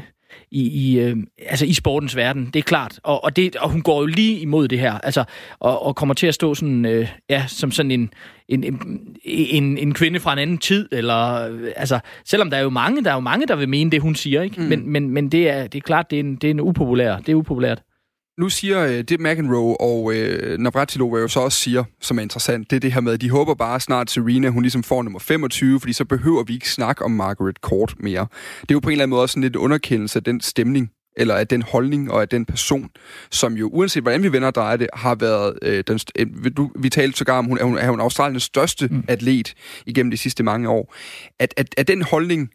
i, 0.51 0.61
i, 0.61 0.99
øh, 0.99 1.17
altså 1.45 1.65
i 1.65 1.73
sportens 1.73 2.15
verden, 2.15 2.45
det 2.45 2.55
er 2.55 2.63
klart. 2.63 2.99
Og, 3.03 3.23
og, 3.23 3.35
det, 3.35 3.55
og 3.55 3.69
hun 3.69 3.81
går 3.81 3.99
jo 4.01 4.05
lige 4.05 4.39
imod 4.39 4.67
det 4.67 4.79
her, 4.79 4.93
altså, 4.93 5.23
og, 5.59 5.85
og 5.85 5.95
kommer 5.95 6.13
til 6.13 6.27
at 6.27 6.33
stå 6.33 6.55
sådan, 6.55 6.85
øh, 6.85 7.07
ja, 7.29 7.43
som 7.47 7.71
sådan 7.71 7.91
en, 7.91 8.13
en, 8.49 8.79
en, 9.23 9.77
en 9.77 9.93
kvinde 9.93 10.19
fra 10.19 10.33
en 10.33 10.39
anden 10.39 10.57
tid, 10.57 10.89
eller, 10.91 11.47
øh, 11.49 11.71
altså, 11.75 11.99
selvom 12.25 12.49
der 12.49 12.57
er 12.57 12.61
jo 12.61 12.69
mange, 12.69 13.03
der 13.03 13.09
er 13.09 13.15
jo 13.15 13.19
mange, 13.19 13.47
der 13.47 13.55
vil 13.55 13.69
mene 13.69 13.91
det, 13.91 14.01
hun 14.01 14.15
siger, 14.15 14.41
ikke? 14.41 14.61
Mm. 14.61 14.67
Men, 14.67 14.89
men, 14.89 15.09
men 15.09 15.29
det, 15.29 15.49
er, 15.49 15.67
det 15.67 15.75
er 15.75 15.81
klart, 15.81 16.11
det 16.11 16.15
er 16.15 16.23
en, 16.23 16.35
det 16.35 16.47
er 16.47 16.51
en 16.51 16.59
upopulær, 16.59 17.17
det 17.17 17.29
er 17.29 17.35
upopulært. 17.35 17.81
Nu 18.39 18.49
siger 18.49 18.85
øh, 18.85 19.01
det 19.03 19.19
McEnroe 19.19 19.81
og 19.81 20.13
øh, 20.15 20.57
Navratilova 20.57 21.19
jo 21.19 21.27
så 21.27 21.39
også 21.39 21.59
siger, 21.59 21.83
som 22.01 22.17
er 22.17 22.21
interessant, 22.21 22.69
det 22.69 22.75
er 22.75 22.79
det 22.79 22.93
her 22.93 23.01
med, 23.01 23.13
at 23.13 23.21
de 23.21 23.29
håber 23.29 23.53
bare 23.53 23.79
snart 23.79 24.11
Serena, 24.11 24.49
hun 24.49 24.63
ligesom 24.63 24.83
får 24.83 25.03
nummer 25.03 25.19
25, 25.19 25.79
fordi 25.79 25.93
så 25.93 26.05
behøver 26.05 26.43
vi 26.43 26.53
ikke 26.53 26.69
snakke 26.69 27.05
om 27.05 27.11
Margaret 27.11 27.55
Court 27.55 27.93
mere. 27.99 28.27
Det 28.61 28.71
er 28.71 28.75
jo 28.75 28.79
på 28.79 28.89
en 28.89 28.91
eller 28.91 29.03
anden 29.03 29.09
måde 29.09 29.21
også 29.21 29.39
en 29.39 29.43
lidt 29.43 29.55
underkendelse 29.55 30.19
af 30.19 30.23
den 30.23 30.41
stemning, 30.41 30.91
eller 31.17 31.35
af 31.35 31.47
den 31.47 31.61
holdning 31.61 32.11
og 32.11 32.21
af 32.21 32.29
den 32.29 32.45
person, 32.45 32.89
som 33.31 33.53
jo, 33.53 33.69
uanset 33.73 34.03
hvordan 34.03 34.23
vi 34.23 34.31
vender 34.31 34.47
og 34.47 34.55
drejer 34.55 34.77
det, 34.77 34.87
har 34.93 35.15
været... 35.15 35.59
Øh, 35.61 35.83
den, 35.87 35.99
øh, 36.19 36.27
du, 36.57 36.71
vi 36.79 36.89
talte 36.89 37.17
sågar 37.17 37.37
om, 37.37 37.45
hun 37.45 37.57
er 37.57 37.63
hun, 37.63 37.77
er 37.77 37.89
hun 37.89 37.99
Australiens 37.99 38.43
største 38.43 38.87
mm. 38.87 39.03
atlet 39.07 39.53
igennem 39.85 40.11
de 40.11 40.17
sidste 40.17 40.43
mange 40.43 40.69
år. 40.69 40.95
At, 41.39 41.53
at, 41.57 41.75
at 41.77 41.87
den 41.87 42.01
holdning 42.01 42.49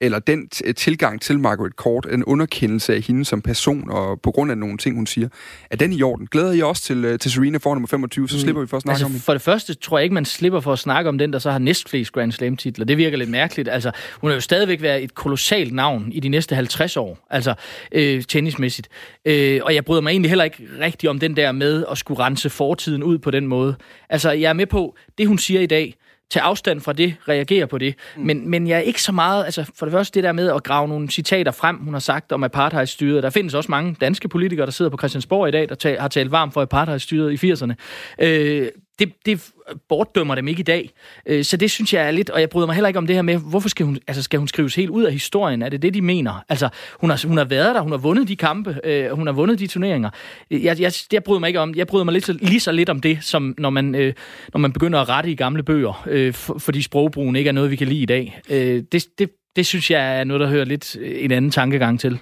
eller 0.00 0.18
den 0.18 0.48
tilgang 0.76 1.20
til 1.20 1.38
Margaret 1.38 1.72
Court, 1.72 2.06
en 2.12 2.24
underkendelse 2.24 2.94
af 2.94 3.00
hende 3.00 3.24
som 3.24 3.42
person, 3.42 3.90
og 3.90 4.20
på 4.20 4.30
grund 4.30 4.50
af 4.50 4.58
nogle 4.58 4.78
ting, 4.78 4.96
hun 4.96 5.06
siger, 5.06 5.28
er 5.70 5.76
den 5.76 5.92
i 5.92 6.02
orden? 6.02 6.26
Glæder 6.26 6.52
I 6.52 6.62
også 6.62 6.82
til, 6.82 7.04
øh, 7.04 7.18
til 7.18 7.30
Serena 7.30 7.58
for 7.58 7.74
nummer 7.74 7.88
25, 7.88 8.28
så 8.28 8.36
mm. 8.36 8.40
slipper 8.40 8.62
vi 8.62 8.66
for 8.66 8.76
at 8.76 8.82
snakke 8.82 8.94
altså, 8.94 9.06
om 9.06 9.12
det? 9.12 9.22
For 9.22 9.32
det 9.32 9.42
første 9.42 9.74
tror 9.74 9.98
jeg 9.98 10.02
ikke, 10.02 10.14
man 10.14 10.24
slipper 10.24 10.60
for 10.60 10.72
at 10.72 10.78
snakke 10.78 11.08
om 11.08 11.18
den, 11.18 11.32
der 11.32 11.38
så 11.38 11.50
har 11.50 11.58
næstflest 11.58 12.12
Grand 12.12 12.32
Slam-titler. 12.32 12.84
Det 12.84 12.98
virker 12.98 13.18
lidt 13.18 13.30
mærkeligt. 13.30 13.68
Altså, 13.68 13.90
hun 14.20 14.30
har 14.30 14.34
jo 14.34 14.40
stadigvæk 14.40 14.82
været 14.82 15.04
et 15.04 15.14
kolossalt 15.14 15.72
navn 15.72 16.12
i 16.12 16.20
de 16.20 16.28
næste 16.28 16.54
50 16.54 16.96
år, 16.96 17.26
altså 17.30 17.54
øh, 17.92 18.22
tennismæssigt. 18.22 18.88
Øh, 19.24 19.60
og 19.64 19.74
jeg 19.74 19.84
bryder 19.84 20.02
mig 20.02 20.10
egentlig 20.10 20.30
heller 20.30 20.44
ikke 20.44 20.68
rigtig 20.80 21.10
om 21.10 21.18
den 21.18 21.36
der 21.36 21.52
med 21.52 21.84
at 21.90 21.98
skulle 21.98 22.20
rense 22.20 22.50
fortiden 22.50 23.02
ud 23.02 23.18
på 23.18 23.30
den 23.30 23.46
måde. 23.46 23.74
Altså, 24.10 24.30
jeg 24.30 24.48
er 24.48 24.52
med 24.52 24.66
på, 24.66 24.96
det 25.18 25.26
hun 25.26 25.38
siger 25.38 25.60
i 25.60 25.66
dag, 25.66 25.94
tage 26.30 26.42
afstand 26.42 26.80
fra 26.80 26.92
det, 26.92 27.16
reagere 27.28 27.66
på 27.66 27.78
det. 27.78 27.94
Mm. 28.16 28.22
Men, 28.22 28.50
men 28.50 28.68
jeg 28.68 28.76
er 28.76 28.80
ikke 28.80 29.02
så 29.02 29.12
meget, 29.12 29.44
altså 29.44 29.70
for 29.78 29.86
det 29.86 29.92
første 29.92 30.14
det 30.14 30.24
der 30.24 30.32
med 30.32 30.50
at 30.50 30.62
grave 30.62 30.88
nogle 30.88 31.10
citater 31.10 31.52
frem, 31.52 31.76
hun 31.76 31.94
har 31.94 32.00
sagt 32.00 32.32
om 32.32 32.44
apartheidstyret. 32.44 33.22
Der 33.22 33.30
findes 33.30 33.54
også 33.54 33.70
mange 33.70 33.96
danske 34.00 34.28
politikere, 34.28 34.66
der 34.66 34.72
sidder 34.72 34.90
på 34.90 34.96
Christiansborg 34.96 35.48
i 35.48 35.50
dag, 35.50 35.68
der 35.68 35.74
tal, 35.74 35.98
har 35.98 36.08
talt 36.08 36.30
varmt 36.30 36.54
for 36.54 36.62
apartheidstyret 36.62 37.42
i 37.42 37.52
80'erne. 37.52 37.74
Øh, 38.18 38.68
det, 38.98 39.12
det 39.26 39.50
bortdømmer 39.88 40.34
dem 40.34 40.48
ikke 40.48 40.60
i 40.60 40.62
dag. 40.62 40.90
Øh, 41.26 41.44
så 41.44 41.56
det 41.56 41.70
synes 41.70 41.94
jeg 41.94 42.06
er 42.06 42.10
lidt, 42.10 42.30
og 42.30 42.40
jeg 42.40 42.48
bryder 42.48 42.66
mig 42.66 42.74
heller 42.74 42.88
ikke 42.88 42.98
om 42.98 43.06
det 43.06 43.16
her 43.16 43.22
med, 43.22 43.36
hvorfor 43.36 43.68
skal 43.68 43.86
hun, 43.86 43.98
altså 44.06 44.22
skal 44.22 44.38
hun 44.38 44.48
skrives 44.48 44.74
helt 44.74 44.90
ud 44.90 45.04
af 45.04 45.12
historien? 45.12 45.62
Er 45.62 45.68
det 45.68 45.82
det, 45.82 45.94
de 45.94 46.02
mener? 46.02 46.44
Altså, 46.48 46.68
hun 47.00 47.10
har, 47.10 47.26
hun 47.26 47.36
har 47.36 47.44
været 47.44 47.74
der, 47.74 47.80
hun 47.80 47.90
har 47.90 47.98
vundet 47.98 48.28
de 48.28 48.36
kampe, 48.36 48.80
øh, 48.84 49.10
hun 49.10 49.26
har 49.26 49.34
vundet 49.34 49.58
de 49.58 49.66
turneringer. 49.66 50.10
Øh, 50.50 50.64
jeg, 50.64 50.80
jeg, 50.80 50.92
jeg 51.12 51.24
bryder 51.24 51.40
mig 51.40 51.48
ikke 51.48 51.60
om, 51.60 51.74
jeg 51.74 51.86
bryder 51.86 52.04
mig 52.04 52.12
lidt, 52.12 52.42
lige 52.42 52.60
så 52.60 52.72
lidt 52.72 52.88
om 52.88 53.00
det, 53.00 53.18
som 53.20 53.54
når 53.58 53.70
man, 53.70 53.94
øh, 53.94 54.14
når 54.52 54.58
man 54.58 54.72
begynder 54.72 55.00
at 55.00 55.08
rette 55.08 55.30
i 55.30 55.34
gamle 55.34 55.62
bøger, 55.62 56.04
øh, 56.06 56.34
for, 56.34 56.58
fordi 56.58 56.82
sprogbrugen 56.82 57.36
ikke 57.36 57.48
er 57.48 57.52
noget, 57.52 57.70
vi 57.70 57.76
kan 57.76 57.88
lide 57.88 58.02
i 58.02 58.06
dag. 58.06 58.40
Øh, 58.50 58.82
det, 58.92 59.06
det, 59.18 59.30
det 59.56 59.66
synes 59.66 59.90
jeg 59.90 60.20
er 60.20 60.24
noget, 60.24 60.40
der 60.40 60.48
hører 60.48 60.64
lidt 60.64 60.96
en 61.00 61.30
anden 61.30 61.50
tankegang 61.50 62.00
til. 62.00 62.18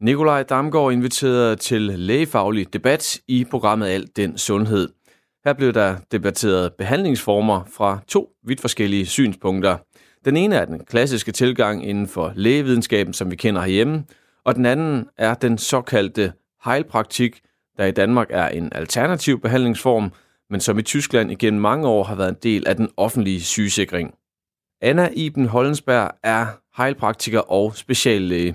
Nikolaj 0.00 0.42
Damgaard 0.42 0.92
inviterede 0.92 1.56
til 1.56 1.80
lægefaglig 1.80 2.72
debat 2.72 3.20
i 3.28 3.44
programmet 3.44 3.86
Alt 3.86 4.16
den 4.16 4.38
Sundhed. 4.38 4.88
Her 5.44 5.52
blev 5.52 5.72
der 5.72 5.96
debatteret 6.12 6.72
behandlingsformer 6.74 7.64
fra 7.72 7.98
to 8.08 8.28
vidt 8.44 8.60
forskellige 8.60 9.06
synspunkter. 9.06 9.76
Den 10.24 10.36
ene 10.36 10.56
er 10.56 10.64
den 10.64 10.84
klassiske 10.84 11.32
tilgang 11.32 11.88
inden 11.88 12.08
for 12.08 12.32
lægevidenskaben, 12.36 13.12
som 13.12 13.30
vi 13.30 13.36
kender 13.36 13.60
herhjemme, 13.60 14.04
og 14.44 14.54
den 14.54 14.66
anden 14.66 15.08
er 15.16 15.34
den 15.34 15.58
såkaldte 15.58 16.32
heilpraktik, 16.64 17.40
der 17.76 17.84
i 17.84 17.90
Danmark 17.90 18.28
er 18.30 18.48
en 18.48 18.72
alternativ 18.74 19.40
behandlingsform, 19.40 20.12
men 20.50 20.60
som 20.60 20.78
i 20.78 20.82
Tyskland 20.82 21.32
igennem 21.32 21.60
mange 21.60 21.88
år 21.88 22.04
har 22.04 22.14
været 22.14 22.28
en 22.28 22.38
del 22.42 22.68
af 22.68 22.76
den 22.76 22.88
offentlige 22.96 23.40
sygesikring. 23.40 24.14
Anna 24.80 25.08
Iben 25.14 25.46
Hollensberg 25.46 26.10
er 26.22 26.46
heilpraktiker 26.76 27.40
og 27.40 27.76
speciallæge. 27.76 28.54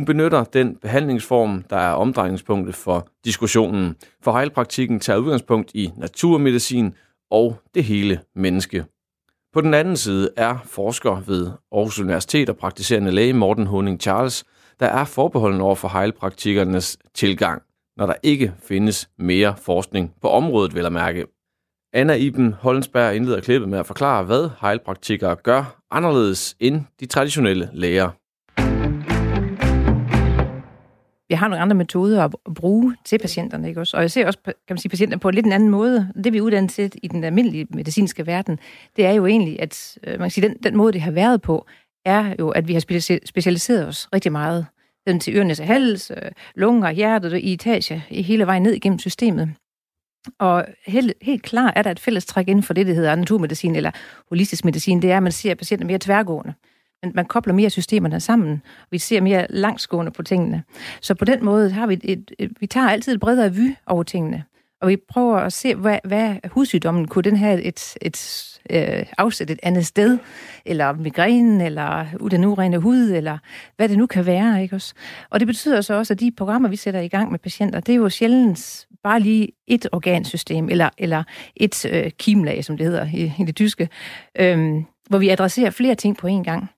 Hun 0.00 0.04
benytter 0.04 0.44
den 0.44 0.76
behandlingsform, 0.76 1.64
der 1.70 1.76
er 1.76 1.92
omdrejningspunktet 1.92 2.74
for 2.74 3.08
diskussionen. 3.24 3.96
For 4.22 4.38
heilpraktikken 4.38 5.00
tager 5.00 5.18
udgangspunkt 5.18 5.70
i 5.74 5.90
naturmedicin 5.96 6.94
og 7.30 7.56
det 7.74 7.84
hele 7.84 8.20
menneske. 8.36 8.84
På 9.52 9.60
den 9.60 9.74
anden 9.74 9.96
side 9.96 10.30
er 10.36 10.58
forsker 10.64 11.20
ved 11.26 11.50
Aarhus 11.72 12.00
Universitet 12.00 12.48
og 12.48 12.56
praktiserende 12.56 13.10
læge 13.10 13.32
Morten 13.32 13.66
Honing 13.66 14.00
Charles, 14.00 14.44
der 14.80 14.86
er 14.86 15.04
forbeholden 15.04 15.60
over 15.60 15.74
for 15.74 15.88
heilpraktikernes 15.88 16.98
tilgang, 17.14 17.62
når 17.96 18.06
der 18.06 18.14
ikke 18.22 18.52
findes 18.62 19.08
mere 19.18 19.54
forskning 19.56 20.14
på 20.22 20.28
området, 20.28 20.74
vil 20.74 20.86
at 20.86 20.92
mærke. 20.92 21.26
Anna 21.92 22.14
Iben 22.14 22.52
Hollensberg 22.52 23.16
indleder 23.16 23.40
klippet 23.40 23.68
med 23.68 23.78
at 23.78 23.86
forklare, 23.86 24.24
hvad 24.24 24.50
heilpraktikere 24.60 25.36
gør 25.36 25.82
anderledes 25.90 26.56
end 26.60 26.82
de 27.00 27.06
traditionelle 27.06 27.70
læger 27.72 28.10
vi 31.30 31.34
har 31.34 31.48
nogle 31.48 31.62
andre 31.62 31.76
metoder 31.76 32.24
at 32.24 32.54
bruge 32.54 32.96
til 33.04 33.18
patienterne, 33.18 33.68
ikke 33.68 33.80
også? 33.80 33.96
Og 33.96 34.02
jeg 34.02 34.10
ser 34.10 34.26
også, 34.26 34.38
kan 34.44 34.54
man 34.70 34.78
sige, 34.78 34.90
patienter 34.90 35.18
på 35.18 35.28
en 35.28 35.34
lidt 35.34 35.46
en 35.46 35.52
anden 35.52 35.68
måde. 35.68 36.12
Det 36.24 36.32
vi 36.32 36.38
er 36.38 36.42
uddannet 36.42 36.70
til 36.70 36.92
i 37.02 37.08
den 37.08 37.24
almindelige 37.24 37.66
medicinske 37.70 38.26
verden, 38.26 38.58
det 38.96 39.06
er 39.06 39.12
jo 39.12 39.26
egentlig, 39.26 39.60
at 39.62 39.98
øh, 40.04 40.12
man 40.12 40.20
kan 40.20 40.30
sige, 40.30 40.48
den, 40.48 40.56
den 40.62 40.76
måde, 40.76 40.92
det 40.92 41.00
har 41.00 41.10
været 41.10 41.42
på, 41.42 41.66
er 42.04 42.34
jo, 42.38 42.48
at 42.48 42.68
vi 42.68 42.72
har 42.72 42.80
specialiseret 43.26 43.88
os 43.88 44.08
rigtig 44.14 44.32
meget. 44.32 44.66
Den 45.06 45.20
til 45.20 45.36
ørenes 45.36 45.58
hals, 45.58 46.10
øh, 46.10 46.30
lunger, 46.54 46.90
hjertet 46.90 47.38
i 47.38 47.52
etage, 47.52 48.04
hele 48.08 48.46
vejen 48.46 48.62
ned 48.62 48.72
igennem 48.72 48.98
systemet. 48.98 49.50
Og 50.38 50.64
helt, 50.86 51.12
helt 51.22 51.42
klart 51.42 51.72
er 51.76 51.82
der 51.82 51.90
et 51.90 52.00
fælles 52.00 52.26
træk 52.26 52.48
inden 52.48 52.62
for 52.62 52.74
det, 52.74 52.86
der 52.86 52.94
hedder 52.94 53.14
naturmedicin 53.14 53.76
eller 53.76 53.90
holistisk 54.28 54.64
medicin, 54.64 55.02
det 55.02 55.12
er, 55.12 55.16
at 55.16 55.22
man 55.22 55.32
ser 55.32 55.54
patienter 55.54 55.86
mere 55.86 55.98
tværgående. 55.98 56.54
Men 56.54 56.69
man 57.14 57.24
kobler 57.24 57.54
mere 57.54 57.70
systemerne 57.70 58.20
sammen. 58.20 58.62
Vi 58.90 58.98
ser 58.98 59.20
mere 59.20 59.46
langsgående 59.50 60.12
på 60.12 60.22
tingene. 60.22 60.62
Så 61.00 61.14
på 61.14 61.24
den 61.24 61.44
måde 61.44 61.70
har 61.70 61.86
vi 61.86 61.94
et, 61.94 62.00
et, 62.04 62.30
et 62.38 62.50
vi 62.60 62.66
tager 62.66 62.88
altid 62.88 63.14
et 63.14 63.20
bredere 63.20 63.54
vy 63.54 63.74
over 63.86 64.02
tingene. 64.02 64.44
Og 64.80 64.88
vi 64.88 64.96
prøver 65.08 65.36
at 65.36 65.52
se, 65.52 65.74
hvad, 65.74 65.98
hvad 66.04 66.36
hudsygdommen 66.50 67.08
kunne 67.08 67.22
den 67.22 67.36
have 67.36 67.62
et, 67.62 67.96
et 68.02 68.46
øh, 68.70 69.06
afsæt 69.18 69.50
et 69.50 69.60
andet 69.62 69.86
sted, 69.86 70.18
eller 70.64 70.92
migrænen, 70.92 71.60
eller 71.60 72.06
den 72.30 72.44
urene 72.44 72.78
hud, 72.78 73.10
eller 73.10 73.38
hvad 73.76 73.88
det 73.88 73.98
nu 73.98 74.06
kan 74.06 74.26
være. 74.26 74.62
Ikke 74.62 74.76
også? 74.76 74.94
Og 75.30 75.40
det 75.40 75.46
betyder 75.46 75.80
så 75.80 75.94
også, 75.94 76.12
at 76.12 76.20
de 76.20 76.30
programmer, 76.30 76.68
vi 76.68 76.76
sætter 76.76 77.00
i 77.00 77.08
gang 77.08 77.30
med 77.30 77.38
patienter, 77.38 77.80
det 77.80 77.92
er 77.92 77.96
jo 77.96 78.08
sjældent 78.08 78.86
bare 79.04 79.20
lige 79.20 79.48
et 79.66 79.86
organsystem, 79.92 80.68
eller, 80.68 80.90
eller 80.98 81.22
et 81.56 81.86
øh, 81.86 82.10
kimlag, 82.10 82.64
som 82.64 82.76
det 82.76 82.86
hedder 82.86 83.06
i, 83.14 83.32
i 83.38 83.44
det 83.44 83.56
tyske, 83.56 83.88
øh, 84.38 84.74
hvor 85.08 85.18
vi 85.18 85.28
adresserer 85.28 85.70
flere 85.70 85.94
ting 85.94 86.16
på 86.16 86.26
én 86.26 86.42
gang. 86.42 86.70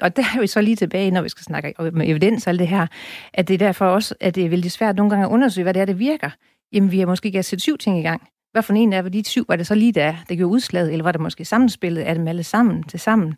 Og 0.00 0.16
der 0.16 0.22
er 0.36 0.40
vi 0.40 0.46
så 0.46 0.60
lige 0.60 0.76
tilbage, 0.76 1.10
når 1.10 1.22
vi 1.22 1.28
skal 1.28 1.44
snakke 1.44 1.72
om 1.78 2.00
evidens 2.00 2.46
og 2.46 2.50
alt 2.50 2.60
det 2.60 2.68
her, 2.68 2.86
at 3.34 3.48
det 3.48 3.54
er 3.54 3.58
derfor 3.58 3.86
også, 3.86 4.14
at 4.20 4.34
det 4.34 4.44
er 4.44 4.48
vældig 4.48 4.72
svært 4.72 4.96
nogle 4.96 5.10
gange 5.10 5.26
at 5.26 5.30
undersøge, 5.30 5.62
hvad 5.62 5.74
det 5.74 5.80
er, 5.80 5.84
det 5.84 5.98
virker. 5.98 6.30
Jamen, 6.72 6.92
vi 6.92 6.98
har 6.98 7.06
måske 7.06 7.26
ikke 7.26 7.42
sætte 7.42 7.62
syv 7.62 7.78
ting 7.78 7.98
i 7.98 8.02
gang. 8.02 8.22
Hvad 8.52 8.62
for 8.62 8.72
en 8.72 8.92
af 8.92 9.12
de 9.12 9.24
syv 9.24 9.44
var 9.48 9.56
det 9.56 9.66
så 9.66 9.74
lige 9.74 9.92
der, 9.92 10.14
der 10.28 10.34
gjorde 10.34 10.52
udslaget, 10.52 10.92
eller 10.92 11.04
var 11.04 11.12
det 11.12 11.20
måske 11.20 11.44
sammenspillet 11.44 12.02
af 12.02 12.14
dem 12.14 12.28
alle 12.28 12.42
sammen 12.42 12.82
til 12.82 13.00
sammen? 13.00 13.34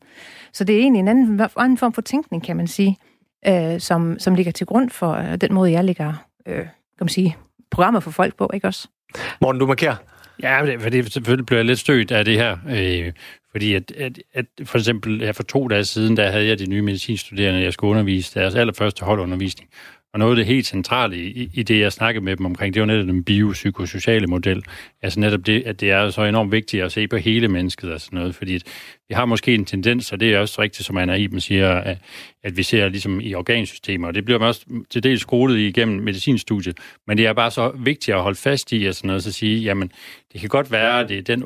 Så 0.52 0.64
det 0.64 0.76
er 0.76 0.80
egentlig 0.80 1.00
en 1.00 1.08
anden, 1.08 1.40
anden 1.56 1.78
form 1.78 1.92
for 1.92 2.02
tænkning, 2.02 2.44
kan 2.44 2.56
man 2.56 2.66
sige, 2.66 2.96
øh, 3.48 3.80
som, 3.80 4.18
som 4.18 4.34
ligger 4.34 4.52
til 4.52 4.66
grund 4.66 4.90
for 4.90 5.12
øh, 5.12 5.36
den 5.36 5.54
måde, 5.54 5.72
jeg 5.72 5.84
ligger 5.84 6.26
øh, 6.46 6.56
kan 6.56 7.04
man 7.04 7.08
sige, 7.08 7.36
programmer 7.70 8.00
for 8.00 8.10
folk 8.10 8.36
på, 8.36 8.50
ikke 8.54 8.66
også? 8.66 8.88
Morten, 9.40 9.60
du 9.60 9.66
markerer. 9.66 9.96
Ja, 10.42 10.76
fordi 10.78 11.10
selvfølgelig 11.10 11.46
blev 11.46 11.58
jeg 11.58 11.64
lidt 11.64 11.78
stødt 11.78 12.12
af 12.12 12.24
det 12.24 12.36
her, 12.36 12.56
øh, 12.68 13.12
fordi 13.52 13.74
at, 13.74 13.90
at, 13.90 14.22
at 14.32 14.46
for 14.64 14.78
eksempel 14.78 15.20
her 15.20 15.32
for 15.32 15.42
to 15.42 15.68
dage 15.68 15.84
siden, 15.84 16.16
der 16.16 16.30
havde 16.30 16.46
jeg 16.46 16.58
de 16.58 16.66
nye 16.66 16.82
medicinstuderende, 16.82 17.62
jeg 17.62 17.72
skulle 17.72 17.90
undervise 17.90 18.40
deres 18.40 18.54
allerførste 18.54 19.04
holdundervisning. 19.04 19.70
Og 20.12 20.18
noget 20.18 20.32
af 20.32 20.36
det 20.36 20.46
helt 20.46 20.66
centrale 20.66 21.16
i, 21.16 21.50
i 21.54 21.62
det, 21.62 21.80
jeg 21.80 21.92
snakkede 21.92 22.24
med 22.24 22.36
dem 22.36 22.46
omkring, 22.46 22.74
det 22.74 22.80
var 22.80 22.86
netop 22.86 23.06
den 23.06 23.24
biopsykosociale 23.24 24.26
model. 24.26 24.62
Altså 25.02 25.20
netop 25.20 25.46
det, 25.46 25.62
at 25.66 25.80
det 25.80 25.90
er 25.90 26.10
så 26.10 26.24
enormt 26.24 26.52
vigtigt 26.52 26.82
at 26.82 26.92
se 26.92 27.08
på 27.08 27.16
hele 27.16 27.48
mennesket 27.48 27.92
og 27.92 28.00
sådan 28.00 28.18
noget, 28.18 28.34
fordi 28.34 28.60
vi 29.08 29.14
har 29.14 29.24
måske 29.24 29.54
en 29.54 29.64
tendens, 29.64 30.12
og 30.12 30.20
det 30.20 30.34
er 30.34 30.38
også 30.38 30.62
rigtigt, 30.62 30.86
som 30.86 30.96
Anna 30.96 31.14
Iben 31.14 31.40
siger, 31.40 31.70
at, 31.70 31.98
at 32.44 32.56
vi 32.56 32.62
ser 32.62 32.88
ligesom 32.88 33.20
i 33.20 33.34
organsystemer, 33.34 34.08
og 34.08 34.14
det 34.14 34.24
bliver 34.24 34.38
man 34.38 34.48
også 34.48 34.66
til 34.90 35.02
dels 35.02 35.20
skolet 35.20 35.58
igennem 35.58 36.02
medicinstudiet, 36.02 36.78
men 37.06 37.18
det 37.18 37.26
er 37.26 37.32
bare 37.32 37.50
så 37.50 37.72
vigtigt 37.78 38.14
at 38.14 38.22
holde 38.22 38.38
fast 38.38 38.72
i, 38.72 38.84
og 38.84 38.94
sådan 38.94 39.08
noget, 39.08 39.22
så 39.22 39.30
at 39.30 39.34
sige, 39.34 39.60
jamen, 39.60 39.92
det 40.32 40.40
kan 40.40 40.48
godt 40.48 40.72
være, 40.72 41.00
at 41.00 41.08
det 41.08 41.18
er 41.18 41.22
den 41.22 41.44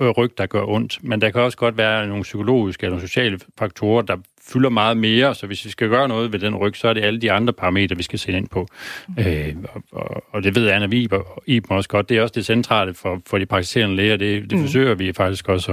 ryg, 0.00 0.38
der 0.38 0.46
gør 0.46 0.62
ondt, 0.64 0.98
men 1.02 1.20
der 1.20 1.30
kan 1.30 1.40
også 1.40 1.58
godt 1.58 1.76
være 1.76 2.06
nogle 2.06 2.22
psykologiske 2.22 2.86
eller 2.86 3.00
sociale 3.00 3.38
faktorer, 3.58 4.02
der 4.02 4.16
fylder 4.52 4.68
meget 4.68 4.96
mere, 4.96 5.34
så 5.34 5.46
hvis 5.46 5.64
vi 5.64 5.70
skal 5.70 5.88
gøre 5.88 6.08
noget 6.08 6.32
ved 6.32 6.38
den 6.38 6.56
ryg, 6.56 6.76
så 6.76 6.88
er 6.88 6.92
det 6.92 7.04
alle 7.04 7.20
de 7.20 7.32
andre 7.32 7.52
parametre, 7.52 7.96
vi 7.96 8.02
skal 8.02 8.18
se 8.18 8.32
ind 8.32 8.48
på. 8.48 8.66
Mm. 9.08 9.14
Øh, 9.18 9.54
og, 9.92 10.24
og 10.32 10.42
det 10.42 10.54
ved 10.54 10.68
Anna 10.68 10.86
Vib 10.86 11.12
og 11.12 11.42
Iben 11.46 11.76
også 11.76 11.88
godt. 11.88 12.08
Det 12.08 12.18
er 12.18 12.22
også 12.22 12.32
det 12.34 12.46
centrale 12.46 12.94
for, 12.94 13.20
for 13.26 13.38
de 13.38 13.46
praktiserende 13.46 13.96
læger. 13.96 14.16
Det, 14.16 14.50
det 14.50 14.58
mm. 14.58 14.64
forsøger 14.64 14.94
vi 14.94 15.12
faktisk 15.12 15.48
også 15.48 15.72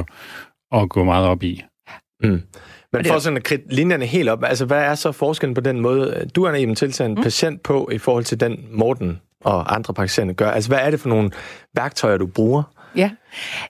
at, 0.71 0.81
at 0.81 0.89
gå 0.89 1.03
meget 1.03 1.27
op 1.27 1.43
i. 1.43 1.63
Mm. 2.23 2.41
Men 2.93 3.05
for 3.05 3.19
sådan 3.19 3.37
at 3.37 3.43
kridte 3.43 3.75
linjerne 3.75 4.05
helt 4.05 4.29
op, 4.29 4.43
altså 4.43 4.65
hvad 4.65 4.83
er 4.83 4.95
så 4.95 5.11
forskellen 5.11 5.53
på 5.53 5.61
den 5.61 5.79
måde, 5.79 6.29
du 6.35 6.43
er 6.43 6.51
en 6.51 6.75
tiltaget 6.75 7.09
en 7.09 7.15
mm. 7.15 7.23
patient 7.23 7.63
på, 7.63 7.89
i 7.93 7.97
forhold 7.97 8.23
til 8.23 8.39
den 8.39 8.65
Morten 8.71 9.19
og 9.41 9.75
andre 9.75 9.93
praktiserende 9.93 10.33
gør? 10.33 10.51
Altså 10.51 10.69
hvad 10.69 10.79
er 10.81 10.91
det 10.91 10.99
for 10.99 11.09
nogle 11.09 11.31
værktøjer, 11.75 12.17
du 12.17 12.27
bruger? 12.27 12.63
Ja, 12.95 13.11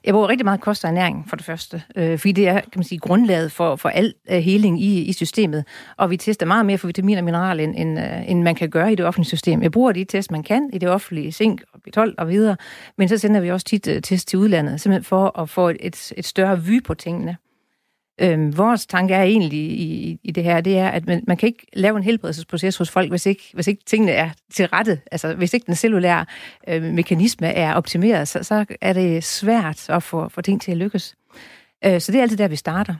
jeg 0.04 0.14
bruger 0.14 0.28
rigtig 0.28 0.44
meget 0.44 0.60
kost 0.60 0.84
og 0.84 0.90
ernæring 0.90 1.26
for 1.28 1.36
det 1.36 1.44
første, 1.44 1.82
øh, 1.96 2.18
fordi 2.18 2.32
det 2.32 2.48
er 2.48 2.60
kan 2.60 2.70
man 2.76 2.84
sige, 2.84 2.98
grundlaget 2.98 3.52
for, 3.52 3.76
for 3.76 3.88
al 3.88 4.14
øh, 4.30 4.38
heling 4.38 4.82
i, 4.82 5.02
i 5.02 5.12
systemet. 5.12 5.64
Og 5.96 6.10
vi 6.10 6.16
tester 6.16 6.46
meget 6.46 6.66
mere 6.66 6.78
for 6.78 6.86
vitaminer 6.86 7.20
og 7.20 7.24
mineraler, 7.24 7.64
end, 7.64 7.74
end, 7.76 7.98
øh, 7.98 8.30
end 8.30 8.42
man 8.42 8.54
kan 8.54 8.70
gøre 8.70 8.92
i 8.92 8.94
det 8.94 9.06
offentlige 9.06 9.28
system. 9.28 9.62
Jeg 9.62 9.72
bruger 9.72 9.92
de 9.92 10.04
test, 10.04 10.30
man 10.30 10.42
kan 10.42 10.70
i 10.72 10.78
det 10.78 10.88
offentlige, 10.88 11.32
zink 11.32 11.62
og 11.72 11.80
B12 11.88 12.14
og 12.18 12.28
videre, 12.28 12.56
men 12.98 13.08
så 13.08 13.18
sender 13.18 13.40
vi 13.40 13.50
også 13.50 13.66
tit 13.66 13.88
øh, 13.88 14.02
test 14.02 14.28
til 14.28 14.38
udlandet, 14.38 14.80
simpelthen 14.80 15.04
for 15.04 15.40
at 15.40 15.50
få 15.50 15.68
et, 15.68 15.76
et, 15.80 16.12
et 16.16 16.24
større 16.24 16.64
vy 16.64 16.84
på 16.84 16.94
tingene. 16.94 17.36
Øhm, 18.20 18.56
vores 18.56 18.86
tanke 18.86 19.14
er 19.14 19.22
egentlig 19.22 19.60
i, 19.60 20.18
i 20.22 20.30
det 20.30 20.44
her, 20.44 20.60
det 20.60 20.78
er, 20.78 20.88
at 20.88 21.06
man, 21.06 21.24
man 21.26 21.36
kan 21.36 21.46
ikke 21.46 21.66
lave 21.72 21.96
en 21.96 22.02
helbredelsesproces 22.02 22.76
hos 22.76 22.90
folk, 22.90 23.10
hvis 23.10 23.26
ikke, 23.26 23.42
hvis 23.54 23.66
ikke 23.66 23.82
tingene 23.86 24.12
er 24.12 24.30
til 24.52 24.66
rette. 24.66 25.00
Altså, 25.12 25.34
hvis 25.34 25.54
ikke 25.54 25.66
den 25.66 25.74
cellulære 25.74 26.26
øh, 26.68 26.82
mekanisme 26.82 27.46
er 27.46 27.74
optimeret, 27.74 28.28
så, 28.28 28.42
så 28.42 28.64
er 28.80 28.92
det 28.92 29.24
svært 29.24 29.90
at 29.90 30.02
få, 30.02 30.28
få 30.28 30.40
ting 30.40 30.62
til 30.62 30.70
at 30.70 30.76
lykkes. 30.76 31.14
Øh, 31.84 32.00
så 32.00 32.12
det 32.12 32.18
er 32.18 32.22
altid 32.22 32.36
der, 32.36 32.48
vi 32.48 32.56
starter. 32.56 32.94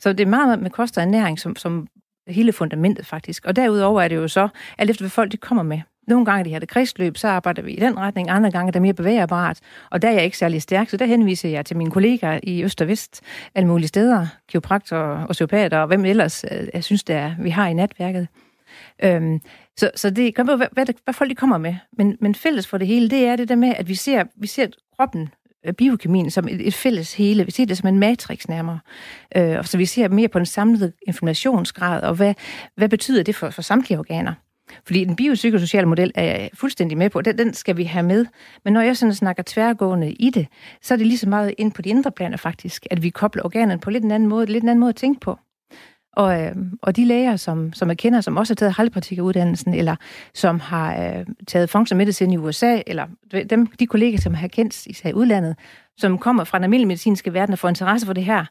Så 0.00 0.12
det 0.12 0.20
er 0.20 0.30
meget 0.30 0.58
med 0.58 0.70
kost 0.70 0.98
og 0.98 1.02
ernæring, 1.02 1.38
som, 1.38 1.56
som 1.56 1.86
hele 2.28 2.52
fundamentet 2.52 3.06
faktisk. 3.06 3.44
Og 3.44 3.56
derudover 3.56 4.02
er 4.02 4.08
det 4.08 4.16
jo 4.16 4.28
så, 4.28 4.48
alt 4.78 4.90
efter 4.90 5.02
hvad 5.02 5.10
folk 5.10 5.32
de 5.32 5.36
kommer 5.36 5.62
med. 5.62 5.80
Nogle 6.08 6.24
gange 6.24 6.44
de 6.44 6.52
har 6.52 6.60
det 6.60 6.68
kredsløb, 6.68 7.16
så 7.16 7.28
arbejder 7.28 7.62
vi 7.62 7.72
i 7.72 7.80
den 7.80 7.98
retning. 7.98 8.30
Andre 8.30 8.50
gange 8.50 8.68
er 8.68 8.72
det 8.72 8.82
mere 8.82 8.94
bevægerbart, 8.94 9.58
Og 9.90 10.02
der 10.02 10.08
er 10.08 10.12
jeg 10.12 10.24
ikke 10.24 10.38
særlig 10.38 10.62
stærk, 10.62 10.88
så 10.88 10.96
der 10.96 11.06
henviser 11.06 11.48
jeg 11.48 11.66
til 11.66 11.76
mine 11.76 11.90
kollegaer 11.90 12.40
i 12.42 12.64
Øst 12.64 12.80
og 12.80 12.88
Vest, 12.88 13.20
alle 13.54 13.68
mulige 13.68 13.88
steder, 13.88 14.26
kiropraktor, 14.48 15.26
osteopater 15.28 15.78
og 15.78 15.86
hvem 15.86 16.04
ellers 16.04 16.44
øh, 16.50 16.68
jeg 16.74 16.84
synes, 16.84 17.04
det 17.04 17.16
er, 17.16 17.34
vi 17.40 17.50
har 17.50 17.68
i 17.68 17.72
netværket. 17.72 18.28
Øhm, 19.04 19.40
så, 19.76 19.90
så 19.94 20.10
det 20.10 20.34
kommer 20.34 20.56
hvad, 20.56 20.66
hvad, 20.72 20.86
hvad 21.04 21.14
folk 21.14 21.30
de 21.30 21.34
kommer 21.34 21.58
med. 21.58 21.74
Men, 21.98 22.16
men 22.20 22.34
fælles 22.34 22.66
for 22.66 22.78
det 22.78 22.86
hele, 22.86 23.10
det 23.10 23.26
er 23.26 23.36
det 23.36 23.48
der 23.48 23.56
med, 23.56 23.74
at 23.76 23.88
vi 23.88 23.94
ser, 23.94 24.24
vi 24.36 24.46
ser 24.46 24.66
kroppen 24.96 25.28
øh, 25.66 25.72
biokemien 25.72 26.30
som 26.30 26.48
et, 26.48 26.66
et 26.66 26.74
fælles 26.74 27.14
hele. 27.14 27.44
Vi 27.44 27.50
ser 27.50 27.66
det 27.66 27.76
som 27.78 27.88
en 27.88 27.98
matrix 27.98 28.48
nærmere. 28.48 28.78
Øh, 29.36 29.64
så 29.64 29.78
vi 29.78 29.86
ser 29.86 30.08
mere 30.08 30.28
på 30.28 30.38
den 30.38 30.46
samlede 30.46 30.92
inflammationsgrad, 31.06 32.02
og 32.02 32.14
hvad, 32.14 32.34
hvad 32.76 32.88
betyder 32.88 33.22
det 33.22 33.34
for, 33.34 33.50
for 33.50 33.62
samtlige 33.62 33.98
organer. 33.98 34.34
Fordi 34.86 35.04
den 35.04 35.16
biopsykosociale 35.16 35.86
model 35.86 36.12
er 36.14 36.24
jeg 36.24 36.50
fuldstændig 36.54 36.98
med 36.98 37.10
på. 37.10 37.20
Den, 37.20 37.38
den 37.38 37.54
skal 37.54 37.76
vi 37.76 37.84
have 37.84 38.02
med. 38.02 38.26
Men 38.64 38.72
når 38.72 38.80
jeg 38.80 38.96
sådan 38.96 39.14
snakker 39.14 39.42
tværgående 39.46 40.12
i 40.12 40.30
det, 40.30 40.46
så 40.82 40.94
er 40.94 40.98
det 40.98 41.06
lige 41.06 41.18
så 41.18 41.28
meget 41.28 41.54
ind 41.58 41.72
på 41.72 41.82
de 41.82 41.88
indre 41.88 42.10
planer 42.12 42.36
faktisk, 42.36 42.86
at 42.90 43.02
vi 43.02 43.10
kobler 43.10 43.44
organerne 43.44 43.80
på 43.80 43.90
lidt 43.90 44.04
en 44.04 44.10
anden 44.10 44.28
måde, 44.28 44.46
lidt 44.46 44.62
en 44.62 44.68
anden 44.68 44.80
måde 44.80 44.88
at 44.88 44.96
tænke 44.96 45.20
på. 45.20 45.38
Og, 46.16 46.42
øh, 46.42 46.56
og 46.82 46.96
de 46.96 47.04
læger, 47.04 47.36
som, 47.36 47.72
som 47.72 47.88
jeg 47.88 47.98
kender, 47.98 48.20
som 48.20 48.36
også 48.36 48.50
har 48.50 48.56
taget 48.56 48.72
halvpartikeruddannelsen, 48.72 49.74
eller 49.74 49.96
som 50.34 50.60
har 50.60 51.04
øh, 51.04 51.26
taget 51.46 51.70
functional 51.70 51.98
medicine 52.04 52.34
i 52.34 52.38
USA, 52.38 52.80
eller 52.86 53.06
dem, 53.50 53.66
de 53.66 53.86
kolleger, 53.86 54.18
som 54.18 54.34
har 54.34 54.48
kendt 54.48 54.86
i 54.86 55.12
udlandet, 55.14 55.56
som 55.98 56.18
kommer 56.18 56.44
fra 56.44 56.58
den 56.58 56.64
almindelige 56.64 56.88
medicinske 56.88 57.34
verden 57.34 57.52
og 57.52 57.58
får 57.58 57.68
interesse 57.68 58.06
for 58.06 58.12
det 58.12 58.24
her, 58.24 58.44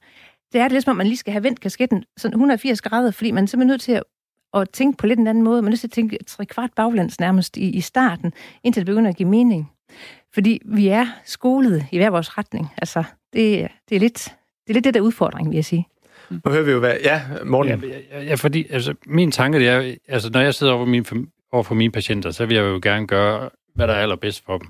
det 0.53 0.61
er 0.61 0.63
det 0.63 0.72
ligesom, 0.72 0.91
at 0.91 0.97
man 0.97 1.07
lige 1.07 1.18
skal 1.18 1.34
have 1.34 1.43
vendt 1.43 1.59
kasketten 1.59 2.03
sådan 2.18 2.34
180 2.34 2.82
grader, 2.82 3.11
fordi 3.11 3.32
man 3.32 3.43
er 3.43 3.47
simpelthen 3.47 3.68
nødt 3.68 3.82
til 3.82 3.91
at 3.91 4.03
at 4.62 4.70
tænke 4.70 4.97
på 4.97 5.08
lidt 5.08 5.20
en 5.20 5.28
anden 5.28 5.43
måde. 5.43 5.62
Man 5.62 5.68
er 5.68 5.70
nødt 5.70 5.80
til 5.80 5.88
at 5.88 5.91
tænke 5.91 6.18
tre 6.28 6.45
kvart 6.45 6.70
baglæns 6.76 7.20
nærmest 7.20 7.58
i, 7.58 7.70
i 7.70 7.82
starten, 7.82 8.34
indtil 8.64 8.82
det 8.82 8.86
begynder 8.86 9.10
at 9.10 9.18
give 9.18 9.30
mening. 9.30 9.72
Fordi 10.34 10.62
vi 10.66 10.88
er 10.88 11.05
skolet 11.26 11.86
i 11.91 11.97
hver 11.97 12.10
vores 12.10 12.38
retning. 12.38 12.68
Altså, 12.78 13.03
det, 13.34 13.68
det, 13.89 13.95
er, 13.95 13.99
lidt, 13.99 14.24
det 14.68 14.70
er 14.70 14.74
lidt 14.74 14.84
det 14.84 14.93
der 14.93 15.01
udfordring, 15.01 15.49
vil 15.49 15.55
jeg 15.55 15.66
sige. 15.66 15.88
Nu 16.30 16.51
hører 16.51 16.64
vi 16.64 16.72
jo, 16.72 16.80
hvad... 16.80 16.93
Ja, 17.03 17.22
Morten. 17.45 17.84
Ja, 18.12 18.24
ja, 18.24 18.36
fordi 18.36 18.66
altså, 18.70 18.93
min 19.05 19.32
tanke 19.32 19.60
det 19.60 19.68
er, 19.68 19.95
altså, 20.08 20.30
når 20.34 20.39
jeg 20.39 20.53
sidder 20.53 20.74
over, 20.74 20.86
min, 20.86 21.05
over 21.51 21.64
for 21.64 21.76
mine 21.76 21.91
patienter, 21.91 22.32
så 22.32 22.45
vil 22.45 22.55
jeg 22.55 22.64
jo 22.64 22.80
gerne 22.84 23.08
gøre, 23.08 23.49
hvad 23.76 23.88
der 23.88 23.93
er 23.93 24.01
allerbedst 24.01 24.45
for 24.45 24.58
dem. 24.58 24.68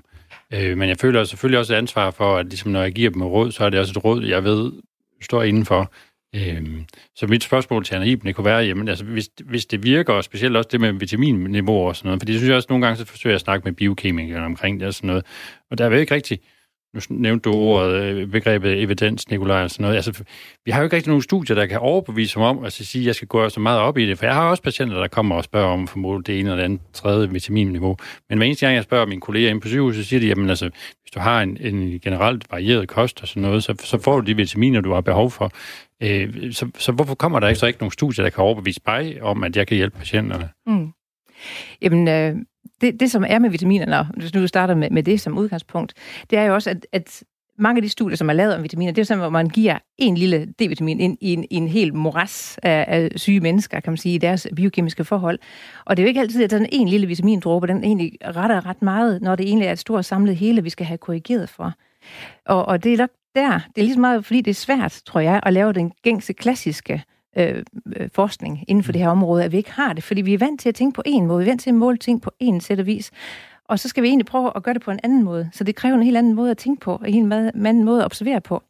Øh, 0.54 0.78
men 0.78 0.88
jeg 0.88 0.96
føler 0.96 1.24
selvfølgelig 1.24 1.58
også 1.58 1.74
et 1.74 1.78
ansvar 1.78 2.10
for, 2.10 2.36
at 2.36 2.46
ligesom, 2.46 2.72
når 2.72 2.82
jeg 2.82 2.92
giver 2.92 3.10
dem 3.10 3.22
råd, 3.22 3.52
så 3.52 3.64
er 3.64 3.70
det 3.70 3.80
også 3.80 3.92
et 3.96 4.04
råd, 4.04 4.24
jeg 4.24 4.44
ved 4.44 4.72
står 5.20 5.42
indenfor. 5.42 5.92
Øhm, 6.34 6.84
så 7.16 7.26
mit 7.26 7.44
spørgsmål 7.44 7.84
til 7.84 7.94
Anna 7.94 8.06
Iben, 8.06 8.26
det 8.26 8.34
kunne 8.34 8.44
være, 8.44 8.58
jamen, 8.58 8.88
altså, 8.88 9.04
hvis, 9.04 9.30
hvis 9.44 9.66
det 9.66 9.82
virker, 9.82 10.12
og 10.12 10.24
specielt 10.24 10.56
også 10.56 10.68
det 10.72 10.80
med 10.80 10.92
vitaminniveau 10.92 11.88
og 11.88 11.96
sådan 11.96 12.08
noget, 12.08 12.20
for 12.20 12.26
det 12.26 12.34
synes 12.34 12.48
jeg 12.48 12.56
også 12.56 12.66
nogle 12.70 12.86
gange, 12.86 12.98
så 12.98 13.04
forsøger 13.04 13.32
jeg 13.32 13.34
at 13.34 13.40
snakke 13.40 13.64
med 13.64 13.72
biokemikere 13.72 14.44
omkring 14.44 14.80
det 14.80 14.88
og 14.88 14.94
sådan 14.94 15.08
noget, 15.08 15.24
og 15.70 15.78
der 15.78 15.84
er 15.84 15.90
jo 15.90 15.96
ikke 15.96 16.14
rigtigt, 16.14 16.42
nu 16.94 17.00
nævnte 17.10 17.50
du 17.50 17.54
ordet, 17.54 18.02
øh, 18.02 18.28
begrebet 18.28 18.82
evidens, 18.82 19.30
Nikolaj, 19.30 19.62
og 19.62 19.70
sådan 19.70 19.82
noget. 19.82 19.96
Altså, 19.96 20.24
vi 20.64 20.70
har 20.70 20.80
jo 20.80 20.84
ikke 20.84 20.96
rigtig 20.96 21.08
nogen 21.10 21.22
studier, 21.22 21.56
der 21.56 21.66
kan 21.66 21.78
overbevise 21.78 22.38
mig 22.38 22.48
om, 22.48 22.64
altså 22.64 22.84
sige, 22.84 23.02
at 23.02 23.06
jeg 23.06 23.14
skal 23.14 23.28
gå 23.28 23.48
så 23.48 23.60
meget 23.60 23.80
op 23.80 23.98
i 23.98 24.06
det, 24.06 24.18
for 24.18 24.26
jeg 24.26 24.34
har 24.34 24.50
også 24.50 24.62
patienter, 24.62 24.98
der 24.98 25.08
kommer 25.08 25.36
og 25.36 25.44
spørger 25.44 25.68
om 25.68 25.88
for 25.88 26.18
det 26.18 26.40
ene 26.40 26.50
eller 26.50 26.56
det 26.56 26.64
andet 26.64 26.80
tredje 26.92 27.30
vitaminniveau. 27.30 27.96
Men 28.28 28.38
hver 28.38 28.46
eneste 28.46 28.66
gang, 28.66 28.76
jeg 28.76 28.84
spørger 28.84 29.06
mine 29.06 29.20
kolleger 29.20 29.50
inde 29.50 29.60
på 29.60 29.68
sygehuset, 29.68 30.04
så 30.04 30.08
siger 30.08 30.20
de, 30.20 30.26
jamen 30.26 30.50
altså, 30.50 30.70
hvis 31.08 31.14
du 31.14 31.20
har 31.20 31.42
en, 31.42 31.56
en 31.60 32.00
generelt 32.00 32.44
varieret 32.50 32.88
kost 32.88 33.22
og 33.22 33.28
sådan 33.28 33.42
noget, 33.42 33.64
så, 33.64 33.74
så 33.84 33.98
får 33.98 34.20
du 34.20 34.26
de 34.26 34.36
vitaminer, 34.36 34.80
du 34.80 34.92
har 34.92 35.00
behov 35.00 35.30
for. 35.30 35.52
Øh, 36.02 36.52
så, 36.52 36.70
så 36.78 36.92
hvorfor 36.92 37.14
kommer 37.14 37.40
der 37.40 37.48
ikke 37.48 37.58
så 37.58 37.66
ikke 37.66 37.78
nogen 37.78 37.92
studier, 37.92 38.22
der 38.22 38.30
kan 38.30 38.44
overbevise 38.44 38.80
mig 38.86 39.22
om, 39.22 39.44
at 39.44 39.56
jeg 39.56 39.66
kan 39.66 39.76
hjælpe 39.76 39.98
patienterne? 39.98 40.48
Mm. 40.66 40.92
Jamen, 41.82 42.08
øh, 42.08 42.36
det, 42.80 43.00
det 43.00 43.10
som 43.10 43.24
er 43.28 43.38
med 43.38 43.50
vitaminerne, 43.50 44.08
hvis 44.16 44.34
nu 44.34 44.46
starter 44.46 44.74
med, 44.74 44.90
med 44.90 45.02
det 45.02 45.20
som 45.20 45.38
udgangspunkt, 45.38 45.94
det 46.30 46.38
er 46.38 46.44
jo 46.44 46.54
også, 46.54 46.70
at, 46.70 46.86
at 46.92 47.22
mange 47.58 47.78
af 47.78 47.82
de 47.82 47.88
studier, 47.88 48.16
som 48.16 48.28
er 48.28 48.32
lavet 48.32 48.54
om 48.54 48.62
vitaminer, 48.62 48.92
det 48.92 49.00
er 49.00 49.06
sådan, 49.06 49.20
hvor 49.20 49.30
man 49.30 49.48
giver 49.48 49.78
en 49.98 50.14
lille 50.16 50.46
D-vitamin 50.62 51.00
ind 51.00 51.18
i 51.20 51.32
en, 51.32 51.44
i 51.50 51.54
en 51.54 51.68
hel 51.68 51.94
moras 51.94 52.58
af, 52.62 52.84
af 52.88 53.10
syge 53.16 53.40
mennesker, 53.40 53.80
kan 53.80 53.90
man 53.92 53.96
sige, 53.96 54.14
i 54.14 54.18
deres 54.18 54.48
biokemiske 54.56 55.04
forhold. 55.04 55.38
Og 55.84 55.96
det 55.96 56.02
er 56.02 56.04
jo 56.04 56.08
ikke 56.08 56.20
altid, 56.20 56.44
at 56.44 56.50
den 56.50 56.66
en 56.72 56.88
lille 56.88 57.06
vitamindråbe, 57.06 57.66
den 57.66 57.84
egentlig 57.84 58.12
retter 58.26 58.66
ret 58.66 58.82
meget, 58.82 59.22
når 59.22 59.36
det 59.36 59.46
egentlig 59.46 59.66
er 59.66 59.72
et 59.72 59.78
stort 59.78 60.04
samlet 60.04 60.36
hele, 60.36 60.62
vi 60.62 60.70
skal 60.70 60.86
have 60.86 60.98
korrigeret 60.98 61.48
for. 61.48 61.72
Og, 62.46 62.64
og 62.66 62.84
det 62.84 62.92
er 62.92 62.98
nok 62.98 63.10
der, 63.34 63.50
det 63.52 63.80
er 63.80 63.82
ligesom 63.82 64.00
meget, 64.00 64.24
fordi 64.24 64.40
det 64.40 64.50
er 64.50 64.54
svært, 64.54 65.02
tror 65.06 65.20
jeg, 65.20 65.40
at 65.42 65.52
lave 65.52 65.72
den 65.72 65.92
gængse 66.02 66.32
klassiske 66.32 67.04
øh, 67.36 67.62
øh, 67.96 68.08
forskning 68.14 68.64
inden 68.68 68.84
for 68.84 68.92
det 68.92 69.00
her 69.00 69.08
område, 69.08 69.44
at 69.44 69.52
vi 69.52 69.56
ikke 69.56 69.72
har 69.72 69.92
det, 69.92 70.04
fordi 70.04 70.20
vi 70.20 70.34
er 70.34 70.38
vant 70.38 70.60
til 70.60 70.68
at 70.68 70.74
tænke 70.74 70.94
på 70.94 71.02
en 71.06 71.26
måde, 71.26 71.38
vi 71.38 71.44
er 71.44 71.50
vant 71.50 71.60
til 71.60 71.70
at 71.70 71.74
måle 71.74 71.96
ting 71.96 72.22
på 72.22 72.30
en 72.40 72.60
sæt 72.60 72.80
og 72.80 72.86
vis. 72.86 73.10
Og 73.68 73.78
så 73.78 73.88
skal 73.88 74.02
vi 74.02 74.08
egentlig 74.08 74.26
prøve 74.26 74.52
at 74.56 74.62
gøre 74.62 74.74
det 74.74 74.82
på 74.82 74.90
en 74.90 75.00
anden 75.02 75.24
måde. 75.24 75.50
Så 75.52 75.64
det 75.64 75.76
kræver 75.76 75.96
en 75.96 76.02
helt 76.02 76.16
anden 76.16 76.34
måde 76.34 76.50
at 76.50 76.58
tænke 76.58 76.80
på, 76.80 77.02
en 77.06 77.14
helt 77.14 77.32
anden 77.32 77.84
måde 77.84 78.00
at 78.00 78.04
observere 78.04 78.40
på. 78.40 78.62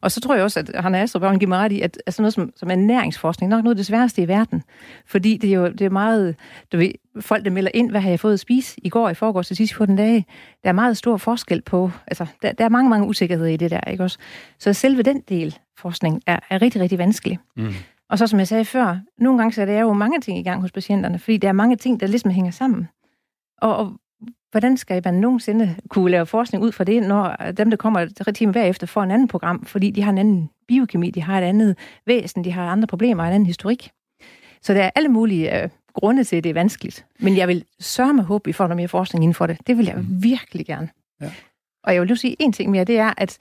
Og 0.00 0.10
så 0.10 0.20
tror 0.20 0.34
jeg 0.34 0.44
også, 0.44 0.60
at 0.60 0.82
Hanna 0.82 1.02
Astrup 1.02 1.22
giver 1.38 1.48
mig 1.48 1.58
ret 1.58 1.72
i, 1.72 1.80
at 1.80 1.98
sådan 2.08 2.22
noget 2.22 2.34
som, 2.34 2.52
som 2.56 2.70
ernæringsforskning 2.70 3.50
nok 3.50 3.64
noget 3.64 3.74
af 3.74 3.76
det 3.76 3.86
sværeste 3.86 4.22
i 4.22 4.28
verden. 4.28 4.62
Fordi 5.06 5.36
det 5.36 5.50
er 5.50 5.54
jo 5.54 5.68
det 5.68 5.80
er 5.80 5.90
meget... 5.90 6.36
Du 6.72 6.76
ved, 6.76 6.90
folk, 7.20 7.44
der 7.44 7.50
melder 7.50 7.70
ind, 7.74 7.90
hvad 7.90 8.00
har 8.00 8.10
jeg 8.10 8.20
fået 8.20 8.32
at 8.32 8.40
spise 8.40 8.80
i 8.82 8.88
går, 8.88 9.08
i 9.08 9.14
forgårs, 9.14 9.46
til 9.46 9.56
sidst 9.56 9.74
14 9.74 9.96
dage. 9.96 10.26
Der 10.62 10.68
er 10.68 10.72
meget 10.72 10.96
stor 10.96 11.16
forskel 11.16 11.62
på... 11.62 11.90
Altså, 12.06 12.26
der, 12.42 12.52
der 12.52 12.64
er 12.64 12.68
mange, 12.68 12.90
mange 12.90 13.06
usikkerheder 13.06 13.50
i 13.50 13.56
det 13.56 13.70
der, 13.70 13.80
ikke 13.80 14.04
også? 14.04 14.18
Så 14.58 14.72
selve 14.72 15.02
den 15.02 15.20
del 15.28 15.58
forskning 15.78 16.22
er, 16.26 16.38
er 16.50 16.62
rigtig, 16.62 16.80
rigtig 16.80 16.98
vanskelig. 16.98 17.38
Mm. 17.56 17.72
Og 18.10 18.18
så 18.18 18.26
som 18.26 18.38
jeg 18.38 18.48
sagde 18.48 18.64
før, 18.64 18.98
nogle 19.18 19.38
gange 19.38 19.52
så 19.52 19.62
er 19.62 19.66
der 19.66 19.80
jo 19.80 19.92
mange 19.92 20.20
ting 20.20 20.38
i 20.38 20.42
gang 20.42 20.60
hos 20.60 20.72
patienterne, 20.72 21.18
fordi 21.18 21.36
der 21.36 21.48
er 21.48 21.52
mange 21.52 21.76
ting, 21.76 22.00
der 22.00 22.06
ligesom 22.06 22.30
hænger 22.30 22.50
sammen. 22.50 22.88
Og, 23.58 23.76
og 23.76 23.92
hvordan 24.50 24.76
skal 24.76 25.02
man 25.04 25.14
nogensinde 25.14 25.76
kunne 25.88 26.10
lave 26.10 26.26
forskning 26.26 26.64
ud 26.64 26.72
fra 26.72 26.84
det, 26.84 27.02
når 27.02 27.36
dem, 27.56 27.70
der 27.70 27.76
kommer 27.76 28.06
tre 28.20 28.32
timer 28.32 28.52
hver 28.52 28.64
efter, 28.64 28.86
får 28.86 29.02
en 29.02 29.10
anden 29.10 29.28
program, 29.28 29.64
fordi 29.64 29.90
de 29.90 30.02
har 30.02 30.10
en 30.10 30.18
anden 30.18 30.50
biokemi, 30.68 31.10
de 31.10 31.22
har 31.22 31.38
et 31.38 31.44
andet 31.44 31.76
væsen, 32.06 32.44
de 32.44 32.52
har 32.52 32.68
andre 32.68 32.86
problemer 32.86 33.22
og 33.22 33.28
en 33.28 33.34
anden 33.34 33.46
historik. 33.46 33.90
Så 34.62 34.74
der 34.74 34.82
er 34.82 34.90
alle 34.94 35.08
mulige 35.08 35.62
øh, 35.62 35.68
grunde 35.94 36.24
til, 36.24 36.36
at 36.36 36.44
det 36.44 36.50
er 36.50 36.54
vanskeligt. 36.54 37.06
Men 37.18 37.36
jeg 37.36 37.48
vil 37.48 37.64
sørge 37.80 38.22
håbe, 38.22 38.42
at 38.42 38.46
vi 38.46 38.52
får 38.52 38.66
noget 38.66 38.76
mere 38.76 38.88
forskning 38.88 39.24
inden 39.24 39.34
for 39.34 39.46
det. 39.46 39.58
Det 39.66 39.78
vil 39.78 39.86
jeg 39.86 39.96
mm. 39.96 40.22
virkelig 40.22 40.66
gerne. 40.66 40.88
Ja. 41.20 41.30
Og 41.84 41.94
jeg 41.94 42.00
vil 42.00 42.08
nu 42.08 42.16
sige 42.16 42.36
en 42.38 42.52
ting 42.52 42.70
mere, 42.70 42.84
det 42.84 42.98
er, 42.98 43.12
at 43.16 43.38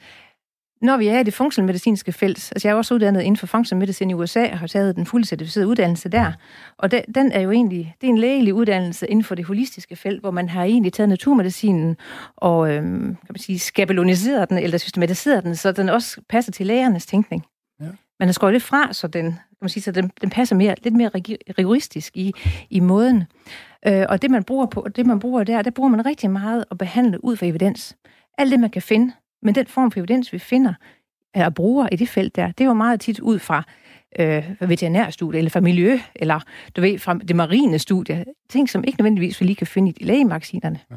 når 0.81 0.97
vi 0.97 1.07
er 1.07 1.19
i 1.19 1.23
det 1.23 1.33
funktionelle 1.33 1.79
felt, 2.11 2.51
altså 2.51 2.67
jeg 2.67 2.73
er 2.73 2.77
også 2.77 2.93
uddannet 2.93 3.21
inden 3.21 3.37
for 3.37 3.47
functional 3.47 3.79
medicine 3.79 4.11
i 4.11 4.13
USA, 4.13 4.43
og 4.51 4.59
har 4.59 4.67
taget 4.67 4.95
den 4.95 5.05
fulde 5.05 5.27
certificerede 5.27 5.67
uddannelse 5.67 6.09
der, 6.09 6.31
og 6.77 6.91
den, 6.91 7.01
den 7.15 7.31
er 7.31 7.41
jo 7.41 7.51
egentlig, 7.51 7.95
det 8.01 8.07
er 8.07 8.11
en 8.11 8.17
lægelig 8.17 8.53
uddannelse 8.53 9.07
inden 9.07 9.23
for 9.23 9.35
det 9.35 9.45
holistiske 9.45 9.95
felt, 9.95 10.21
hvor 10.21 10.31
man 10.31 10.49
har 10.49 10.63
egentlig 10.63 10.93
taget 10.93 11.09
naturmedicinen 11.09 11.97
og 12.35 12.73
øhm, 12.73 13.15
kan 13.15 13.29
man 13.29 13.39
sige, 13.39 13.59
skabeloniseret 13.59 14.49
den, 14.49 14.57
eller 14.57 14.77
systematiseret 14.77 15.43
den, 15.43 15.55
så 15.55 15.71
den 15.71 15.89
også 15.89 16.21
passer 16.29 16.51
til 16.51 16.67
lægernes 16.67 17.05
tænkning. 17.05 17.45
Ja. 17.81 17.85
Man 18.19 18.27
har 18.27 18.33
skåret 18.33 18.53
det 18.53 18.61
fra, 18.61 18.93
så 18.93 19.07
den, 19.07 19.25
kan 19.31 19.61
man 19.61 19.69
sige, 19.69 19.83
så 19.83 19.91
den, 19.91 20.11
den 20.21 20.29
passer 20.29 20.55
mere, 20.55 20.75
lidt 20.83 20.95
mere 20.95 21.09
rigoristisk 21.59 22.17
i, 22.17 22.33
i 22.69 22.79
måden. 22.79 23.23
Øh, 23.87 24.05
og 24.09 24.21
det 24.21 24.31
man 24.31 24.43
bruger 24.43 24.65
på, 24.65 24.87
det 24.95 25.05
man 25.05 25.19
bruger 25.19 25.43
der, 25.43 25.61
der 25.61 25.71
bruger 25.71 25.89
man 25.89 26.05
rigtig 26.05 26.31
meget 26.31 26.65
at 26.71 26.77
behandle 26.77 27.23
ud 27.23 27.35
fra 27.35 27.45
evidens. 27.45 27.97
Alt 28.37 28.51
det, 28.51 28.59
man 28.59 28.69
kan 28.69 28.81
finde, 28.81 29.13
men 29.47 29.55
den 29.55 29.67
form 29.67 29.91
for 29.91 29.99
evidens, 29.99 30.33
vi 30.33 30.39
finder 30.39 30.73
og 31.35 31.53
bruger 31.53 31.87
i 31.91 31.95
det 31.95 32.09
felt 32.09 32.35
der, 32.35 32.47
det 32.47 32.61
er 32.61 32.65
jo 32.65 32.73
meget 32.73 32.99
tit 32.99 33.19
ud 33.19 33.39
fra 33.39 33.63
øh, 34.19 34.69
veterinærstudie, 34.69 35.37
eller 35.37 35.49
fra 35.49 35.59
miljø, 35.59 35.99
eller 36.15 36.39
du 36.75 36.81
ved, 36.81 36.99
fra 36.99 37.13
det 37.13 37.35
marine 37.35 37.79
studie. 37.79 38.25
Ting, 38.49 38.69
som 38.69 38.83
ikke 38.83 38.99
nødvendigvis 38.99 39.41
vi 39.41 39.45
lige 39.45 39.55
kan 39.55 39.67
finde 39.67 39.93
i 39.97 40.03
lægemagasinerne. 40.03 40.79
Ja. 40.91 40.95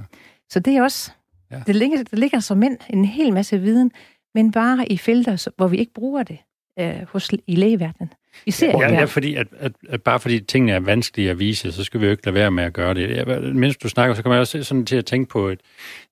Så 0.48 0.60
det 0.60 0.76
er 0.76 0.82
også, 0.82 1.12
ja. 1.50 1.62
det, 1.66 1.76
ligger, 1.76 1.96
det 2.02 2.18
ligger 2.18 2.40
som 2.40 2.58
mænd 2.58 2.78
en 2.90 3.04
hel 3.04 3.32
masse 3.32 3.58
viden, 3.58 3.92
men 4.34 4.52
bare 4.52 4.92
i 4.92 4.96
felter, 4.96 5.50
hvor 5.56 5.68
vi 5.68 5.76
ikke 5.76 5.92
bruger 5.92 6.22
det 6.22 6.38
øh, 6.78 7.02
hos, 7.08 7.30
i 7.46 7.56
lægeverdenen. 7.56 8.12
Vi 8.44 8.50
ser 8.50 8.78
ja, 8.78 8.92
ja, 8.92 9.04
fordi 9.04 9.34
at, 9.34 9.46
at, 9.58 9.72
at 9.88 10.02
bare 10.02 10.20
fordi 10.20 10.40
tingene 10.40 10.72
er 10.72 10.80
vanskelige 10.80 11.30
at 11.30 11.38
vise, 11.38 11.72
så 11.72 11.84
skal 11.84 12.00
vi 12.00 12.04
jo 12.04 12.10
ikke 12.10 12.26
lade 12.26 12.34
være 12.34 12.50
med 12.50 12.64
at 12.64 12.72
gøre 12.72 12.94
det. 12.94 13.16
Ja, 13.16 13.40
mens 13.40 13.76
du 13.76 13.88
snakker, 13.88 14.14
så 14.14 14.22
kommer 14.22 14.34
jeg 14.34 14.40
også 14.40 14.62
sådan 14.62 14.86
til 14.86 14.96
at 14.96 15.06
tænke 15.06 15.30
på 15.30 15.48
et, 15.48 15.60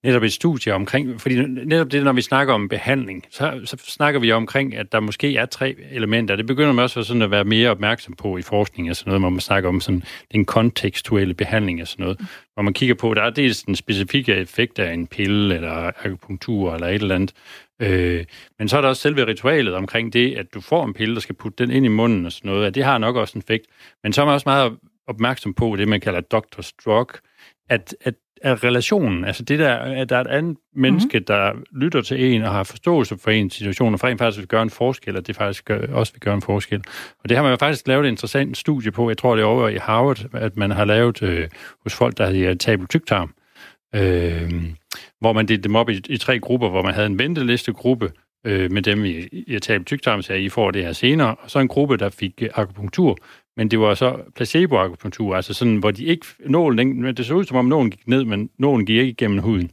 netop 0.05 0.23
et 0.23 0.33
studie 0.33 0.75
omkring, 0.75 1.21
fordi 1.21 1.35
netop 1.47 1.93
det, 1.93 2.05
når 2.05 2.13
vi 2.13 2.23
snakker 2.23 2.55
om 2.55 2.69
behandling, 2.69 3.25
så, 3.31 3.61
så 3.65 3.77
snakker 3.87 4.21
vi 4.21 4.33
omkring, 4.33 4.77
at 4.77 4.93
der 4.93 5.01
måske 5.01 5.37
er 5.37 5.47
tre 5.47 5.77
elementer. 5.91 6.37
Det 6.37 6.47
begynder 6.47 6.73
man 6.73 6.83
også 6.83 7.03
sådan 7.03 7.23
at 7.23 7.31
være 7.31 7.45
mere 7.45 7.71
opmærksom 7.71 8.15
på 8.15 8.37
i 8.37 8.43
forskning 8.43 8.91
og 8.91 8.97
sådan 8.97 9.11
noget, 9.11 9.23
hvor 9.23 9.31
man 9.31 9.41
snakker 9.41 9.69
om 9.69 9.81
sådan 9.81 10.03
den 10.33 10.45
kontekstuelle 10.45 11.35
behandling 11.35 11.83
og 11.83 11.89
sådan 11.89 12.03
noget, 12.03 12.21
hvor 12.55 12.63
man 12.63 12.75
kigger 12.75 12.95
på, 12.95 13.15
der 13.15 13.23
er 13.23 13.31
dels 13.31 13.63
den 13.63 13.77
specifikke 13.77 14.35
effekt 14.35 14.79
af 14.79 14.93
en 14.93 15.07
pille 15.07 15.55
eller 15.55 15.91
akupunktur 16.05 16.75
eller 16.75 16.87
et 16.87 17.03
eller 17.03 17.15
andet, 17.15 17.33
Øh, 17.83 18.25
men 18.59 18.69
så 18.69 18.77
er 18.77 18.81
der 18.81 18.89
også 18.89 19.03
selve 19.03 19.27
ritualet 19.27 19.75
omkring 19.75 20.13
det, 20.13 20.35
at 20.35 20.55
du 20.55 20.61
får 20.61 20.85
en 20.85 20.95
pille, 20.95 21.15
der 21.15 21.21
skal 21.21 21.35
putte 21.35 21.65
den 21.65 21.75
ind 21.75 21.85
i 21.85 21.89
munden 21.89 22.27
og 22.27 22.33
sådan 22.33 22.51
noget, 22.51 22.67
at 22.67 22.75
det 22.75 22.85
har 22.85 22.99
nok 22.99 23.17
også 23.17 23.39
en 23.39 23.39
effekt. 23.39 23.67
Men 24.03 24.13
så 24.13 24.21
er 24.21 24.25
man 24.25 24.35
også 24.35 24.49
meget 24.49 24.77
opmærksom 25.07 25.55
på 25.55 25.77
det, 25.77 25.89
man 25.89 26.01
kalder 26.01 26.21
doctor's 26.35 26.73
drug, 26.85 27.09
at, 27.69 27.97
at, 28.01 28.15
at 28.43 28.65
relationen, 28.65 29.25
altså 29.25 29.43
det 29.43 29.59
der, 29.59 29.75
at 29.75 30.09
der 30.09 30.17
er 30.17 30.21
et 30.21 30.27
andet 30.27 30.57
menneske, 30.75 31.19
mm-hmm. 31.19 31.25
der 31.25 31.53
lytter 31.73 32.01
til 32.01 32.25
en 32.25 32.43
og 32.43 32.53
har 32.53 32.63
forståelse 32.63 33.19
for 33.19 33.31
en 33.31 33.51
situation, 33.51 33.95
og 33.95 34.01
for 34.01 34.09
en 34.09 34.19
faktisk 34.19 34.39
vil 34.39 34.49
gøre 34.49 34.63
en 34.63 34.71
forskel, 34.71 35.17
og 35.17 35.27
det 35.27 35.37
faktisk 35.37 35.65
gør, 35.65 35.87
også 35.93 36.13
vil 36.13 36.21
gøre 36.21 36.35
en 36.35 36.43
forskel. 36.43 36.83
Og 37.23 37.29
det 37.29 37.37
har 37.37 37.45
man 37.45 37.53
jo 37.53 37.57
faktisk 37.57 37.89
lavet 37.89 38.07
et 38.07 38.11
interessant 38.11 38.57
studie 38.57 38.91
på, 38.91 39.11
jeg 39.11 39.19
tror 39.19 39.35
det 39.35 39.43
er 39.43 39.47
over 39.47 39.69
i 39.69 39.77
Harvard, 39.77 40.25
at 40.33 40.57
man 40.57 40.71
har 40.71 40.85
lavet 40.85 41.23
øh, 41.23 41.49
hos 41.83 41.95
folk, 41.95 42.19
der 42.19 42.31
hedder 42.31 42.55
tabel 42.55 42.87
tyktarm, 42.87 43.35
øh, 43.95 44.53
hvor 45.21 45.33
man 45.33 45.49
delte 45.49 45.63
dem 45.63 45.77
op 45.77 45.91
i, 45.91 46.01
i 46.09 46.17
tre 46.17 46.41
grupper, 46.41 46.69
hvor 46.69 46.83
man 46.83 46.95
havde 46.95 47.07
en 47.07 47.19
ventelistegruppe 47.19 48.13
øh, 48.47 48.73
med 48.73 48.83
dem 48.83 49.05
i 49.05 49.29
irritabel 49.47 49.85
tygtarm, 49.85 50.23
så 50.23 50.33
I 50.35 50.49
får 50.49 50.71
det 50.71 50.85
her 50.85 50.93
senere, 50.93 51.35
og 51.35 51.51
så 51.51 51.59
en 51.59 51.69
gruppe, 51.69 51.97
der 51.97 52.09
fik 52.09 52.33
øh, 52.43 52.49
akupunktur, 52.55 53.19
men 53.57 53.71
det 53.71 53.81
var 53.81 53.95
så 53.95 54.21
placebo-akupunktur, 54.37 55.37
altså 55.37 55.55
sådan, 55.55 55.77
hvor 55.77 55.91
de 55.91 56.05
ikke, 56.05 56.27
nålen, 56.47 57.17
det 57.17 57.27
så 57.27 57.35
ud 57.35 57.45
som 57.45 57.57
om 57.57 57.65
nålen 57.65 57.91
gik 57.91 58.09
ned, 58.09 58.25
men 58.25 58.51
nålen 58.59 58.87
gik 58.87 58.97
ikke 58.97 59.11
igennem 59.11 59.39
huden. 59.39 59.71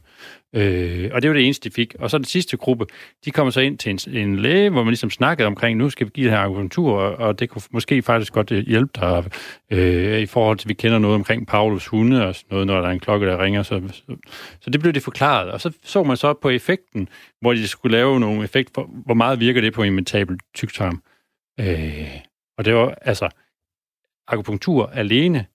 Øh, 0.56 1.10
og 1.12 1.22
det 1.22 1.30
var 1.30 1.34
det 1.34 1.44
eneste, 1.44 1.68
de 1.68 1.74
fik. 1.74 1.94
Og 1.98 2.10
så 2.10 2.18
den 2.18 2.24
sidste 2.24 2.56
gruppe, 2.56 2.86
de 3.24 3.30
kommer 3.30 3.50
så 3.50 3.60
ind 3.60 3.78
til 3.78 3.90
en, 3.90 4.16
en 4.16 4.36
læge, 4.36 4.70
hvor 4.70 4.82
man 4.82 4.90
ligesom 4.90 5.10
snakkede 5.10 5.46
omkring, 5.46 5.78
nu 5.78 5.90
skal 5.90 6.06
vi 6.06 6.10
give 6.14 6.24
det 6.24 6.32
her 6.32 6.44
akupunktur, 6.44 6.92
og, 6.92 7.16
og 7.16 7.40
det 7.40 7.50
kunne 7.50 7.62
måske 7.70 8.02
faktisk 8.02 8.32
godt 8.32 8.52
øh, 8.52 8.66
hjælpe 8.66 8.92
dig 9.00 9.24
øh, 9.72 10.20
i 10.20 10.26
forhold 10.26 10.58
til, 10.58 10.66
at 10.66 10.68
vi 10.68 10.74
kender 10.74 10.98
noget 10.98 11.14
omkring 11.14 11.46
Paulus 11.46 11.86
hunde 11.86 12.26
og 12.26 12.34
sådan 12.34 12.48
noget, 12.50 12.66
når 12.66 12.80
der 12.80 12.88
er 12.88 12.92
en 12.92 13.00
klokke, 13.00 13.26
der 13.26 13.44
ringer. 13.44 13.62
Så, 13.62 13.82
så, 13.92 14.16
så 14.60 14.70
det 14.70 14.80
blev 14.80 14.92
det 14.92 15.02
forklaret. 15.02 15.50
Og 15.50 15.60
så 15.60 15.72
så 15.82 16.02
man 16.02 16.16
så 16.16 16.32
på 16.32 16.48
effekten, 16.48 17.08
hvor 17.40 17.52
de 17.52 17.68
skulle 17.68 17.96
lave 17.96 18.20
nogle 18.20 18.44
effekt, 18.44 18.70
for, 18.74 18.90
hvor 19.04 19.14
meget 19.14 19.40
virker 19.40 19.60
det 19.60 19.72
på 19.72 19.82
en 19.82 19.94
mentabel 19.94 20.38
tyktarm. 20.54 21.02
Øh, 21.60 22.18
og 22.58 22.64
det 22.64 22.74
var 22.74 22.94
altså 23.02 23.28
akupunktur 24.28 24.86
alene 24.86 25.46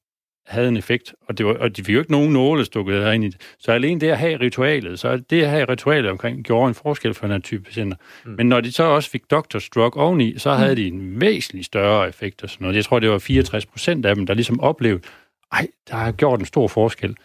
havde 0.47 0.67
en 0.67 0.77
effekt, 0.77 1.13
og, 1.27 1.37
det 1.37 1.45
var, 1.45 1.53
og 1.53 1.77
de 1.77 1.83
fik 1.83 1.95
jo 1.95 1.99
ikke 1.99 2.11
nogen 2.11 2.33
nåle 2.33 2.65
stukket 2.65 3.13
ind 3.13 3.23
i 3.23 3.27
det. 3.27 3.55
Så 3.59 3.71
alene 3.71 3.99
det 3.99 4.09
at 4.09 4.17
have 4.17 4.39
ritualet, 4.39 4.99
så 4.99 5.17
det 5.17 5.43
at 5.43 5.49
have 5.49 5.65
ritualet 5.69 6.11
omkring, 6.11 6.43
gjorde 6.43 6.67
en 6.67 6.75
forskel 6.75 7.13
for 7.13 7.25
den 7.25 7.31
her 7.31 7.39
type 7.39 7.63
patienter. 7.63 7.97
Mm. 8.25 8.31
Men 8.31 8.49
når 8.49 8.61
de 8.61 8.71
så 8.71 8.83
også 8.83 9.09
fik 9.09 9.31
Dr. 9.31 9.59
drug 9.75 9.97
oveni, 9.97 10.37
så 10.37 10.51
havde 10.51 10.71
mm. 10.71 10.75
de 10.75 10.87
en 10.87 11.21
væsentlig 11.21 11.65
større 11.65 12.07
effekt 12.07 12.43
og 12.43 12.49
sådan 12.49 12.65
noget. 12.65 12.75
Jeg 12.75 12.85
tror, 12.85 12.99
det 12.99 13.09
var 13.09 13.19
64 13.19 13.65
procent 13.65 14.05
af 14.05 14.15
dem, 14.15 14.25
der 14.25 14.33
ligesom 14.33 14.59
oplevede, 14.59 15.03
ej, 15.51 15.67
der 15.89 15.95
har 15.95 16.11
gjort 16.11 16.39
en 16.39 16.45
stor 16.45 16.67
forskel. 16.67 17.15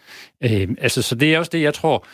Øh, 0.43 0.67
altså, 0.77 1.01
så 1.01 1.15
det 1.15 1.33
er 1.33 1.39
også 1.39 1.49
det, 1.53 1.61
jeg 1.61 1.73
tror, 1.73 2.05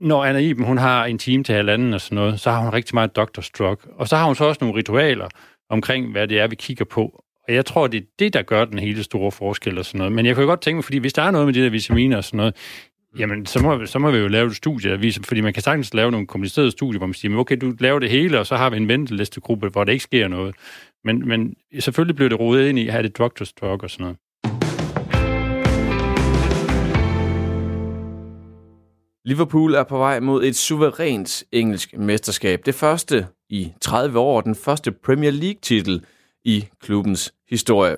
når 0.00 0.24
Anna 0.24 0.38
Iben, 0.40 0.64
hun 0.64 0.78
har 0.78 1.04
en 1.04 1.18
time 1.18 1.44
til 1.44 1.54
halvanden 1.54 1.94
og 1.94 2.00
sådan 2.00 2.16
noget, 2.16 2.40
så 2.40 2.50
har 2.50 2.60
hun 2.60 2.72
rigtig 2.72 2.94
meget 2.94 3.16
Dr. 3.16 3.48
drug. 3.58 3.78
Og 3.96 4.08
så 4.08 4.16
har 4.16 4.26
hun 4.26 4.34
så 4.34 4.44
også 4.44 4.58
nogle 4.60 4.78
ritualer 4.78 5.28
omkring, 5.70 6.12
hvad 6.12 6.28
det 6.28 6.40
er, 6.40 6.46
vi 6.46 6.54
kigger 6.54 6.84
på. 6.84 7.24
Og 7.48 7.54
jeg 7.54 7.66
tror, 7.66 7.86
det 7.86 8.02
er 8.02 8.06
det, 8.18 8.32
der 8.32 8.42
gør 8.42 8.64
den 8.64 8.78
hele 8.78 9.02
store 9.02 9.32
forskel 9.32 9.78
og 9.78 9.84
sådan 9.84 9.98
noget. 9.98 10.12
Men 10.12 10.26
jeg 10.26 10.34
kan 10.34 10.46
godt 10.46 10.60
tænke 10.60 10.76
mig, 10.76 10.84
fordi 10.84 10.98
hvis 10.98 11.12
der 11.12 11.22
er 11.22 11.30
noget 11.30 11.46
med 11.46 11.54
de 11.54 11.64
der 11.64 11.70
vitaminer 11.70 12.16
og 12.16 12.24
sådan 12.24 12.36
noget, 12.36 12.56
jamen 13.18 13.46
så 13.46 13.62
må, 13.62 13.86
så 13.86 13.98
må 13.98 14.10
vi 14.10 14.18
jo 14.18 14.28
lave 14.28 14.46
et 14.46 14.56
studie, 14.56 14.90
der 14.90 14.96
viser, 14.96 15.22
fordi 15.24 15.40
man 15.40 15.52
kan 15.52 15.62
sagtens 15.62 15.94
lave 15.94 16.10
nogle 16.10 16.26
komplicerede 16.26 16.70
studier, 16.70 16.98
hvor 16.98 17.06
man 17.06 17.14
siger, 17.14 17.36
okay, 17.36 17.56
du 17.60 17.74
laver 17.80 17.98
det 17.98 18.10
hele, 18.10 18.38
og 18.38 18.46
så 18.46 18.56
har 18.56 18.70
vi 18.70 18.76
en 18.76 18.88
ventelistegruppe, 18.88 19.68
hvor 19.68 19.84
der 19.84 19.92
ikke 19.92 20.04
sker 20.04 20.28
noget. 20.28 20.54
Men, 21.04 21.28
men 21.28 21.54
selvfølgelig 21.78 22.16
bliver 22.16 22.28
det 22.28 22.40
rodet 22.40 22.68
ind 22.68 22.78
i, 22.78 22.86
at 22.86 22.92
have 22.92 23.02
det 23.02 23.18
drug 23.18 23.34
to 23.34 23.44
drug 23.60 23.82
og 23.82 23.90
sådan 23.90 24.04
noget. 24.04 24.16
Liverpool 29.24 29.74
er 29.74 29.84
på 29.84 29.98
vej 29.98 30.20
mod 30.20 30.44
et 30.44 30.56
suverænt 30.56 31.44
engelsk 31.52 31.96
mesterskab. 31.96 32.66
Det 32.66 32.74
første 32.74 33.26
i 33.50 33.72
30 33.80 34.18
år, 34.18 34.40
den 34.40 34.54
første 34.54 34.92
Premier 34.92 35.30
League-titel 35.30 36.04
i 36.44 36.64
klubbens 36.80 37.34
historie. 37.50 37.96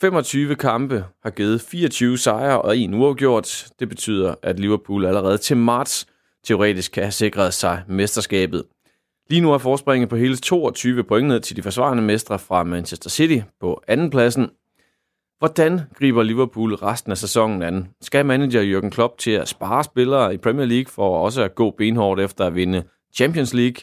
25 0.00 0.56
kampe 0.56 1.04
har 1.22 1.30
givet 1.30 1.60
24 1.60 2.18
sejre 2.18 2.62
og 2.62 2.76
en 2.76 2.94
uafgjort. 2.94 3.66
Det 3.78 3.88
betyder, 3.88 4.34
at 4.42 4.60
Liverpool 4.60 5.06
allerede 5.06 5.38
til 5.38 5.56
marts 5.56 6.06
teoretisk 6.44 6.92
kan 6.92 7.02
have 7.02 7.12
sikret 7.12 7.54
sig 7.54 7.82
mesterskabet. 7.88 8.64
Lige 9.30 9.40
nu 9.40 9.52
er 9.52 9.58
forspringet 9.58 10.08
på 10.08 10.16
hele 10.16 10.36
22 10.36 11.04
point 11.04 11.28
ned 11.28 11.40
til 11.40 11.56
de 11.56 11.62
forsvarende 11.62 12.02
mestre 12.02 12.38
fra 12.38 12.62
Manchester 12.62 13.10
City 13.10 13.38
på 13.60 13.82
andenpladsen. 13.88 14.50
Hvordan 15.38 15.80
griber 15.94 16.22
Liverpool 16.22 16.74
resten 16.74 17.12
af 17.12 17.18
sæsonen 17.18 17.62
an? 17.62 17.88
Skal 18.00 18.26
manager 18.26 18.80
Jürgen 18.80 18.90
Klopp 18.90 19.18
til 19.18 19.30
at 19.30 19.48
spare 19.48 19.84
spillere 19.84 20.34
i 20.34 20.36
Premier 20.36 20.66
League 20.66 20.90
for 20.90 21.18
også 21.18 21.42
at 21.42 21.54
gå 21.54 21.70
benhårdt 21.70 22.20
efter 22.20 22.46
at 22.46 22.54
vinde 22.54 22.84
Champions 23.14 23.54
League? 23.54 23.76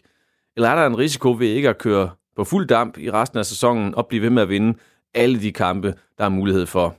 Eller 0.56 0.70
er 0.70 0.76
der 0.76 0.86
en 0.86 0.98
risiko 0.98 1.32
ved 1.32 1.48
ikke 1.48 1.70
at 1.70 1.78
køre 1.78 2.10
på 2.36 2.44
fuld 2.44 2.68
damp 2.68 2.98
i 2.98 3.12
resten 3.12 3.40
af 3.40 3.46
sæsonen 3.46 3.96
og 3.96 4.08
blive 4.08 4.22
ved 4.22 4.30
med 4.30 4.42
at 4.42 4.50
vinde 4.50 4.78
alle 5.14 5.42
de 5.42 5.52
kampe, 5.52 5.94
der 6.18 6.26
er 6.26 6.30
mulighed 6.30 6.66
for? 6.66 6.96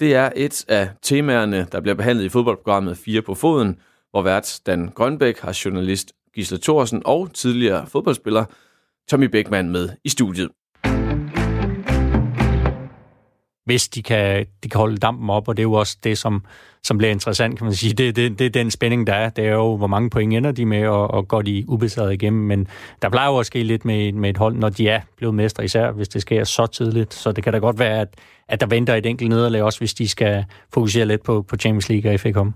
Det 0.00 0.14
er 0.14 0.30
et 0.36 0.64
af 0.68 0.90
temaerne, 1.02 1.66
der 1.72 1.80
bliver 1.80 1.94
behandlet 1.94 2.24
i 2.24 2.28
fodboldprogrammet 2.28 2.96
4 2.96 3.22
på 3.22 3.34
foden, 3.34 3.80
hvor 4.10 4.22
vært 4.22 4.60
Dan 4.66 4.88
Grønbæk 4.88 5.38
har 5.38 5.60
journalist 5.64 6.12
Gisle 6.34 6.58
Thorsen 6.58 7.02
og 7.04 7.34
tidligere 7.34 7.86
fodboldspiller 7.86 8.44
Tommy 9.08 9.24
Beckmann 9.24 9.70
med 9.70 9.88
i 10.04 10.08
studiet 10.08 10.50
hvis 13.68 13.88
de 13.88 14.02
kan, 14.02 14.46
de 14.62 14.68
kan 14.68 14.78
holde 14.78 14.96
dampen 14.96 15.30
op, 15.30 15.48
og 15.48 15.56
det 15.56 15.60
er 15.60 15.64
jo 15.64 15.72
også 15.72 15.96
det, 16.04 16.18
som, 16.18 16.44
som 16.82 16.98
bliver 16.98 17.10
interessant, 17.10 17.58
kan 17.58 17.64
man 17.64 17.74
sige. 17.74 17.92
Det, 17.92 18.16
det, 18.16 18.38
det 18.38 18.46
er 18.46 18.50
den 18.50 18.70
spænding, 18.70 19.06
der 19.06 19.14
er. 19.14 19.28
Det 19.28 19.46
er 19.46 19.52
jo, 19.52 19.76
hvor 19.76 19.86
mange 19.86 20.10
point 20.10 20.34
ender 20.34 20.52
de 20.52 20.66
med, 20.66 20.86
og, 20.86 21.10
og 21.10 21.28
går 21.28 21.42
de 21.42 21.64
ubesejret 21.68 22.12
igennem. 22.12 22.42
Men 22.42 22.68
der 23.02 23.08
plejer 23.08 23.30
jo 23.30 23.38
at 23.38 23.46
ske 23.46 23.62
lidt 23.62 23.84
med, 23.84 24.12
med 24.12 24.30
et 24.30 24.36
hold, 24.36 24.56
når 24.56 24.68
de 24.68 24.88
er 24.88 25.00
blevet 25.16 25.34
mestre, 25.34 25.64
især 25.64 25.90
hvis 25.90 26.08
det 26.08 26.22
sker 26.22 26.44
så 26.44 26.66
tidligt. 26.66 27.14
Så 27.14 27.32
det 27.32 27.44
kan 27.44 27.52
da 27.52 27.58
godt 27.58 27.78
være, 27.78 28.00
at, 28.00 28.08
at 28.48 28.60
der 28.60 28.66
venter 28.66 28.94
et 28.94 29.06
enkelt 29.06 29.28
nederlag, 29.28 29.62
også 29.62 29.78
hvis 29.78 29.94
de 29.94 30.08
skal 30.08 30.44
fokusere 30.74 31.06
lidt 31.06 31.22
på, 31.22 31.42
på 31.42 31.56
Champions 31.56 31.88
League 31.88 32.12
og 32.12 32.20
FA 32.20 32.32
Cup. 32.32 32.46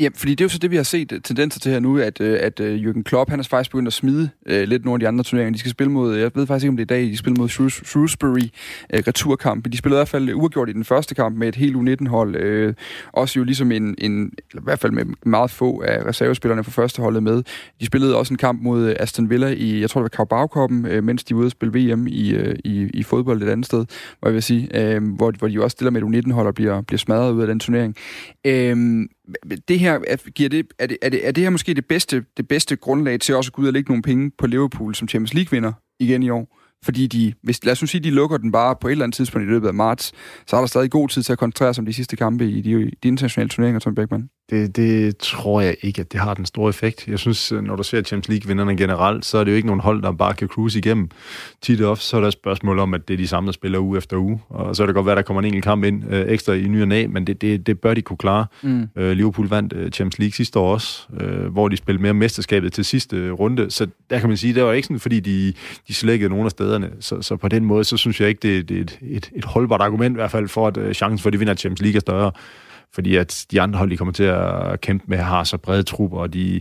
Ja, 0.00 0.08
fordi 0.14 0.34
det 0.34 0.40
er 0.40 0.44
jo 0.44 0.48
så 0.48 0.58
det, 0.58 0.70
vi 0.70 0.76
har 0.76 0.82
set 0.82 1.12
øh, 1.12 1.20
tendenser 1.20 1.60
til 1.60 1.72
her 1.72 1.80
nu, 1.80 1.98
at, 1.98 2.20
øh, 2.20 2.38
at 2.42 2.60
øh, 2.60 2.80
Jürgen 2.82 3.02
Klopp, 3.02 3.30
han 3.30 3.40
er 3.40 3.44
faktisk 3.44 3.70
begyndt 3.70 3.86
at 3.86 3.92
smide 3.92 4.30
uh, 4.50 4.52
lidt 4.52 4.84
nogle 4.84 4.94
af 4.96 5.00
de 5.00 5.08
andre 5.08 5.24
turneringer. 5.24 5.52
De 5.52 5.58
skal 5.58 5.70
spille 5.70 5.92
mod, 5.92 6.16
jeg 6.16 6.30
ved 6.34 6.46
faktisk 6.46 6.64
ikke, 6.64 6.70
om 6.70 6.76
det 6.76 6.90
er 6.90 6.96
i 6.96 7.00
dag, 7.00 7.10
de 7.10 7.16
spiller 7.16 7.40
mod 7.40 7.48
Shrewsbury 7.84 8.40
uh, 8.40 8.98
returkamp. 9.06 9.72
De 9.72 9.76
spillede 9.76 9.98
i 9.98 10.00
hvert 10.00 10.08
fald 10.08 10.34
uafgjort 10.34 10.68
i 10.68 10.72
den 10.72 10.84
første 10.84 11.14
kamp 11.14 11.36
med 11.36 11.48
et 11.48 11.54
helt 11.54 11.76
U19-hold. 11.76 12.66
Uh, 12.68 12.74
også 13.12 13.38
jo 13.38 13.44
ligesom 13.44 13.72
en, 13.72 13.94
en, 13.98 14.32
i 14.54 14.58
hvert 14.62 14.78
fald 14.78 14.92
med 14.92 15.04
meget 15.26 15.50
få 15.50 15.82
af 15.82 16.04
reservespillerne 16.06 16.64
fra 16.64 16.70
første 16.70 17.02
holdet 17.02 17.22
med. 17.22 17.42
De 17.80 17.86
spillede 17.86 18.16
også 18.16 18.34
en 18.34 18.38
kamp 18.38 18.62
mod 18.62 18.94
Aston 19.00 19.30
Villa 19.30 19.48
i, 19.48 19.80
jeg 19.80 19.90
tror 19.90 20.00
det 20.00 20.10
var 20.12 20.24
Carabao-koppen, 20.24 20.86
uh, 20.96 21.04
mens 21.04 21.24
de 21.24 21.34
var 21.34 21.38
ude 21.38 21.46
at 21.46 21.52
spille 21.52 21.92
VM 21.92 22.06
i, 22.06 22.36
uh, 22.36 22.54
i, 22.64 22.90
i 22.94 23.02
fodbold 23.02 23.42
et 23.42 23.48
andet 23.48 23.66
sted, 23.66 23.86
hvor 24.20 24.28
jeg 24.28 24.34
vil 24.34 24.42
sige, 24.42 24.96
uh, 24.96 25.04
hvor, 25.04 25.32
hvor 25.38 25.48
de 25.48 25.54
jo 25.54 25.62
også 25.62 25.74
stiller 25.74 25.90
med 25.90 26.02
et 26.02 26.24
U19-hold 26.24 26.46
og 26.46 26.54
bliver, 26.54 26.80
bliver 26.80 26.98
smadret 26.98 27.32
ud 27.32 27.40
af 27.40 27.46
den 27.46 27.60
turnering. 27.60 27.96
Uh, 28.48 29.06
det 29.68 29.78
her, 29.78 30.30
giver 30.30 30.48
det, 30.48 30.66
er, 30.78 30.86
det, 30.86 30.98
er, 31.02 31.08
det, 31.08 31.26
er 31.26 31.32
det 31.32 31.42
her 31.42 31.50
måske 31.50 31.74
det 31.74 31.86
bedste, 31.86 32.24
det 32.36 32.48
bedste 32.48 32.76
grundlag 32.76 33.20
til 33.20 33.34
også 33.36 33.48
at 33.48 33.52
gå 33.52 33.62
ud 33.62 33.66
og 33.66 33.72
lægge 33.72 33.90
nogle 33.90 34.02
penge 34.02 34.30
på 34.38 34.46
Liverpool 34.46 34.94
som 34.94 35.08
Champions 35.08 35.34
League-vinder 35.34 35.72
igen 36.00 36.22
i 36.22 36.30
år? 36.30 36.56
Fordi 36.84 37.06
de, 37.06 37.34
hvis, 37.42 37.64
lad 37.64 37.72
os 37.72 37.82
nu 37.82 37.86
sige, 37.86 38.00
de 38.00 38.10
lukker 38.10 38.36
den 38.36 38.52
bare 38.52 38.76
på 38.80 38.88
et 38.88 38.92
eller 38.92 39.04
andet 39.04 39.16
tidspunkt 39.16 39.46
i 39.46 39.50
løbet 39.50 39.68
af 39.68 39.74
marts, 39.74 40.12
så 40.46 40.56
er 40.56 40.60
der 40.60 40.66
stadig 40.66 40.90
god 40.90 41.08
tid 41.08 41.22
til 41.22 41.32
at 41.32 41.38
koncentrere 41.38 41.74
sig 41.74 41.82
om 41.82 41.86
de 41.86 41.92
sidste 41.92 42.16
kampe 42.16 42.48
i 42.50 42.60
de, 42.60 42.90
de 43.02 43.08
internationale 43.08 43.48
turneringer, 43.48 43.80
Tom 43.80 43.94
Beckmann. 43.94 44.28
Det, 44.50 44.76
det 44.76 45.16
tror 45.16 45.60
jeg 45.60 45.76
ikke, 45.82 46.00
at 46.00 46.12
det 46.12 46.20
har 46.20 46.34
den 46.34 46.46
store 46.46 46.68
effekt. 46.68 47.08
Jeg 47.08 47.18
synes, 47.18 47.52
når 47.52 47.76
du 47.76 47.82
ser 47.82 48.02
Champions 48.02 48.28
League-vinderne 48.28 48.76
generelt, 48.76 49.24
så 49.24 49.38
er 49.38 49.44
det 49.44 49.50
jo 49.50 49.56
ikke 49.56 49.66
nogen 49.66 49.80
hold, 49.80 50.02
der 50.02 50.12
bare 50.12 50.34
kan 50.34 50.48
cruise 50.48 50.78
igennem. 50.78 51.08
Tit 51.62 51.80
og 51.80 51.90
ofte, 51.90 52.04
så 52.04 52.16
er 52.16 52.20
der 52.20 52.28
et 52.28 52.32
spørgsmål 52.32 52.78
om, 52.78 52.94
at 52.94 53.08
det 53.08 53.14
er 53.14 53.18
de 53.18 53.26
samme, 53.26 53.46
der 53.46 53.52
spiller 53.52 53.78
uge 53.78 53.98
efter 53.98 54.16
uge. 54.16 54.40
Og 54.48 54.76
så 54.76 54.82
er 54.82 54.86
det 54.86 54.94
godt 54.94 55.06
være, 55.06 55.12
at 55.12 55.16
der 55.16 55.22
kommer 55.22 55.40
en 55.40 55.46
enkelt 55.46 55.64
kamp 55.64 55.84
ind 55.84 56.04
øh, 56.10 56.28
ekstra 56.28 56.52
i 56.52 56.68
ny 56.68 56.82
og 56.82 56.88
næ, 56.88 57.06
men 57.06 57.26
det, 57.26 57.42
det, 57.42 57.66
det 57.66 57.80
bør 57.80 57.94
de 57.94 58.02
kunne 58.02 58.16
klare. 58.16 58.46
Mm. 58.62 58.88
Øh, 58.96 59.12
Liverpool 59.12 59.48
vandt 59.48 59.72
øh, 59.72 59.90
Champions 59.90 60.18
League 60.18 60.32
sidste 60.32 60.58
år 60.58 60.72
også, 60.72 61.06
øh, 61.20 61.46
hvor 61.52 61.68
de 61.68 61.76
spillede 61.76 62.02
mere 62.02 62.14
mesterskabet 62.14 62.72
til 62.72 62.84
sidste 62.84 63.16
øh, 63.16 63.32
runde. 63.32 63.70
Så 63.70 63.86
der 64.10 64.18
kan 64.18 64.28
man 64.28 64.36
sige, 64.36 64.54
det 64.54 64.64
var 64.64 64.72
ikke 64.72 64.86
sådan, 64.86 65.00
fordi 65.00 65.20
de, 65.20 65.52
de 65.88 65.94
slækkede 65.94 66.30
nogle 66.30 66.44
af 66.44 66.50
stederne. 66.50 66.90
Så, 67.00 67.22
så 67.22 67.36
på 67.36 67.48
den 67.48 67.64
måde, 67.64 67.84
så 67.84 67.96
synes 67.96 68.20
jeg 68.20 68.28
ikke, 68.28 68.40
det, 68.42 68.68
det 68.68 68.76
er 68.76 68.80
et, 68.80 68.98
et, 69.02 69.30
et 69.36 69.44
holdbart 69.44 69.80
argument 69.80 70.12
i 70.12 70.18
hvert 70.18 70.30
fald 70.30 70.48
for, 70.48 70.66
at 70.66 70.76
øh, 70.76 70.94
chancen 70.94 71.18
for, 71.18 71.28
at 71.28 71.32
de 71.32 71.38
vinder 71.38 71.54
Champions 71.54 71.80
League 71.82 71.96
er 71.96 72.00
større 72.00 72.32
fordi 72.94 73.16
at 73.16 73.46
de 73.50 73.60
andre 73.60 73.78
hold, 73.78 73.90
de 73.90 73.96
kommer 73.96 74.12
til 74.12 74.24
at 74.24 74.80
kæmpe 74.80 75.04
med, 75.08 75.18
har 75.18 75.44
så 75.44 75.58
brede 75.58 75.82
trupper, 75.82 76.18
og 76.18 76.32
de, 76.32 76.60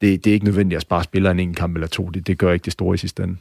det, 0.00 0.24
det 0.24 0.26
er 0.26 0.34
ikke 0.34 0.44
nødvendigt 0.44 0.76
at 0.76 0.82
spare 0.82 1.04
spillere 1.04 1.32
en 1.32 1.40
enkelt 1.40 1.58
kamp 1.58 1.76
eller 1.76 1.88
to. 1.88 2.08
Det, 2.08 2.26
det 2.26 2.38
gør 2.38 2.52
ikke 2.52 2.64
det 2.64 2.72
store 2.72 2.94
i 2.94 2.98
sidste 2.98 3.22
ende. 3.22 3.36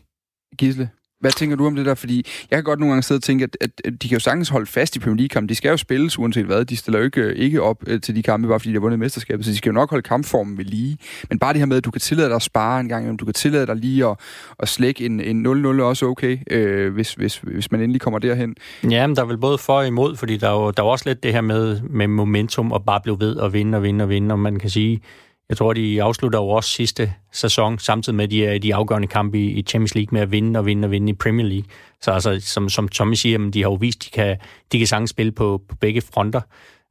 Gisle? 0.57 0.89
Hvad 1.20 1.32
tænker 1.32 1.55
du 1.55 1.68
om 1.68 1.76
det 1.76 1.86
der? 1.86 1.95
Fordi 1.95 2.26
jeg 2.51 2.57
kan 2.57 2.63
godt 2.63 2.80
nogle 2.80 2.91
gange 2.91 3.03
sidde 3.03 3.20
og 3.20 3.24
tænke, 3.24 3.43
at, 3.43 3.57
at, 3.61 3.70
at 3.86 3.93
de 4.03 4.07
kan 4.07 4.15
jo 4.15 4.20
sagtens 4.20 4.49
holde 4.49 4.65
fast 4.65 4.95
i 4.95 4.99
Premier 4.99 5.18
League-kampen. 5.18 5.49
De 5.49 5.55
skal 5.55 5.70
jo 5.70 5.78
spilles 5.78 6.20
uanset 6.20 6.45
hvad. 6.45 6.65
De 6.65 6.78
stiller 6.78 6.99
jo 6.99 7.05
ikke, 7.05 7.22
øh, 7.22 7.36
ikke 7.36 7.61
op 7.61 7.84
øh, 7.88 8.01
til 8.01 8.15
de 8.15 8.24
kampe, 8.24 8.47
bare 8.47 8.59
fordi 8.59 8.70
de 8.70 8.76
har 8.76 8.80
vundet 8.80 8.99
mesterskabet. 8.99 9.45
Så 9.45 9.51
de 9.51 9.57
skal 9.57 9.70
jo 9.70 9.74
nok 9.74 9.89
holde 9.89 10.03
kampformen 10.03 10.57
ved 10.57 10.65
lige. 10.65 10.97
Men 11.30 11.39
bare 11.39 11.53
det 11.53 11.59
her 11.59 11.65
med, 11.65 11.78
at 11.78 11.86
du 11.86 11.91
kan 11.91 12.01
tillade 12.01 12.28
dig 12.28 12.36
at 12.36 12.41
spare 12.41 12.80
en 12.80 12.89
gang, 12.89 13.20
du 13.20 13.26
kan 13.26 13.34
tillade 13.34 13.68
dig 13.68 13.76
lige 13.76 14.05
at, 14.05 14.20
at 14.59 14.70
slække 14.70 15.05
en, 15.05 15.20
en 15.20 15.45
0-0 15.65 15.82
også 15.82 16.05
okay, 16.05 16.38
øh, 16.51 16.93
hvis, 16.93 17.13
hvis, 17.13 17.38
hvis 17.38 17.72
man 17.72 17.82
endelig 17.82 18.01
kommer 18.01 18.20
derhen. 18.20 18.55
Ja, 18.89 19.07
men 19.07 19.15
der 19.15 19.22
er 19.22 19.26
vel 19.26 19.38
både 19.38 19.57
for 19.57 19.78
og 19.78 19.88
imod, 19.88 20.15
fordi 20.15 20.38
der 20.38 20.49
er 20.49 20.53
jo, 20.53 20.72
der 20.72 20.84
er 20.84 20.88
også 20.88 21.09
lidt 21.09 21.24
det 21.24 21.34
her 21.34 21.41
med, 21.41 21.82
med 21.82 22.07
momentum 22.07 22.72
og 22.72 22.86
bare 22.86 23.01
blive 23.03 23.20
ved 23.20 23.36
og 23.36 23.53
vinde 23.53 23.78
og 23.78 23.84
vinde 23.84 24.03
og 24.03 24.09
vinde. 24.09 24.34
Og 24.34 24.39
man 24.39 24.59
kan 24.59 24.70
sige, 24.70 25.01
jeg 25.49 25.57
tror, 25.57 25.73
de 25.73 26.03
afslutter 26.03 26.39
jo 26.39 26.49
også 26.49 26.69
sidste 26.69 27.13
sæson, 27.31 27.79
samtidig 27.79 28.15
med 28.15 28.27
de, 28.27 28.45
er 28.45 28.59
de 28.59 28.75
afgørende 28.75 29.07
kampe 29.07 29.39
i, 29.39 29.63
Champions 29.63 29.95
League, 29.95 30.09
med 30.11 30.21
at 30.21 30.31
vinde 30.31 30.59
og 30.59 30.65
vinde 30.65 30.85
og 30.85 30.91
vinde 30.91 31.09
i 31.09 31.13
Premier 31.13 31.45
League. 31.45 31.65
Så 32.01 32.11
altså, 32.11 32.39
som, 32.39 32.69
som 32.69 32.87
Tommy 32.87 33.13
siger, 33.13 33.49
de 33.51 33.61
har 33.61 33.69
jo 33.69 33.73
vist, 33.73 34.05
de 34.05 34.09
kan, 34.09 34.37
de 34.71 34.77
kan 34.77 34.87
sagtens 34.87 35.09
spille 35.09 35.31
på, 35.31 35.61
på 35.69 35.75
begge 35.75 36.01
fronter. 36.01 36.41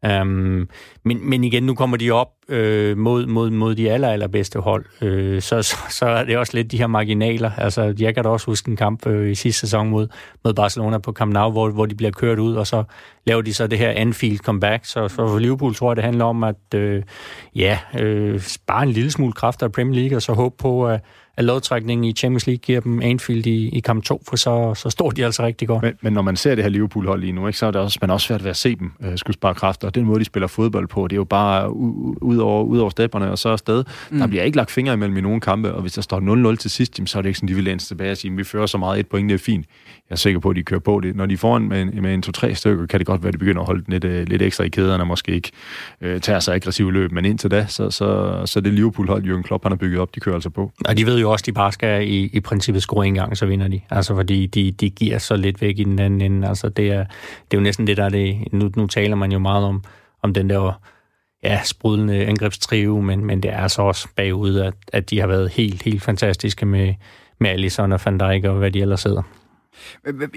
Um, 0.03 0.69
men, 1.05 1.31
men 1.31 1.45
igen, 1.45 1.63
nu 1.63 1.75
kommer 1.75 1.97
de 1.97 2.11
op 2.11 2.29
øh, 2.49 2.99
mod, 2.99 3.27
mod, 3.27 3.51
mod 3.51 3.75
de 3.75 3.91
aller, 3.91 4.09
allerbedste 4.09 4.59
hold. 4.59 4.85
Øh, 5.03 5.43
så, 5.43 5.63
så, 5.63 5.77
så 5.91 6.07
er 6.07 6.25
det 6.25 6.39
også 6.39 6.57
lidt 6.57 6.73
de 6.73 6.79
her 6.79 6.87
marginaler. 6.87 7.51
Altså, 7.59 7.95
jeg 7.99 8.15
kan 8.15 8.25
da 8.25 8.31
også 8.31 8.47
huske 8.47 8.69
en 8.69 8.77
kamp 8.77 9.07
øh, 9.07 9.31
i 9.31 9.35
sidste 9.35 9.61
sæson 9.61 9.89
mod, 9.89 10.09
mod 10.45 10.55
Barcelona 10.55 10.99
på 10.99 11.13
Camp 11.13 11.33
Nou, 11.33 11.53
hvor, 11.53 11.71
hvor 11.71 11.87
de 11.87 11.95
bliver 11.95 12.11
kørt 12.11 12.39
ud, 12.39 12.55
og 12.55 12.67
så 12.67 12.85
laver 13.27 13.43
de 13.43 13.55
så 13.55 13.67
det 13.67 13.79
her 13.79 13.91
Anfield 13.91 14.39
comeback. 14.39 14.85
Så, 14.85 15.09
så 15.09 15.15
for 15.15 15.39
Liverpool 15.39 15.75
tror 15.75 15.91
jeg, 15.91 15.97
det 15.97 16.05
handler 16.05 16.25
om 16.25 16.45
at 16.45 16.75
øh, 16.75 17.03
ja, 17.55 17.79
øh, 17.99 18.41
spare 18.41 18.83
en 18.83 18.91
lille 18.91 19.11
smule 19.11 19.33
kraft 19.33 19.63
af 19.63 19.73
Premier 19.73 20.01
League, 20.01 20.19
og 20.19 20.23
så 20.23 20.33
håbe 20.33 20.55
på, 20.59 20.87
at 20.89 21.01
at 21.37 21.45
lodtrækningen 21.45 22.05
i 22.05 22.13
Champions 22.13 22.47
League 22.47 22.59
giver 22.59 22.81
dem 22.81 23.03
Anfield 23.03 23.47
i, 23.47 23.69
i 23.69 23.81
kamp 23.81 24.05
2, 24.05 24.23
for 24.29 24.37
så, 24.37 24.75
så 24.75 24.91
står 24.91 25.11
de 25.11 25.25
altså 25.25 25.43
rigtig 25.43 25.69
godt. 25.69 25.83
Men, 25.83 25.95
men 26.01 26.13
når 26.13 26.23
man 26.23 26.37
ser 26.37 26.55
det 26.55 26.65
her 26.65 26.69
Liverpool-hold 26.69 27.21
lige 27.21 27.33
nu, 27.33 27.47
ikke, 27.47 27.59
så 27.59 27.67
er 27.67 27.71
det 27.71 27.81
også, 27.81 27.99
man 28.01 28.11
også 28.11 28.27
svært 28.27 28.45
ved 28.45 28.51
at 28.51 28.57
se 28.57 28.77
dem 28.77 28.93
øh, 29.05 29.19
skulle 29.19 29.35
spare 29.35 29.55
kræfter. 29.55 29.89
Og 29.89 29.95
den 29.95 30.05
måde, 30.05 30.21
de 30.21 30.25
spiller 30.25 30.47
fodbold 30.47 30.89
på, 30.89 31.09
det 31.09 31.13
er 31.13 31.17
jo 31.17 31.25
bare 31.25 31.73
ud 32.23 32.37
over, 32.37 32.65
ud 32.65 32.79
over 32.79 32.91
stepperne 32.91 33.31
og 33.31 33.39
så 33.39 33.49
afsted. 33.49 33.85
Mm. 34.11 34.19
Der 34.19 34.27
bliver 34.27 34.43
ikke 34.43 34.57
lagt 34.57 34.71
fingre 34.71 34.95
imellem 34.95 35.17
i 35.17 35.21
nogle 35.21 35.41
kampe, 35.41 35.73
og 35.73 35.81
hvis 35.81 35.93
der 35.93 36.03
står 36.03 36.53
0-0 36.53 36.57
til 36.57 36.71
sidst, 36.71 37.01
så 37.07 37.19
er 37.19 37.23
det 37.23 37.29
ikke 37.29 37.39
sådan, 37.39 37.49
de 37.49 37.55
vil 37.55 37.65
læne 37.65 37.79
tilbage 37.79 38.11
og 38.11 38.17
sige, 38.17 38.33
at 38.33 38.39
vi 38.39 38.45
fører 38.45 38.67
så 38.67 38.79
meget 38.79 39.01
et 39.01 39.07
point, 39.07 39.31
det 39.31 39.35
er 39.35 39.39
fint. 39.45 39.67
Jeg 40.11 40.15
er 40.15 40.17
sikker 40.17 40.41
på, 40.41 40.51
at 40.51 40.57
de 40.57 40.63
kører 40.63 40.81
på 40.81 41.01
det. 41.01 41.17
Når 41.17 41.27
de 41.27 41.37
får 41.37 41.57
en, 41.57 41.69
med 41.69 41.83
en, 41.83 42.03
med 42.03 42.15
en 42.15 42.23
to-tre 42.23 42.55
stykker, 42.55 42.87
kan 42.87 42.99
det 42.99 43.07
godt 43.07 43.23
være, 43.23 43.29
at 43.29 43.35
de 43.35 43.39
begynder 43.39 43.61
at 43.61 43.67
holde 43.67 43.85
lidt, 43.89 44.05
uh, 44.05 44.11
lidt 44.11 44.43
ekstra 44.43 44.65
i 44.65 44.69
kæderne, 44.69 45.03
og 45.03 45.07
måske 45.07 45.33
ikke 45.33 45.51
uh, 46.01 46.21
tager 46.21 46.41
sig 46.41 46.55
aggressive 46.55 46.93
løb. 46.93 47.13
Men 47.13 47.25
indtil 47.25 47.51
da, 47.51 47.67
så, 47.69 47.91
så, 47.91 48.43
så 48.47 48.61
det 48.61 48.73
Liverpool-hold, 48.73 49.25
Jürgen 49.25 49.43
Klopp 49.43 49.65
han 49.65 49.73
har 49.73 49.77
bygget 49.77 50.01
op, 50.01 50.15
de 50.15 50.21
kører 50.21 50.35
altså 50.35 50.51
på. 50.51 50.73
Og 50.85 50.99
de 50.99 51.07
ved 51.07 51.21
jo 51.21 51.26
også, 51.29 51.43
at 51.43 51.47
de 51.47 51.53
bare 51.53 51.73
skal 51.73 52.09
i, 52.09 52.31
i 52.33 52.41
princippet 52.41 52.83
score 52.83 53.07
en 53.07 53.15
gang, 53.15 53.37
så 53.37 53.47
vinder 53.47 53.69
de. 53.69 53.81
Altså 53.91 54.15
fordi 54.15 54.47
de, 54.47 54.73
de 54.73 54.91
giver 54.91 55.19
så 55.19 55.37
lidt 55.37 55.63
væk 55.63 55.79
i 55.79 55.85
den 55.85 55.99
anden 55.99 56.21
ende. 56.21 56.49
Altså 56.49 56.69
det 56.69 56.93
er, 56.93 57.05
det 57.51 57.57
er 57.57 57.59
jo 57.59 57.61
næsten 57.61 57.87
det, 57.87 57.97
der 57.97 58.05
er 58.05 58.09
det. 58.09 58.53
Nu, 58.53 58.71
nu 58.77 58.87
taler 58.87 59.17
man 59.17 59.33
jo 59.33 59.39
meget 59.39 59.65
om, 59.65 59.85
om 60.23 60.35
den 60.35 60.51
der 60.51 60.81
ja, 61.43 61.61
sprudlende 61.65 62.27
angrebstrive, 62.27 63.03
men, 63.03 63.25
men 63.25 63.43
det 63.43 63.51
er 63.51 63.57
altså 63.57 63.83
også 63.83 64.09
bagud, 64.17 64.57
at, 64.57 64.75
at 64.93 65.11
de 65.11 65.21
har 65.21 65.27
været 65.27 65.51
helt, 65.51 65.83
helt 65.83 66.03
fantastiske 66.03 66.67
med, 66.67 66.95
med 67.41 67.51
Alisson 67.51 67.93
og 67.93 68.01
Van 68.05 68.19
Dijk 68.19 68.45
og 68.45 68.55
hvad 68.55 68.71
de 68.71 68.81
ellers 68.81 69.03
hedder. 69.03 69.23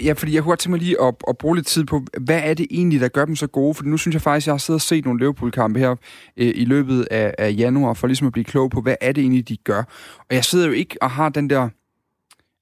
Ja, 0.04 0.12
fordi 0.12 0.34
jeg 0.34 0.42
kunne 0.42 0.50
godt 0.50 0.58
tænke 0.58 0.70
mig 0.70 0.80
lige 0.80 1.02
at, 1.02 1.14
at 1.28 1.38
bruge 1.38 1.56
lidt 1.56 1.66
tid 1.66 1.84
på, 1.84 2.04
hvad 2.20 2.40
er 2.44 2.54
det 2.54 2.66
egentlig, 2.70 3.00
der 3.00 3.08
gør 3.08 3.24
dem 3.24 3.36
så 3.36 3.46
gode? 3.46 3.74
For 3.74 3.84
nu 3.84 3.96
synes 3.96 4.14
jeg 4.14 4.22
faktisk, 4.22 4.46
jeg 4.46 4.52
har 4.52 4.58
siddet 4.58 4.78
og 4.78 4.82
set 4.82 5.04
nogle 5.04 5.20
Liverpool-kampe 5.20 5.78
her 5.78 5.90
øh, 6.36 6.52
i 6.54 6.64
løbet 6.64 7.08
af, 7.10 7.34
af 7.38 7.54
januar, 7.58 7.94
for 7.94 8.06
ligesom 8.06 8.26
at 8.26 8.32
blive 8.32 8.44
klog 8.44 8.70
på, 8.70 8.80
hvad 8.80 8.94
er 9.00 9.12
det 9.12 9.20
egentlig, 9.22 9.48
de 9.48 9.56
gør? 9.56 9.82
Og 10.18 10.34
jeg 10.34 10.44
sidder 10.44 10.66
jo 10.66 10.72
ikke 10.72 10.96
og 11.02 11.10
har 11.10 11.28
den 11.28 11.50
der... 11.50 11.68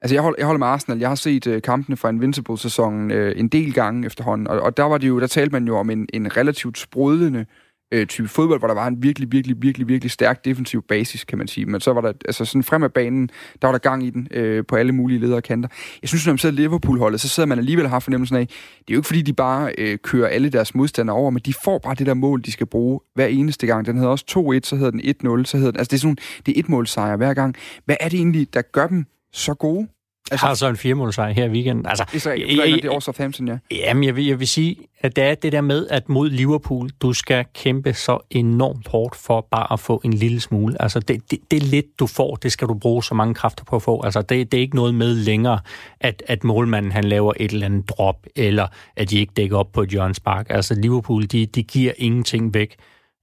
Altså, 0.02 0.14
jeg 0.14 0.22
holder, 0.22 0.36
jeg 0.38 0.46
holder 0.46 0.58
med 0.58 0.66
Arsenal. 0.66 0.98
Jeg 0.98 1.08
har 1.08 1.14
set 1.14 1.46
øh, 1.46 1.62
kampene 1.62 1.96
fra 1.96 2.08
Invincible-sæsonen 2.08 3.10
øh, 3.10 3.40
en 3.40 3.48
del 3.48 3.74
gange 3.74 4.06
efterhånden, 4.06 4.46
og, 4.46 4.60
og 4.60 4.76
der 4.76 4.82
var 4.82 4.98
det 4.98 5.08
jo, 5.08 5.20
der 5.20 5.26
talte 5.26 5.52
man 5.52 5.66
jo 5.66 5.76
om 5.76 5.90
en, 5.90 6.08
en 6.12 6.36
relativt 6.36 6.78
sprudlende 6.78 7.40
øh, 7.40 7.46
øh, 7.92 8.06
type 8.06 8.28
fodbold, 8.28 8.60
hvor 8.60 8.68
der 8.68 8.74
var 8.74 8.86
en 8.86 9.02
virkelig, 9.02 9.32
virkelig, 9.32 9.56
virkelig, 9.62 9.88
virkelig 9.88 10.10
stærk 10.10 10.44
defensiv 10.44 10.82
basis, 10.82 11.24
kan 11.24 11.38
man 11.38 11.48
sige. 11.48 11.66
Men 11.66 11.80
så 11.80 11.92
var 11.92 12.00
der, 12.00 12.12
altså 12.24 12.44
sådan 12.44 12.62
frem 12.62 12.82
af 12.82 12.92
banen, 12.92 13.30
der 13.62 13.68
var 13.68 13.72
der 13.72 13.78
gang 13.78 14.06
i 14.06 14.10
den 14.10 14.28
øh, 14.30 14.64
på 14.68 14.76
alle 14.76 14.92
mulige 14.92 15.20
ledere 15.20 15.42
kanter. 15.42 15.68
Jeg 16.02 16.08
synes, 16.08 16.26
når 16.26 16.32
man 16.32 16.38
sidder 16.38 16.56
Liverpool-holdet, 16.56 17.20
så 17.20 17.28
sidder 17.28 17.46
man 17.46 17.58
alligevel 17.58 17.84
og 17.84 17.90
har 17.90 18.00
fornemmelsen 18.00 18.36
af, 18.36 18.46
det 18.46 18.54
er 18.88 18.94
jo 18.94 18.98
ikke 18.98 19.06
fordi, 19.06 19.22
de 19.22 19.32
bare 19.32 19.72
øh, 19.78 19.98
kører 19.98 20.28
alle 20.28 20.48
deres 20.48 20.74
modstandere 20.74 21.16
over, 21.16 21.30
men 21.30 21.42
de 21.46 21.54
får 21.64 21.78
bare 21.78 21.94
det 21.94 22.06
der 22.06 22.14
mål, 22.14 22.42
de 22.42 22.52
skal 22.52 22.66
bruge 22.66 23.00
hver 23.14 23.26
eneste 23.26 23.66
gang. 23.66 23.86
Den 23.86 23.96
hedder 23.96 24.10
også 24.10 24.24
2-1, 24.64 24.68
så 24.68 24.76
hedder 24.76 24.90
den 24.90 25.00
1-0, 25.40 25.44
så 25.44 25.56
hedder 25.56 25.70
den, 25.70 25.78
altså 25.80 25.90
det 25.90 25.96
er 25.96 26.00
sådan, 26.00 26.16
det 26.46 26.56
er 26.56 26.60
et 26.60 26.68
målsejr 26.68 27.16
hver 27.16 27.34
gang. 27.34 27.54
Hvad 27.84 27.96
er 28.00 28.08
det 28.08 28.16
egentlig, 28.16 28.54
der 28.54 28.62
gør 28.62 28.86
dem 28.86 29.04
så 29.32 29.54
gode? 29.54 29.88
Altså, 30.30 30.46
har 30.46 30.54
så 30.54 30.68
en 30.68 30.76
firemålsejr 30.76 31.32
her 31.32 31.44
i 31.44 31.48
weekenden. 31.48 31.86
Altså, 31.86 32.04
er, 32.26 32.30
jeg, 32.30 32.82
det 32.82 32.84
er 32.84 32.90
også 32.90 33.04
Southampton, 33.04 33.48
ja. 33.48 33.58
Jamen, 33.70 34.04
jeg 34.04 34.16
vil, 34.16 34.26
jeg 34.26 34.38
vil 34.38 34.48
sige, 34.48 34.76
at 35.00 35.16
det 35.16 35.24
er 35.24 35.34
det 35.34 35.52
der 35.52 35.60
med, 35.60 35.86
at 35.88 36.08
mod 36.08 36.30
Liverpool, 36.30 36.90
du 37.02 37.12
skal 37.12 37.44
kæmpe 37.54 37.92
så 37.92 38.18
enormt 38.30 38.88
hårdt 38.88 39.16
for 39.16 39.46
bare 39.50 39.72
at 39.72 39.80
få 39.80 40.00
en 40.04 40.12
lille 40.12 40.40
smule. 40.40 40.82
Altså, 40.82 41.00
det, 41.00 41.30
det, 41.30 41.38
det 41.50 41.62
lidt, 41.62 41.86
du 41.98 42.06
får. 42.06 42.36
Det 42.36 42.52
skal 42.52 42.68
du 42.68 42.74
bruge 42.74 43.04
så 43.04 43.14
mange 43.14 43.34
kræfter 43.34 43.64
på 43.64 43.76
at 43.76 43.82
få. 43.82 44.02
Altså, 44.04 44.22
det, 44.22 44.52
det 44.52 44.58
er 44.58 44.62
ikke 44.62 44.76
noget 44.76 44.94
med 44.94 45.14
længere, 45.14 45.60
at, 46.00 46.22
at 46.26 46.44
målmanden 46.44 46.92
han 46.92 47.04
laver 47.04 47.32
et 47.36 47.52
eller 47.52 47.66
andet 47.66 47.88
drop, 47.88 48.26
eller 48.36 48.66
at 48.96 49.10
de 49.10 49.18
ikke 49.18 49.32
dækker 49.36 49.56
op 49.56 49.72
på 49.72 49.82
et 49.82 50.16
Spark. 50.16 50.46
Altså, 50.50 50.74
Liverpool, 50.74 51.22
de, 51.22 51.46
de 51.46 51.62
giver 51.62 51.92
ingenting 51.96 52.54
væk. 52.54 52.76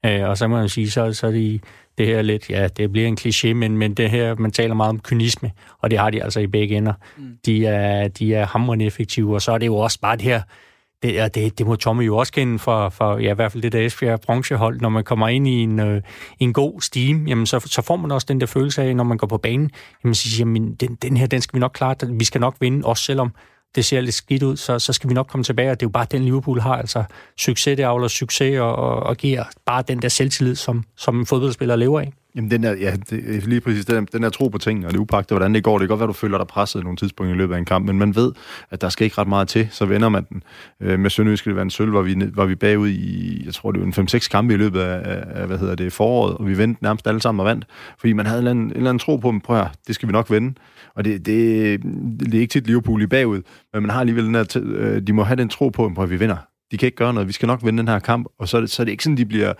Øh, 0.05 0.29
og 0.29 0.37
så 0.37 0.47
må 0.47 0.55
man 0.55 0.69
sige, 0.69 0.91
så, 0.91 1.13
så 1.13 1.27
er 1.27 1.31
de 1.31 1.59
det 1.97 2.05
her 2.05 2.21
lidt, 2.21 2.49
ja, 2.49 2.67
det 2.67 2.91
bliver 2.91 3.07
en 3.07 3.17
kliché, 3.21 3.53
men, 3.53 3.77
men 3.77 3.93
det 3.93 4.09
her, 4.09 4.35
man 4.35 4.51
taler 4.51 4.73
meget 4.73 4.89
om 4.89 4.99
kynisme, 4.99 5.51
og 5.79 5.91
det 5.91 5.99
har 5.99 6.09
de 6.09 6.23
altså 6.23 6.39
i 6.39 6.47
begge 6.47 6.77
ender. 6.77 6.93
Mm. 7.17 7.23
De, 7.45 7.65
er, 7.65 8.07
de 8.07 8.33
er 8.33 8.45
hamrende 8.45 8.85
effektive, 8.85 9.33
og 9.33 9.41
så 9.41 9.51
er 9.51 9.57
det 9.57 9.65
jo 9.65 9.75
også 9.75 9.99
bare 9.99 10.15
det 10.15 10.23
her, 10.23 10.41
det, 11.03 11.19
er, 11.19 11.27
det, 11.27 11.57
det 11.57 11.65
må 11.65 11.75
Tomme 11.75 12.03
jo 12.03 12.17
også 12.17 12.33
kende 12.33 12.59
for, 12.59 12.89
for 12.89 13.17
ja, 13.17 13.31
i 13.31 13.35
hvert 13.35 13.51
fald 13.51 13.63
det 13.63 13.71
der 13.71 13.85
Esbjerg 13.85 14.21
bronzehold. 14.21 14.81
Når 14.81 14.89
man 14.89 15.03
kommer 15.03 15.27
ind 15.27 15.47
i 15.47 15.51
en, 15.51 15.79
øh, 15.79 16.01
en 16.39 16.53
god 16.53 16.81
steam, 16.81 17.27
jamen 17.27 17.45
så, 17.45 17.59
så 17.59 17.81
får 17.81 17.95
man 17.95 18.11
også 18.11 18.25
den 18.29 18.41
der 18.41 18.47
følelse 18.47 18.81
af, 18.81 18.95
når 18.95 19.03
man 19.03 19.17
går 19.17 19.27
på 19.27 19.37
banen, 19.37 19.71
jamen 20.03 20.15
så 20.15 20.29
siger 20.29 20.41
jamen, 20.41 20.75
den, 20.75 20.95
den 20.95 21.17
her, 21.17 21.27
den 21.27 21.41
skal 21.41 21.57
vi 21.57 21.59
nok 21.59 21.71
klare, 21.73 21.95
vi 22.09 22.25
skal 22.25 22.41
nok 22.41 22.55
vinde, 22.59 22.85
også 22.85 23.03
selvom 23.03 23.31
det 23.75 23.85
ser 23.85 24.01
lidt 24.01 24.15
skidt 24.15 24.43
ud, 24.43 24.57
så, 24.57 24.79
så 24.79 24.93
skal 24.93 25.09
vi 25.09 25.13
nok 25.13 25.27
komme 25.27 25.43
tilbage, 25.43 25.71
og 25.71 25.79
det 25.79 25.85
er 25.85 25.87
jo 25.87 25.91
bare 25.91 26.07
den 26.11 26.23
Liverpool 26.23 26.59
har, 26.59 26.75
altså 26.75 27.03
succes, 27.37 27.77
det 27.77 27.83
afler 27.83 28.07
succes, 28.07 28.59
og, 28.59 28.75
og, 28.75 29.03
og 29.03 29.17
giver 29.17 29.43
bare 29.65 29.83
den 29.87 30.01
der 30.01 30.09
selvtillid, 30.09 30.55
som, 30.55 30.83
som 30.95 31.19
en 31.19 31.25
fodboldspiller 31.25 31.75
lever 31.75 31.99
af. 31.99 32.13
Jamen, 32.35 32.51
den 32.51 32.63
er, 32.63 32.73
ja, 32.73 32.95
det, 33.09 33.47
lige 33.47 33.61
præcis, 33.61 33.85
den, 33.85 34.07
den 34.13 34.23
er 34.23 34.29
tro 34.29 34.47
på 34.47 34.57
ting, 34.57 34.85
og 34.85 34.91
det 34.91 34.97
upagte, 34.97 35.35
hvordan 35.35 35.53
det 35.53 35.63
går. 35.63 35.77
Det 35.77 35.81
kan 35.81 35.89
godt 35.89 35.99
være, 35.99 36.07
du 36.07 36.13
føler 36.13 36.37
dig 36.37 36.47
presset 36.47 36.83
nogle 36.83 36.97
tidspunkter 36.97 37.35
i 37.35 37.37
løbet 37.37 37.53
af 37.53 37.59
en 37.59 37.65
kamp, 37.65 37.85
men 37.85 37.99
man 37.99 38.15
ved, 38.15 38.31
at 38.71 38.81
der 38.81 38.89
skal 38.89 39.05
ikke 39.05 39.17
ret 39.17 39.27
meget 39.27 39.47
til. 39.47 39.67
Så 39.71 39.85
vender 39.85 40.09
man 40.09 40.25
den. 40.29 40.43
Øh, 40.81 40.99
med 40.99 41.09
Sønderjysk 41.09 41.41
skal 41.41 41.49
det 41.49 41.55
være 41.55 41.63
en 41.63 41.69
sølv, 41.69 41.89
hvor 41.89 42.01
vi, 42.01 42.15
var 42.33 42.45
vi 42.45 42.55
bagud 42.55 42.89
i, 42.89 43.43
jeg 43.45 43.53
tror, 43.53 43.71
det 43.71 43.81
var 43.81 43.87
en 43.87 44.07
5-6 44.07 44.29
kampe 44.29 44.53
i 44.53 44.57
løbet 44.57 44.79
af, 44.79 45.23
af, 45.41 45.47
hvad 45.47 45.57
hedder 45.57 45.75
det, 45.75 45.93
foråret, 45.93 46.37
og 46.37 46.47
vi 46.47 46.57
vendte 46.57 46.83
nærmest 46.83 47.07
alle 47.07 47.21
sammen 47.21 47.39
og 47.39 47.45
vandt, 47.45 47.65
fordi 47.99 48.13
man 48.13 48.25
havde 48.25 48.39
en 48.39 48.47
eller 48.47 48.51
anden, 48.51 48.65
en 48.65 48.71
eller 48.71 48.89
anden 48.89 48.99
tro 48.99 49.17
på 49.17 49.31
dem. 49.31 49.41
Prøv 49.41 49.59
at, 49.59 49.67
det 49.87 49.95
skal 49.95 50.07
vi 50.07 50.11
nok 50.11 50.31
vende. 50.31 50.53
Og 50.95 51.05
det, 51.05 51.25
det, 51.25 51.83
det 52.19 52.33
er 52.33 52.39
ikke 52.39 52.51
tit 52.51 52.67
Liverpool 52.67 53.01
i 53.01 53.07
bagud, 53.07 53.41
men 53.73 53.81
man 53.81 53.89
har 53.89 53.99
alligevel 53.99 54.25
den 54.25 54.33
der, 54.33 54.61
øh, 54.63 55.01
de 55.01 55.13
må 55.13 55.23
have 55.23 55.35
den 55.35 55.49
tro 55.49 55.69
på, 55.69 55.93
at 55.97 56.09
vi 56.09 56.15
vinder 56.15 56.37
de 56.71 56.77
kan 56.77 56.87
ikke 56.87 56.95
gøre 56.95 57.13
noget, 57.13 57.27
vi 57.27 57.33
skal 57.33 57.47
nok 57.47 57.65
vinde 57.65 57.79
den 57.79 57.87
her 57.87 57.99
kamp, 57.99 58.27
og 58.39 58.47
så 58.47 58.57
er 58.57 58.61
det, 58.61 58.69
så 58.69 58.81
er 58.81 58.83
det 58.83 58.91
ikke 58.91 59.03
sådan, 59.03 59.17
de 59.17 59.25
bliver, 59.25 59.53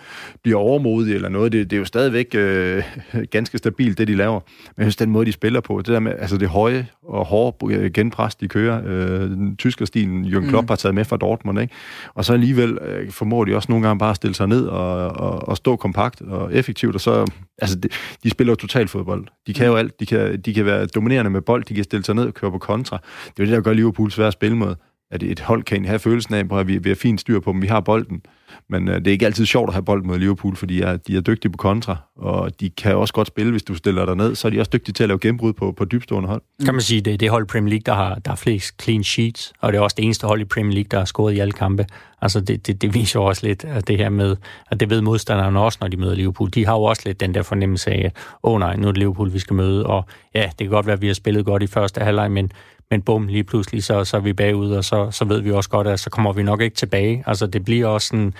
bliver 0.44 0.60
overmodige 0.60 1.16
eller 1.16 1.30
noget, 1.30 1.52
det, 1.52 1.70
det 1.70 1.76
er 1.76 1.80
jo 1.80 1.86
stadigvæk 1.86 2.36
øh, 2.36 2.84
ganske 3.32 3.58
stabilt, 3.58 3.98
det 3.98 4.08
de 4.08 4.16
laver, 4.16 4.40
men 4.78 4.84
jeg 4.84 4.86
synes, 4.86 4.96
den 4.96 5.12
måde, 5.12 5.26
de 5.26 5.32
spiller 5.32 5.62
på, 5.62 5.78
det 5.78 5.88
der 5.88 6.00
med, 6.00 6.14
altså 6.20 6.38
det 6.38 6.50
høje 6.50 6.88
og 7.04 7.26
hårde 7.26 7.76
øh, 7.76 7.92
genpres, 7.92 8.36
de 8.36 8.48
kører, 8.48 8.82
øh, 8.86 9.22
den 9.22 9.58
tyskerstilen, 9.58 10.26
Jürgen 10.26 10.50
Klopp 10.50 10.66
mm. 10.66 10.70
har 10.70 10.76
taget 10.76 10.96
med 10.96 11.06
fra 11.06 11.18
Dortmund, 11.18 11.60
ikke? 11.60 11.74
og 12.14 12.26
så 12.26 12.34
alligevel 12.34 12.78
øh, 12.82 13.12
formår 13.12 13.46
de 13.46 13.56
også 13.56 13.72
nogle 13.72 13.88
gange 13.88 14.00
bare 14.00 14.10
at 14.10 14.16
stille 14.16 14.36
sig 14.36 14.48
ned 14.48 14.66
og, 14.66 15.08
og, 15.08 15.48
og 15.48 15.58
stå 15.58 15.76
kompakt 15.76 16.22
og 16.22 16.54
effektivt, 16.54 16.96
og 16.96 17.02
så, 17.02 17.32
altså 17.58 17.80
de, 17.80 17.90
de 18.24 18.30
spiller 18.30 18.52
jo 18.52 18.56
total 18.56 18.88
fodbold, 18.88 19.28
de 19.48 19.54
kan 19.54 19.66
jo 19.66 19.72
mm. 19.72 19.78
alt, 19.78 20.00
de 20.00 20.06
kan, 20.06 20.42
de 20.42 20.54
kan 20.54 20.66
være 20.66 20.86
dominerende 20.86 21.32
med 21.32 21.42
bold, 21.42 21.64
de 21.64 21.74
kan 21.74 21.84
stille 21.84 22.06
sig 22.06 22.16
ned 22.16 22.26
og 22.26 22.34
køre 22.34 22.52
på 22.52 22.58
kontra, 22.58 22.98
det 23.26 23.44
er 23.44 23.46
det, 23.46 23.56
der 23.56 23.62
gør 23.62 23.74
Liverpool 23.74 24.12
svært 24.12 24.28
at 24.28 24.34
spille 24.34 24.58
mod, 24.58 24.76
at 25.12 25.24
et 25.24 25.40
hold 25.40 25.64
kan 25.64 25.86
have 25.86 26.00
følelsen 26.00 26.34
af, 26.34 26.60
at 26.60 26.68
vi, 26.68 26.78
vi 26.78 26.90
har 26.90 26.96
fint 26.96 27.22
styr 27.22 27.40
på 27.40 27.52
dem, 27.52 27.62
vi 27.62 27.68
har 27.68 27.80
bolden. 27.80 28.22
Men 28.70 28.88
øh, 28.88 28.96
det 28.96 29.08
er 29.08 29.12
ikke 29.12 29.26
altid 29.26 29.46
sjovt 29.46 29.70
at 29.70 29.74
have 29.74 29.86
bolden 29.86 30.08
mod 30.08 30.20
Liverpool, 30.20 30.56
fordi 30.56 30.78
de 30.78 30.84
er, 30.84 30.98
de 30.98 31.18
er 31.18 31.22
dygtige 31.22 31.52
på 31.52 31.58
kontra, 31.58 31.98
og 32.16 32.60
de 32.60 32.70
kan 32.70 32.96
også 32.96 33.14
godt 33.14 33.28
spille, 33.28 33.52
hvis 33.52 33.64
du 33.64 33.76
stiller 33.76 34.06
dig 34.06 34.16
ned, 34.16 34.36
så 34.36 34.48
er 34.48 34.50
de 34.50 34.60
også 34.60 34.70
dygtige 34.74 34.94
til 34.94 35.04
at 35.04 35.10
lave 35.10 35.20
gennembrud 35.20 35.54
på, 35.54 35.72
på 35.72 35.86
dybstående 35.86 36.30
hold. 36.30 36.42
Kan 36.66 36.74
man 36.74 36.82
sige, 36.82 37.02
det 37.02 37.14
er 37.14 37.18
det 37.18 37.30
hold 37.30 37.44
i 37.44 37.48
Premier 37.48 37.70
League, 37.70 37.84
der 37.86 37.94
har, 37.94 38.16
der 38.16 38.32
har 38.32 38.36
flest 38.36 38.84
clean 38.84 39.04
sheets, 39.04 39.54
og 39.62 39.74
det 39.74 39.78
er 39.78 39.82
også 39.82 39.96
det 39.98 40.06
eneste 40.06 40.28
hold 40.28 40.42
i 40.42 40.46
Premier 40.46 40.74
League, 40.74 40.88
der 40.92 40.98
har 40.98 41.06
scoret 41.06 41.34
i 41.34 41.40
alle 41.40 41.52
kampe. 41.52 41.86
Altså 42.22 42.40
det, 42.40 42.68
det, 42.68 42.82
det 42.82 42.94
viser 42.94 43.20
jo 43.20 43.26
også 43.26 43.48
lidt 43.48 43.66
at 43.66 43.88
det 43.88 43.98
her 43.98 44.10
med, 44.10 44.36
at 44.72 44.80
det 44.80 44.90
ved 44.90 45.02
modstanderne 45.02 45.60
også, 45.60 45.78
når 45.82 45.88
de 45.88 45.98
møder 45.98 46.16
Liverpool. 46.16 46.50
De 46.50 46.66
har 46.66 46.74
jo 46.74 46.84
også 46.84 47.02
lidt 47.06 47.20
den 47.20 47.34
der 47.34 47.44
fornemmelse 47.44 47.92
af, 47.92 48.02
at 48.06 48.12
åh 48.44 48.54
oh, 48.54 48.60
nej, 48.60 48.76
nu 48.76 48.88
er 48.88 48.92
det 48.92 49.00
Liverpool, 49.00 49.34
vi 49.34 49.40
skal 49.40 49.56
møde, 49.56 49.86
og 49.86 50.06
ja, 50.36 50.42
det 50.42 50.58
kan 50.58 50.70
godt 50.70 50.86
være, 50.86 50.94
at 50.94 51.02
vi 51.02 51.08
har 51.08 51.14
spillet 51.14 51.46
godt 51.46 51.64
i 51.64 51.68
første 51.68 52.02
halvleg, 52.02 52.32
men 52.32 52.52
men 52.92 53.02
bum, 53.02 53.28
lige 53.28 53.44
pludselig, 53.44 53.84
så, 53.84 54.04
så 54.04 54.18
er 54.18 54.22
vi 54.22 54.34
bagud, 54.34 54.72
og 54.72 54.84
så, 54.84 55.12
så 55.12 55.26
ved 55.26 55.42
vi 55.42 55.52
også 55.52 55.70
godt, 55.70 55.88
at 55.88 56.00
så 56.00 56.10
kommer 56.10 56.34
vi 56.34 56.44
nok 56.44 56.62
ikke 56.62 56.76
tilbage. 56.76 57.24
Altså, 57.28 57.48
det 57.48 57.66
bliver 57.66 57.88
også 57.88 58.08
sådan, 58.08 58.34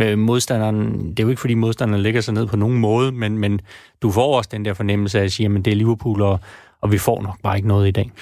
øh, 0.00 0.18
modstanderen, 0.18 1.10
det 1.10 1.20
er 1.20 1.24
jo 1.24 1.28
ikke, 1.28 1.40
fordi 1.40 1.54
modstanderen 1.54 2.02
lægger 2.02 2.20
sig 2.20 2.34
ned 2.34 2.46
på 2.46 2.56
nogen 2.56 2.78
måde, 2.78 3.12
men, 3.12 3.38
men 3.38 3.60
du 4.02 4.10
får 4.10 4.36
også 4.36 4.50
den 4.52 4.64
der 4.64 4.74
fornemmelse 4.74 5.20
af 5.20 5.24
at 5.24 5.32
sige, 5.32 5.46
at 5.46 5.64
det 5.64 5.70
er 5.70 5.76
Liverpool, 5.76 6.22
og, 6.22 6.40
og 6.80 6.92
vi 6.92 6.98
får 6.98 7.22
nok 7.22 7.42
bare 7.42 7.56
ikke 7.56 7.68
noget 7.68 7.88
i 7.88 7.90
dag. 7.90 8.12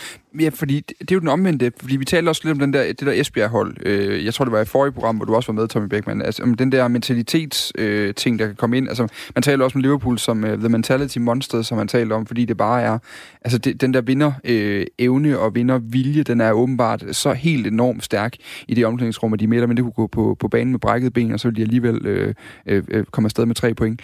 Ja, 0.40 0.50
fordi 0.54 0.80
det, 0.80 0.98
det 1.00 1.10
er 1.10 1.14
jo 1.14 1.20
den 1.20 1.28
omvendte, 1.28 1.72
fordi 1.80 1.96
vi 1.96 2.04
talte 2.04 2.28
også 2.28 2.40
lidt 2.44 2.52
om 2.52 2.58
den 2.58 2.72
der, 2.72 2.82
det 2.86 3.00
der 3.00 3.12
Esbjerg-hold. 3.12 3.76
Øh, 3.86 4.24
jeg 4.24 4.34
tror, 4.34 4.44
det 4.44 4.52
var 4.52 4.60
i 4.60 4.64
forrige 4.64 4.92
program, 4.92 5.16
hvor 5.16 5.24
du 5.24 5.34
også 5.34 5.52
var 5.52 5.60
med, 5.60 5.68
Tommy 5.68 5.88
Beckmann. 5.88 6.22
Altså 6.22 6.42
om 6.42 6.54
den 6.54 6.72
der 6.72 6.88
mentalitets-ting, 6.88 7.88
øh, 7.88 8.14
ting, 8.14 8.38
der 8.38 8.46
kan 8.46 8.54
komme 8.56 8.76
ind. 8.76 8.88
Altså, 8.88 9.08
man 9.34 9.42
taler 9.42 9.64
også 9.64 9.78
om 9.78 9.82
Liverpool 9.82 10.18
som 10.18 10.44
øh, 10.44 10.58
the 10.58 10.68
mentality 10.68 11.18
monster, 11.18 11.62
som 11.62 11.78
man 11.78 11.88
taler 11.88 12.14
om, 12.14 12.26
fordi 12.26 12.44
det 12.44 12.56
bare 12.56 12.82
er... 12.82 12.98
Altså, 13.42 13.58
det, 13.58 13.80
den 13.80 13.94
der 13.94 14.00
vinder-evne 14.00 15.28
øh, 15.28 15.40
og 15.40 15.54
vinder-vilje, 15.54 16.22
den 16.22 16.40
er 16.40 16.52
åbenbart 16.52 17.04
så 17.12 17.32
helt 17.32 17.66
enormt 17.66 18.04
stærk 18.04 18.36
i 18.68 18.74
det 18.74 18.86
omklædningsrum, 18.86 19.32
at 19.32 19.40
de 19.40 19.46
mere 19.46 19.56
eller 19.56 19.66
mindre 19.66 19.82
kunne 19.82 19.92
gå 19.92 20.06
på, 20.06 20.36
på 20.40 20.48
banen 20.48 20.70
med 20.70 20.80
brækket 20.80 21.12
ben, 21.12 21.32
og 21.32 21.40
så 21.40 21.48
ville 21.48 21.56
de 21.56 21.62
alligevel 21.62 22.06
øh, 22.06 22.34
øh, 22.66 22.84
øh 22.88 23.04
komme 23.04 23.26
afsted 23.26 23.46
med 23.46 23.54
tre 23.54 23.74
point. 23.74 24.02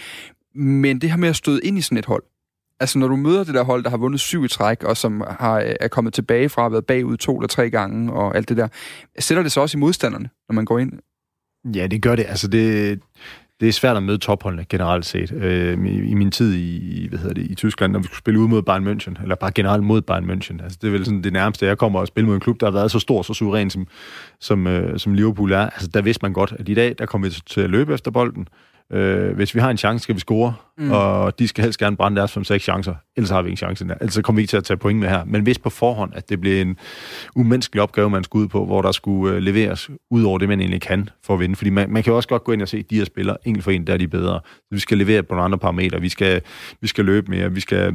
Men 0.54 0.98
det 0.98 1.10
her 1.10 1.16
med 1.16 1.28
at 1.28 1.36
støde 1.36 1.60
ind 1.62 1.78
i 1.78 1.80
sådan 1.80 1.98
et 1.98 2.06
hold, 2.06 2.22
altså 2.82 2.98
når 2.98 3.08
du 3.08 3.16
møder 3.16 3.44
det 3.44 3.54
der 3.54 3.64
hold, 3.64 3.84
der 3.84 3.90
har 3.90 3.96
vundet 3.96 4.20
syv 4.20 4.44
i 4.44 4.48
træk, 4.48 4.82
og 4.84 4.96
som 4.96 5.24
har, 5.40 5.60
øh, 5.60 5.74
er 5.80 5.88
kommet 5.88 6.14
tilbage 6.14 6.48
fra 6.48 6.66
at 6.66 6.72
været 6.72 6.86
bagud 6.86 7.16
to 7.16 7.36
eller 7.38 7.48
tre 7.48 7.70
gange, 7.70 8.12
og 8.12 8.36
alt 8.36 8.48
det 8.48 8.56
der, 8.56 8.68
sætter 9.18 9.42
det 9.42 9.52
så 9.52 9.60
også 9.60 9.78
i 9.78 9.80
modstanderne, 9.80 10.30
når 10.48 10.54
man 10.54 10.64
går 10.64 10.78
ind? 10.78 10.92
Ja, 11.74 11.86
det 11.86 12.02
gør 12.02 12.16
det. 12.16 12.24
Altså 12.28 12.48
det, 12.48 13.00
det 13.60 13.68
er 13.68 13.72
svært 13.72 13.96
at 13.96 14.02
møde 14.02 14.18
topholdene 14.18 14.64
generelt 14.68 15.06
set. 15.06 15.32
Øh, 15.32 15.86
i, 15.86 16.10
I 16.10 16.14
min 16.14 16.30
tid 16.30 16.54
i, 16.54 17.06
hvad 17.08 17.18
hedder 17.18 17.34
det, 17.34 17.50
i 17.50 17.54
Tyskland, 17.54 17.92
når 17.92 17.98
vi 17.98 18.04
skulle 18.04 18.18
spille 18.18 18.40
ud 18.40 18.48
mod 18.48 18.62
Bayern 18.62 18.88
München, 18.88 19.22
eller 19.22 19.34
bare 19.34 19.50
generelt 19.54 19.84
mod 19.84 20.02
Bayern 20.02 20.30
München. 20.30 20.62
Altså, 20.64 20.78
det 20.82 20.88
er 20.88 20.92
vel 20.92 21.04
sådan 21.04 21.22
det 21.22 21.32
nærmeste, 21.32 21.66
jeg 21.66 21.78
kommer 21.78 22.00
at 22.00 22.08
spille 22.08 22.26
mod 22.26 22.34
en 22.34 22.40
klub, 22.40 22.60
der 22.60 22.66
har 22.66 22.72
været 22.72 22.90
så 22.90 22.98
stor, 22.98 23.22
så 23.22 23.34
suveræn, 23.34 23.70
som, 23.70 23.86
som, 24.40 24.66
øh, 24.66 24.98
som 24.98 25.14
Liverpool 25.14 25.52
er. 25.52 25.70
Altså, 25.70 25.88
der 25.88 26.02
vidste 26.02 26.24
man 26.24 26.32
godt, 26.32 26.54
at 26.58 26.68
i 26.68 26.74
dag, 26.74 26.94
der 26.98 27.06
kommer 27.06 27.28
vi 27.28 27.34
til 27.46 27.60
at 27.60 27.70
løbe 27.70 27.94
efter 27.94 28.10
bolden. 28.10 28.48
Øh, 28.92 29.34
hvis 29.34 29.54
vi 29.54 29.60
har 29.60 29.70
en 29.70 29.76
chance, 29.76 30.02
skal 30.02 30.14
vi 30.14 30.20
score, 30.20 30.54
mm. 30.78 30.90
og 30.90 31.38
de 31.38 31.48
skal 31.48 31.64
helst 31.64 31.78
gerne 31.78 31.96
brænde 31.96 32.16
deres 32.16 32.36
5-6 32.36 32.58
chancer, 32.58 32.94
ellers 33.16 33.30
har 33.30 33.42
vi 33.42 33.48
ingen 33.48 33.56
chance. 33.56 33.84
Ellers 34.00 34.18
kommer 34.22 34.36
vi 34.36 34.42
ikke 34.42 34.50
til 34.50 34.56
at 34.56 34.64
tage 34.64 34.76
point 34.76 35.00
med 35.00 35.08
her. 35.08 35.24
Men 35.24 35.42
hvis 35.42 35.58
på 35.58 35.70
forhånd, 35.70 36.12
at 36.14 36.28
det 36.28 36.40
bliver 36.40 36.62
en 36.62 36.76
umenneskelig 37.36 37.82
opgave, 37.82 38.10
man 38.10 38.24
skulle 38.24 38.42
ud 38.42 38.48
på, 38.48 38.64
hvor 38.64 38.82
der 38.82 38.92
skulle 38.92 39.36
øh, 39.36 39.42
leveres 39.42 39.90
ud 40.10 40.24
over 40.24 40.38
det, 40.38 40.48
man 40.48 40.60
egentlig 40.60 40.80
kan 40.80 41.08
for 41.24 41.34
at 41.34 41.40
vinde. 41.40 41.56
Fordi 41.56 41.70
man, 41.70 41.90
man 41.90 42.02
kan 42.02 42.10
jo 42.10 42.16
også 42.16 42.28
godt 42.28 42.44
gå 42.44 42.52
ind 42.52 42.62
og 42.62 42.68
se, 42.68 42.78
at 42.78 42.90
de 42.90 42.96
her 42.96 43.04
spillere, 43.04 43.36
enkelt 43.44 43.64
for 43.64 43.70
en, 43.70 43.86
der 43.86 43.92
er 43.92 43.96
de 43.96 44.08
bedre. 44.08 44.40
Så 44.44 44.68
vi 44.70 44.80
skal 44.80 44.98
levere 44.98 45.22
på 45.22 45.34
nogle 45.34 45.44
andre 45.44 45.58
parametre. 45.58 46.00
Vi 46.00 46.08
skal, 46.08 46.42
vi 46.80 46.86
skal 46.86 47.04
løbe 47.04 47.30
mere, 47.30 47.52
vi 47.52 47.60
skal 47.60 47.94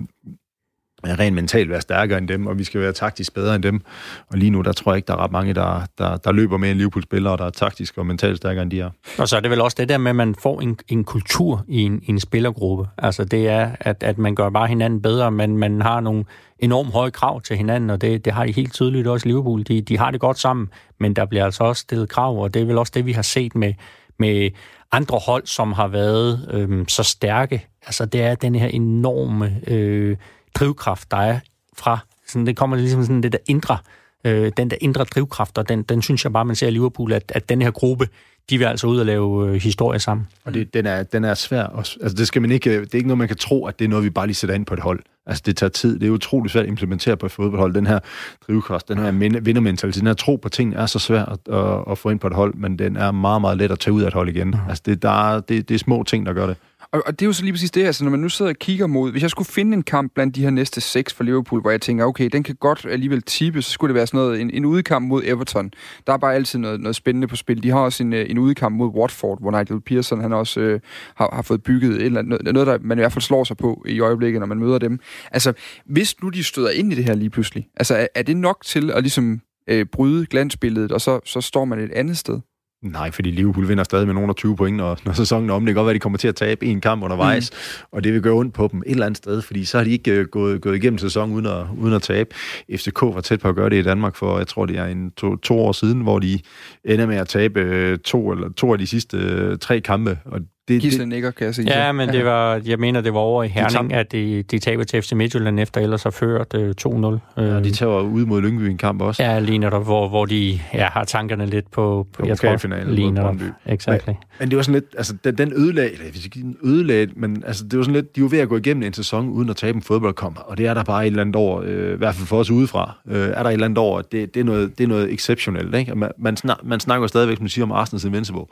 rent 1.06 1.36
mentalt 1.36 1.70
være 1.70 1.82
stærkere 1.82 2.18
end 2.18 2.28
dem, 2.28 2.48
og 2.48 2.60
vi 2.60 2.64
skal 2.64 2.82
være 2.82 2.92
taktisk 2.92 3.34
bedre 3.34 3.56
end 3.56 3.64
dem. 3.64 3.82
Og 4.28 4.38
lige 4.38 4.50
nu, 4.50 4.62
der 4.62 4.72
tror 4.72 4.92
jeg 4.92 4.98
ikke, 4.98 5.08
der 5.08 5.14
er 5.14 5.24
ret 5.24 5.32
mange, 5.32 5.54
der, 5.54 5.82
der, 5.98 6.18
der 6.18 6.32
løber 6.32 6.58
med 6.58 6.72
en 6.72 6.78
Liverpool-spiller, 6.78 7.36
der 7.36 7.46
er 7.46 7.50
taktisk 7.50 7.98
og 7.98 8.06
mentalt 8.06 8.38
stærkere 8.38 8.62
end 8.62 8.72
de 8.72 8.82
er. 8.82 8.90
Og 9.18 9.28
så 9.28 9.36
er 9.36 9.40
det 9.40 9.52
vel 9.52 9.62
også 9.62 9.76
det 9.80 9.90
der 9.90 9.98
med, 9.98 10.10
at 10.10 10.16
man 10.16 10.36
får 10.36 10.62
en, 10.62 10.78
en 10.88 11.04
kultur 11.04 11.66
i 11.68 11.82
en, 11.82 12.02
en 12.04 12.20
spillergruppe. 12.20 12.88
Altså 12.98 13.26
det 13.26 13.48
er, 13.48 13.72
at, 13.80 14.04
at 14.04 14.18
man 14.18 14.36
gør 14.36 14.50
bare 14.50 14.68
hinanden 14.68 15.02
bedre, 15.02 15.32
men 15.32 15.58
man 15.58 15.82
har 15.82 16.00
nogle 16.00 16.26
enormt 16.60 16.94
høje 16.94 17.12
krav 17.12 17.42
til 17.42 17.58
hinanden, 17.58 17.90
og 17.90 18.02
det, 18.02 18.26
det 18.26 18.34
har 18.34 18.46
de 18.46 18.52
helt 18.52 18.74
tydeligt 18.74 19.08
også 19.08 19.28
i 19.28 19.30
Liverpool. 19.30 19.64
De, 19.64 19.82
de 19.82 19.98
har 19.98 20.12
det 20.12 20.20
godt 20.20 20.40
sammen, 20.40 20.70
men 21.00 21.14
der 21.14 21.26
bliver 21.26 21.46
altså 21.46 21.64
også 21.64 21.82
stillet 21.82 22.10
krav, 22.10 22.44
og 22.44 22.54
det 22.54 22.62
er 22.62 22.66
vel 22.66 22.78
også 22.78 22.92
det, 22.96 23.06
vi 23.06 23.12
har 23.12 23.22
set 23.22 23.56
med, 23.56 23.74
med 24.20 24.50
andre 24.92 25.20
hold, 25.26 25.46
som 25.46 25.74
har 25.74 25.88
været 25.88 26.50
øhm, 26.54 26.88
så 26.88 27.04
stærke. 27.04 27.68
Altså 27.86 28.06
det 28.06 28.22
er 28.22 28.36
den 28.36 28.56
her 28.56 28.68
enorme... 28.68 29.60
Øh, 29.68 30.18
drivkraft, 30.60 31.12
der 31.12 31.18
er 31.18 31.40
fra, 31.78 32.00
sådan, 32.28 32.46
det 32.46 32.58
kommer 32.58 32.78
ligesom 32.78 33.02
sådan 33.02 33.24
det 33.24 33.32
der 33.32 33.38
indre, 33.48 33.78
øh, 34.24 34.52
den 34.58 34.70
der 34.70 34.78
indre 34.82 35.04
drivkraft, 35.04 35.58
og 35.58 35.70
den, 35.70 35.84
den 35.84 36.02
synes 36.02 36.24
jeg 36.24 36.34
bare, 36.34 36.46
man 36.46 36.56
ser 36.56 36.68
i 36.68 36.72
Liverpool, 36.72 37.14
at, 37.14 37.32
at 37.36 37.50
den 37.50 37.62
her 37.62 37.72
gruppe, 37.72 38.08
de 38.50 38.58
vil 38.58 38.66
altså 38.66 38.88
ud 38.88 39.00
og 39.00 39.06
lave 39.06 39.48
øh, 39.50 39.54
historie 39.54 40.00
sammen. 40.00 40.28
Og 40.46 40.54
det, 40.54 40.74
den, 40.74 40.86
er, 40.86 41.04
den 41.04 41.24
er 41.24 41.34
svær. 41.34 41.64
Også. 41.64 41.98
Altså, 42.02 42.16
det, 42.16 42.28
skal 42.28 42.42
man 42.42 42.52
ikke, 42.52 42.82
det 42.82 42.94
er 42.94 42.96
ikke 42.96 43.08
noget, 43.08 43.18
man 43.18 43.28
kan 43.28 43.38
tro, 43.38 43.66
at 43.66 43.80
det 43.80 43.86
er 43.86 43.90
noget, 43.90 44.06
vi 44.06 44.10
bare 44.10 44.28
lige 44.28 44.36
sætter 44.36 44.56
ind 44.56 44.66
på 44.66 44.74
et 44.74 44.80
hold. 44.80 45.00
Altså, 45.26 45.44
det 45.46 45.58
tager 45.58 45.70
tid. 45.70 46.00
Det 46.00 46.08
er 46.08 46.12
utroligt 46.12 46.54
svært 46.54 46.64
at 46.64 46.70
implementere 46.70 47.18
på 47.18 47.26
et 47.26 47.32
fodboldhold. 47.32 47.74
Den 47.74 47.88
her 47.88 48.00
drivkraft, 48.48 48.88
den 48.88 48.98
her 48.98 49.40
vindermentalitet, 49.40 50.00
den 50.00 50.08
her 50.08 50.14
tro 50.14 50.36
på 50.36 50.50
ting 50.50 50.76
er 50.76 50.86
så 50.86 51.00
svær 51.00 51.26
at, 51.26 51.40
at, 51.54 51.84
at 51.92 51.98
få 51.98 52.10
ind 52.10 52.20
på 52.20 52.28
et 52.28 52.34
hold, 52.34 52.54
men 52.54 52.80
den 52.80 52.96
er 52.96 53.12
meget, 53.12 53.42
meget 53.42 53.58
let 53.58 53.72
at 53.72 53.80
tage 53.80 53.94
ud 53.94 54.02
af 54.02 54.08
et 54.08 54.14
hold 54.14 54.30
igen. 54.30 54.56
Altså, 54.70 54.84
det, 54.86 55.02
der 55.02 55.34
er, 55.34 55.40
det, 55.40 55.70
det 55.70 55.76
er 55.76 55.80
små 55.80 56.04
ting, 56.04 56.26
der 56.26 56.34
gør 56.34 56.48
det. 56.48 56.58
Og, 56.92 57.04
og 57.06 57.20
det 57.20 57.26
er 57.26 57.28
jo 57.28 57.34
så 57.34 57.44
lige 57.44 57.54
præcis 57.54 57.72
det, 57.72 57.86
altså 57.86 58.04
når 58.04 58.12
man 58.12 58.20
nu 58.20 58.30
sidder 58.30 58.52
og 58.52 58.58
kigger 58.58 58.88
mod, 58.88 59.12
hvis 59.12 59.22
jeg 59.22 59.30
skulle 59.30 59.48
finde 59.48 59.74
en 59.74 59.84
kamp 59.84 60.14
blandt 60.14 60.36
de 60.36 60.44
her 60.44 60.50
næste 60.50 60.82
seks 60.82 61.14
for 61.14 61.24
Liverpool, 61.24 61.62
hvor 61.62 61.72
jeg 61.72 61.82
tænker, 61.82 62.06
okay, 62.06 62.30
den 62.32 62.44
kan 62.44 62.56
godt 62.56 62.86
alligevel 62.90 63.22
tippe, 63.22 63.62
så 63.62 63.72
skulle 63.72 63.90
det 63.90 63.96
være 63.96 64.08
sådan 64.08 64.18
noget, 64.18 64.42
en, 64.42 64.50
en 64.50 64.66
udekamp 64.66 65.08
mod 65.08 65.22
Everton. 65.26 65.72
Der 66.08 66.14
er 66.14 66.18
bare 66.18 66.36
altid 66.36 66.60
noget, 66.60 66.80
noget 66.80 66.96
spændende 66.96 67.28
på 67.28 67.36
spil. 67.36 67.64
De 67.64 67.70
har 67.70 67.80
også 67.80 68.04
en, 68.04 68.14
øh, 68.14 68.26
en 68.30 68.38
udekamp 68.38 68.76
mod 68.76 68.88
Watford, 68.88 69.42
hvor 69.42 69.52
Nigel 69.52 69.82
Pearson, 69.82 70.22
han 70.22 70.34
også 70.34 70.60
øh, 70.60 70.80
har, 71.16 71.30
har 71.34 71.42
fået 71.42 71.64
bygget 71.64 71.92
et 71.92 72.06
eller 72.06 72.20
andet, 72.20 72.54
noget, 72.54 72.68
der 72.68 72.78
man 72.82 72.98
i 72.98 73.02
hvert 73.02 73.14
fald 73.14 73.22
slår 73.22 73.44
sig 73.44 73.58
på 73.58 73.86
i 73.88 74.00
øjeblikket, 74.00 74.40
når 74.40 74.48
man 74.48 74.60
møder 74.60 74.78
dem. 74.78 75.00
Altså, 75.32 75.54
hvis 75.86 76.22
nu 76.22 76.30
de 76.30 76.44
støder 76.44 76.70
ind 76.70 76.94
i 76.94 76.96
det 76.96 77.04
her 77.04 77.16
lige 77.16 77.30
pludselig, 77.30 77.68
altså 77.78 77.96
er, 77.96 78.08
er 78.16 78.24
det 78.24 78.38
nok 78.38 78.64
til 78.66 78.92
at 78.92 79.04
ligesom 79.04 79.42
øh, 79.70 79.86
bryde 79.86 80.26
glansbilledet, 80.26 80.92
og 80.92 81.02
så, 81.02 81.20
så 81.26 81.42
står 81.42 81.66
man 81.66 81.80
et 81.80 81.92
andet 81.92 82.18
sted? 82.18 82.40
Nej, 82.82 83.12
fordi 83.12 83.32
Liverpool 83.32 83.68
vinder 83.68 83.84
stadig 83.84 84.06
med 84.06 84.14
nogen 84.14 84.30
af 84.30 84.36
20 84.36 84.56
point, 84.56 84.78
når, 84.78 85.00
når 85.06 85.14
sæsonen 85.14 85.50
er 85.50 85.54
om. 85.54 85.66
Det 85.66 85.68
kan 85.68 85.76
godt 85.76 85.86
være, 85.86 85.92
at 85.92 85.96
de 85.96 86.00
kommer 86.00 86.18
til 86.18 86.28
at 86.28 86.36
tabe 86.36 86.66
en 86.66 86.82
kamp 86.82 87.04
undervejs, 87.04 87.52
mm. 87.52 87.88
og 87.92 88.04
det 88.04 88.14
vil 88.14 88.22
gøre 88.22 88.34
ondt 88.34 88.54
på 88.54 88.70
dem 88.72 88.80
et 88.86 88.92
eller 88.92 89.06
andet 89.06 89.18
sted, 89.18 89.42
fordi 89.42 89.66
så 89.66 89.78
har 89.78 89.84
de 89.84 89.92
ikke 89.92 90.22
uh, 90.22 90.26
gået, 90.26 90.62
gået 90.62 90.76
igennem 90.76 90.98
sæsonen 90.98 91.36
uden 91.36 91.46
at, 91.46 91.66
uden 91.78 91.94
at 91.94 92.02
tabe. 92.02 92.30
FCK 92.76 93.02
var 93.02 93.22
tæt 93.22 93.40
på 93.40 93.50
at 93.50 93.56
gøre 93.56 93.70
det 93.70 93.76
i 93.80 93.84
Danmark 93.84 94.16
for, 94.16 94.38
jeg 94.38 94.48
tror, 94.48 94.66
det 94.66 94.78
er 94.78 94.86
en 94.86 95.12
to, 95.12 95.36
to 95.36 95.60
år 95.60 95.72
siden, 95.72 96.02
hvor 96.02 96.20
de 96.20 96.40
ender 96.86 97.06
med 97.06 97.16
at 97.16 97.28
tabe 97.28 97.92
uh, 97.92 97.98
to, 98.00 98.32
eller, 98.32 98.50
to 98.50 98.74
af 98.74 98.80
de 98.80 98.88
sidste 98.88 99.18
uh, 99.52 99.58
tre 99.58 99.82
kampe, 99.82 100.20
og 100.26 100.42
det, 100.68 100.82
Gisle 100.82 101.06
nikker, 101.06 101.32
kan 101.32 101.46
jeg 101.46 101.56
sige. 101.56 101.84
Ja, 101.84 101.92
men 101.92 102.10
det 102.10 102.26
var, 102.26 102.62
jeg 102.66 102.80
mener, 102.80 103.02
det 103.02 103.14
var 103.14 103.20
over 103.20 103.44
i 103.44 103.48
Herning, 103.48 103.90
de 103.90 103.96
at 103.96 104.12
de, 104.12 104.44
de 104.44 104.60
taber 104.60 104.84
til 104.84 105.02
FC 105.02 105.12
Midtjylland 105.12 105.60
efter 105.60 105.82
ellers 105.82 106.04
har 106.04 106.10
ført 106.10 106.54
uh, 106.54 107.10
2-0. 107.40 107.42
Ja, 107.42 107.60
de 107.60 107.72
tager 107.72 108.02
ud 108.02 108.26
mod 108.26 108.42
Lyngby 108.42 108.64
en 108.64 108.78
kamp 108.78 109.02
også. 109.02 109.24
Ja, 109.24 109.40
lige 109.40 109.58
netop, 109.58 109.84
hvor, 109.84 110.10
hvor 110.10 110.26
de 110.26 110.60
ja, 110.74 110.90
har 110.92 111.04
tankerne 111.04 111.46
lidt 111.46 111.72
på, 111.72 112.08
på 112.14 112.26
jeg 112.26 112.38
tror, 112.38 112.86
lige 112.86 113.12
netop. 113.12 113.36
Exactly. 113.66 114.10
Men, 114.10 114.18
men, 114.40 114.50
det 114.50 114.58
var 114.58 114.64
sådan 114.64 114.74
lidt, 114.74 114.96
altså 114.98 115.14
den, 115.24 115.38
den 115.38 115.54
ødelag, 115.56 115.94
eller 115.94 116.12
hvis 116.12 116.26
ikke 116.26 116.40
den 116.40 116.58
ødelag, 116.64 117.08
men 117.16 117.44
altså 117.46 117.64
det 117.64 117.78
var 117.78 117.84
sådan 117.84 117.96
lidt, 117.96 118.16
de 118.16 118.22
var 118.22 118.28
ved 118.28 118.40
at 118.40 118.50
gå 118.50 118.58
igennem 118.58 118.84
en 118.84 118.94
sæson 118.94 119.30
uden 119.30 119.50
at 119.50 119.56
tabe 119.56 119.76
en 119.76 119.82
fodboldkamp, 119.82 120.40
og 120.46 120.58
det 120.58 120.68
er 120.68 120.74
der 120.74 120.84
bare 120.84 121.04
et 121.04 121.08
eller 121.08 121.22
andet 121.22 121.36
år, 121.36 121.62
øh, 121.66 121.94
i 121.94 121.98
hvert 121.98 122.16
fald 122.16 122.28
for 122.28 122.40
os 122.40 122.52
udefra, 122.52 122.98
øh, 123.08 123.28
er 123.28 123.44
der 123.44 123.50
et 123.50 123.54
eller 123.54 123.66
andet 123.66 123.78
år, 123.78 124.02
det, 124.02 124.34
det, 124.34 124.40
er 124.40 124.44
noget, 124.44 124.78
det 124.78 124.84
er 124.84 124.88
noget 124.88 125.14
exceptionelt, 125.14 125.76
ikke? 125.76 125.96
man, 125.96 126.12
man, 126.18 126.38
snak, 126.38 126.58
man 126.64 126.80
snakker 126.80 127.08
stadigvæk, 127.08 127.38
som 127.38 127.44
man 127.44 127.50
siger 127.50 127.66
om 127.66 127.84
Arsenal's 127.84 128.08
Invincible, 128.08 128.46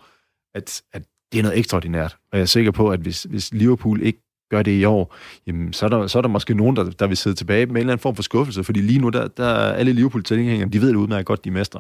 at, 0.56 0.82
at 0.94 1.02
det 1.32 1.40
er 1.40 1.44
noget 1.44 1.60
ekstraordinært. 1.60 2.18
Og 2.32 2.38
jeg 2.38 2.42
er 2.42 2.46
sikker 2.46 2.72
på, 2.72 2.90
at 2.90 3.00
hvis, 3.00 3.24
hvis 3.24 3.54
Liverpool 3.54 4.02
ikke 4.02 4.20
gør 4.52 4.62
det 4.62 4.72
i 4.72 4.84
år, 4.84 5.16
jamen, 5.48 5.74
så, 5.74 5.86
er 5.86 5.90
der, 5.90 6.08
så 6.08 6.18
er 6.18 6.22
der 6.22 6.30
måske 6.30 6.54
nogen, 6.54 6.76
der, 6.76 6.84
der 6.84 7.08
vil 7.08 7.18
sidde 7.18 7.36
tilbage 7.36 7.66
med 7.66 7.72
en 7.72 7.78
eller 7.78 7.94
anden 7.94 8.02
form 8.02 8.16
for 8.16 8.24
skuffelse, 8.24 8.64
fordi 8.64 8.82
lige 8.82 9.00
nu, 9.00 9.10
der, 9.10 9.28
der 9.28 9.46
er 9.46 9.74
alle 9.74 9.94
Liverpool-tilhængere, 9.94 10.70
de 10.70 10.82
ved 10.82 10.90
det 10.90 10.96
udmærket 10.96 11.26
godt, 11.26 11.46
de 11.46 11.52
mester. 11.52 11.80